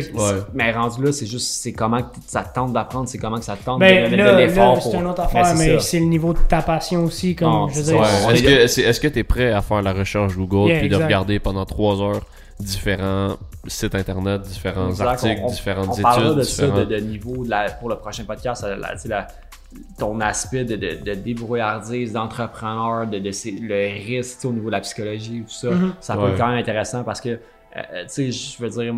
mais, 0.54 0.72
rendu 0.72 1.04
là, 1.04 1.12
c'est 1.12 1.26
juste 1.26 1.48
c'est 1.48 1.74
comment 1.74 2.02
ça 2.28 2.44
te 2.44 2.54
tente 2.54 2.74
d'apprendre, 2.74 3.10
c'est 3.10 3.18
comment 3.18 3.38
que 3.38 3.46
ça 3.46 3.56
te 3.56 3.64
tente 3.64 3.80
ben, 3.80 4.12
de, 4.12 4.16
de 4.16 4.38
l'effort. 4.38 4.82
C'est 4.82 4.98
une 4.98 5.08
autre 5.08 5.22
affaire, 5.22 5.56
mais 5.58 5.80
c'est 5.80 6.00
le 6.00 6.06
niveau 6.06 6.34
de 6.34 6.40
ta 6.40 6.62
passion 6.62 7.04
aussi. 7.04 7.36
Comme, 7.36 7.70
je 7.72 7.80
Est-ce 7.80 9.00
que 9.00 9.08
tu 9.08 9.20
es, 9.20 9.24
prêt 9.24 9.52
à 9.52 9.62
faire 9.62 9.82
la 9.82 9.94
recherche 9.94 10.36
Google 10.36 10.78
puis 10.80 10.90
de 10.90 10.96
regarder 10.96 11.40
pendant 11.40 11.66
trois 11.66 12.02
heures 12.02 12.22
différents 12.60 13.36
sites 13.68 13.96
internet, 13.96 14.44
différents 14.44 15.00
articles, 15.02 15.42
différentes 15.50 15.94
études. 15.94 16.06
On 16.06 16.10
parlera 16.10 16.36
de 16.36 16.44
ça, 16.44 16.68
de, 16.68 16.98
niveau 16.98 17.46
pour 17.80 17.90
le 17.90 17.96
prochain 17.98 18.24
podcast, 18.24 18.66
la, 18.66 19.28
ton 19.98 20.22
aspect 20.22 20.64
de, 20.64 20.76
de, 20.76 21.14
débrouillardise, 21.16 22.14
d'entrepreneur, 22.14 23.08
de, 23.08 23.18
le 23.18 24.06
risque 24.06 24.46
au 24.46 24.52
niveau 24.52 24.68
de 24.68 24.72
la 24.72 24.82
psychologie, 24.82 25.44
tout 25.46 25.54
ça. 25.54 25.70
Mm-hmm. 25.70 25.92
Ça 26.00 26.16
peut 26.16 26.30
être 26.30 26.38
quand 26.38 26.48
même 26.48 26.60
intéressant 26.60 27.04
parce 27.04 27.20
que 27.20 27.40
tu 27.76 27.82
sais, 28.08 28.32
je 28.32 28.62
veux 28.62 28.70
dire, 28.70 28.94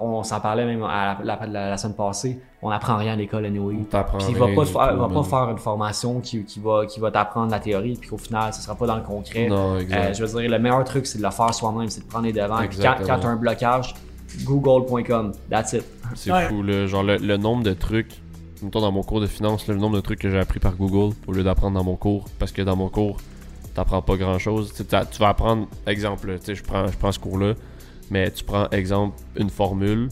on 0.00 0.22
s'en 0.22 0.40
parlait 0.40 0.64
même 0.64 0.82
à 0.82 1.18
la, 1.22 1.46
la, 1.46 1.76
semaine 1.76 1.96
passée, 1.96 2.40
on 2.62 2.70
n'apprend 2.70 2.96
rien 2.96 3.12
à 3.12 3.16
l'école 3.16 3.46
anyway. 3.46 3.74
Puis 3.74 3.84
il 4.28 4.36
va 4.36 4.48
pas, 4.48 4.64
faire, 4.64 4.96
va 4.96 5.08
pas 5.08 5.22
faire 5.22 5.50
une 5.50 5.58
formation 5.58 6.20
qui, 6.20 6.44
qui 6.44 6.60
va, 6.60 6.86
qui 6.86 7.00
va 7.00 7.10
t'apprendre 7.10 7.50
la 7.50 7.60
théorie, 7.60 7.96
puis 8.00 8.10
qu'au 8.10 8.18
final, 8.18 8.52
ce 8.52 8.62
sera 8.62 8.74
pas 8.74 8.86
dans 8.86 8.96
le 8.96 9.02
concret. 9.02 9.48
Non, 9.48 9.76
euh, 9.76 10.12
je 10.12 10.24
veux 10.24 10.40
dire, 10.40 10.50
le 10.50 10.58
meilleur 10.58 10.84
truc, 10.84 11.06
c'est 11.06 11.18
de 11.18 11.22
le 11.22 11.30
faire 11.30 11.52
soi-même, 11.52 11.88
c'est 11.88 12.02
de 12.02 12.08
prendre 12.08 12.26
les 12.26 12.32
devants. 12.32 12.58
quand, 12.58 12.94
quand 13.04 13.18
tu 13.18 13.26
as 13.26 13.30
un 13.30 13.36
blocage, 13.36 13.94
google.com, 14.44 15.32
that's 15.50 15.72
it. 15.72 15.84
C'est 16.14 16.48
fou, 16.48 16.62
là. 16.62 16.86
Genre, 16.86 17.02
le, 17.02 17.36
nombre 17.36 17.62
de 17.62 17.72
trucs, 17.72 18.20
mettons 18.62 18.80
dans 18.80 18.92
mon 18.92 19.02
cours 19.02 19.20
de 19.20 19.26
finance, 19.26 19.66
le 19.68 19.76
nombre 19.76 19.96
de 19.96 20.00
trucs 20.00 20.20
que 20.20 20.30
j'ai 20.30 20.38
appris 20.38 20.60
par 20.60 20.76
Google 20.76 21.14
au 21.26 21.32
lieu 21.32 21.42
d'apprendre 21.42 21.76
dans 21.76 21.84
mon 21.84 21.96
cours, 21.96 22.26
parce 22.38 22.52
que 22.52 22.62
dans 22.62 22.76
mon 22.76 22.88
cours, 22.88 23.16
t'apprends 23.74 24.02
pas 24.02 24.16
grand-chose. 24.16 24.72
Tu 24.74 25.18
vas 25.18 25.28
apprendre, 25.28 25.68
exemple, 25.86 26.38
tu 26.38 26.46
sais, 26.46 26.54
je 26.54 26.62
prends, 26.62 26.86
je 26.86 26.96
prends 26.96 27.12
ce 27.12 27.18
cours-là, 27.18 27.54
mais 28.10 28.30
tu 28.30 28.44
prends, 28.44 28.68
exemple, 28.70 29.16
une 29.36 29.50
formule, 29.50 30.08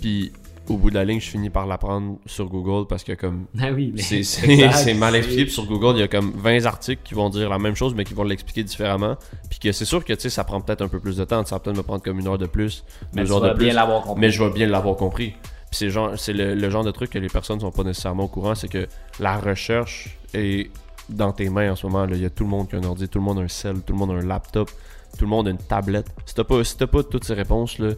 puis 0.00 0.32
au 0.68 0.76
bout 0.76 0.90
de 0.90 0.94
la 0.94 1.04
ligne, 1.04 1.20
je 1.20 1.28
finis 1.28 1.50
par 1.50 1.66
l'apprendre 1.66 2.18
sur 2.26 2.46
Google 2.48 2.86
parce 2.86 3.04
que 3.04 3.12
comme 3.12 3.46
ah 3.60 3.70
oui, 3.72 3.92
c'est 3.98 4.94
mal 4.94 5.14
expliqué. 5.14 5.48
sur 5.48 5.66
Google, 5.66 5.96
il 5.96 6.00
y 6.00 6.02
a 6.02 6.08
comme 6.08 6.32
20 6.36 6.64
articles 6.66 7.02
qui 7.04 7.14
vont 7.14 7.28
dire 7.28 7.48
la 7.50 7.58
même 7.58 7.74
chose, 7.74 7.94
mais 7.94 8.04
qui 8.04 8.14
vont 8.14 8.24
l'expliquer 8.24 8.62
différemment. 8.62 9.16
Puis 9.50 9.58
que 9.58 9.72
c'est 9.72 9.84
sûr 9.84 10.04
que 10.04 10.12
tu 10.12 10.20
sais, 10.20 10.30
ça 10.30 10.44
prend 10.44 10.60
peut-être 10.60 10.82
un 10.82 10.88
peu 10.88 11.00
plus 11.00 11.16
de 11.16 11.24
temps. 11.24 11.44
Ça 11.44 11.56
va 11.56 11.60
peut-être 11.60 11.76
me 11.76 11.82
prendre 11.82 12.02
comme 12.02 12.18
une 12.18 12.26
heure 12.26 12.38
de 12.38 12.46
plus, 12.46 12.84
mais 13.14 13.30
heures 13.30 13.40
de 13.40 13.50
plus. 13.50 13.72
Mais 14.16 14.30
je 14.30 14.42
vais 14.42 14.50
bien 14.50 14.66
l'avoir 14.66 14.96
compris. 14.96 15.34
Puis 15.70 15.90
c'est 16.16 16.32
le, 16.32 16.54
le, 16.54 16.70
genre 16.70 16.84
de 16.84 16.92
truc 16.92 17.10
que 17.10 17.18
les 17.18 17.28
personnes 17.28 17.60
sont 17.60 17.70
pas 17.70 17.82
nécessairement 17.82 18.24
au 18.24 18.28
courant, 18.28 18.54
c'est 18.54 18.68
que 18.68 18.86
la 19.18 19.36
recherche 19.38 20.16
est 20.32 20.70
dans 21.08 21.32
tes 21.32 21.48
mains 21.50 21.72
en 21.72 21.76
ce 21.76 21.86
moment. 21.86 22.06
Il 22.10 22.22
y 22.22 22.24
a 22.24 22.30
tout 22.30 22.44
le 22.44 22.50
monde 22.50 22.68
qui 22.68 22.76
a 22.76 22.78
un 22.78 22.84
ordi, 22.84 23.08
tout 23.08 23.18
le 23.18 23.24
monde 23.24 23.38
a 23.40 23.42
un 23.42 23.48
cell, 23.48 23.80
tout 23.84 23.92
le 23.92 23.98
monde 23.98 24.12
a 24.12 24.14
un 24.14 24.26
laptop 24.26 24.70
tout 25.16 25.24
le 25.24 25.30
monde 25.30 25.48
a 25.48 25.50
une 25.50 25.58
tablette. 25.58 26.06
Si 26.26 26.34
t'as 26.34 26.44
pas, 26.44 26.62
pas 26.86 27.02
toutes 27.02 27.24
ces 27.24 27.34
réponses, 27.34 27.78
là, 27.78 27.90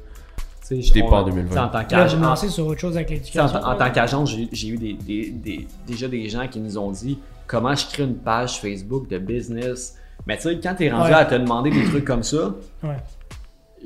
t'es 0.68 1.02
pas 1.02 1.22
en 1.22 1.24
2020. 1.24 1.64
En 1.64 1.68
tant 1.68 1.84
qu'agent, 1.84 2.36
sur 2.36 2.66
autre 2.66 2.80
chose 2.80 2.96
avec 2.96 3.10
l'éducation. 3.10 3.44
En, 3.44 3.76
tant 3.76 3.90
qu'agent, 3.90 4.24
j'ai 4.26 4.68
eu 4.68 4.76
des, 4.76 5.66
déjà 5.86 6.08
des 6.08 6.28
gens 6.28 6.48
qui 6.48 6.60
nous 6.60 6.78
ont 6.78 6.90
dit 6.90 7.18
comment 7.46 7.74
je 7.74 7.86
crée 7.86 8.04
une 8.04 8.16
page 8.16 8.60
Facebook 8.60 9.08
de 9.08 9.18
business. 9.18 9.96
Mais 10.26 10.36
tu 10.36 10.42
sais, 10.42 10.58
quand 10.60 10.74
t'es 10.74 10.90
rendu 10.90 11.12
à 11.12 11.24
te 11.24 11.34
demander 11.34 11.70
des 11.70 11.84
trucs 11.84 12.04
comme 12.04 12.22
ça, 12.22 12.54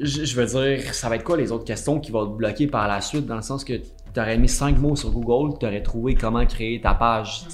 je, 0.01 0.37
veux 0.37 0.47
dire, 0.47 0.95
ça 0.95 1.09
va 1.09 1.17
être 1.17 1.25
quoi 1.25 1.37
les 1.37 1.53
autres 1.53 1.65
questions 1.65 2.01
qui 2.01 2.11
vont 2.11 2.27
te 2.27 2.37
bloquer 2.37 2.67
par 2.67 2.89
la 2.89 3.01
suite, 3.01 3.27
dans 3.27 3.37
le 3.37 3.43
sens 3.43 3.65
que 3.65 3.75
t'aurais 4.15 4.39
mis 4.39 4.49
cinq 4.49 4.79
mots 4.79 4.97
sur 4.97 5.11
Google, 5.11 5.59
t'aurais 5.59 5.83
trouvé 5.83 6.15
comment 6.15 6.45
créer 6.47 6.81
ta 6.81 6.95
page. 6.95 7.45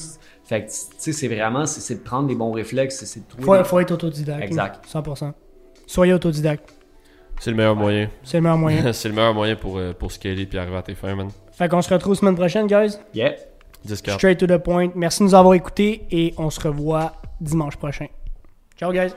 Fait 0.44 0.64
que, 0.64 0.70
tu 0.70 0.76
sais, 0.98 1.12
c'est 1.12 1.26
vraiment, 1.26 1.66
c'est 1.66 1.96
de 1.96 2.00
prendre 2.00 2.28
les 2.28 2.36
bons 2.36 2.52
réflexes, 2.52 3.04
c'est 3.04 3.20
de 3.20 3.28
trouver. 3.28 3.58
Faut, 3.58 3.64
faut 3.64 3.80
être 3.80 3.90
autodidacte. 3.90 4.44
Exact. 4.44 4.86
100%. 4.86 5.32
Soyez 5.86 6.12
autodidacte. 6.12 6.72
C'est 7.40 7.50
le 7.50 7.56
meilleur 7.56 7.76
moyen. 7.76 8.08
C'est 8.22 8.38
le 8.38 8.42
meilleur 8.42 8.58
moyen. 8.58 8.92
c'est 8.92 9.08
le 9.08 9.14
meilleur 9.14 9.34
moyen 9.34 9.56
pour, 9.56 9.78
euh, 9.78 9.92
pour 9.92 10.10
scaler 10.10 10.48
et 10.50 10.58
arriver 10.58 10.76
à 10.76 10.82
tes 10.82 10.94
fins, 10.94 11.14
man. 11.14 11.28
Fait 11.52 11.68
qu'on 11.68 11.82
se 11.82 11.92
retrouve 11.92 12.14
semaine 12.14 12.34
prochaine, 12.34 12.66
guys. 12.66 12.98
Yeah. 13.14 13.34
Straight 13.94 14.38
to 14.38 14.46
the 14.46 14.58
point. 14.58 14.90
Merci 14.94 15.20
de 15.20 15.24
nous 15.24 15.34
avoir 15.34 15.54
écoutés 15.54 16.06
et 16.10 16.34
on 16.38 16.50
se 16.50 16.60
revoit 16.60 17.12
dimanche 17.40 17.76
prochain. 17.76 18.06
Ciao, 18.76 18.92
guys. 18.92 19.12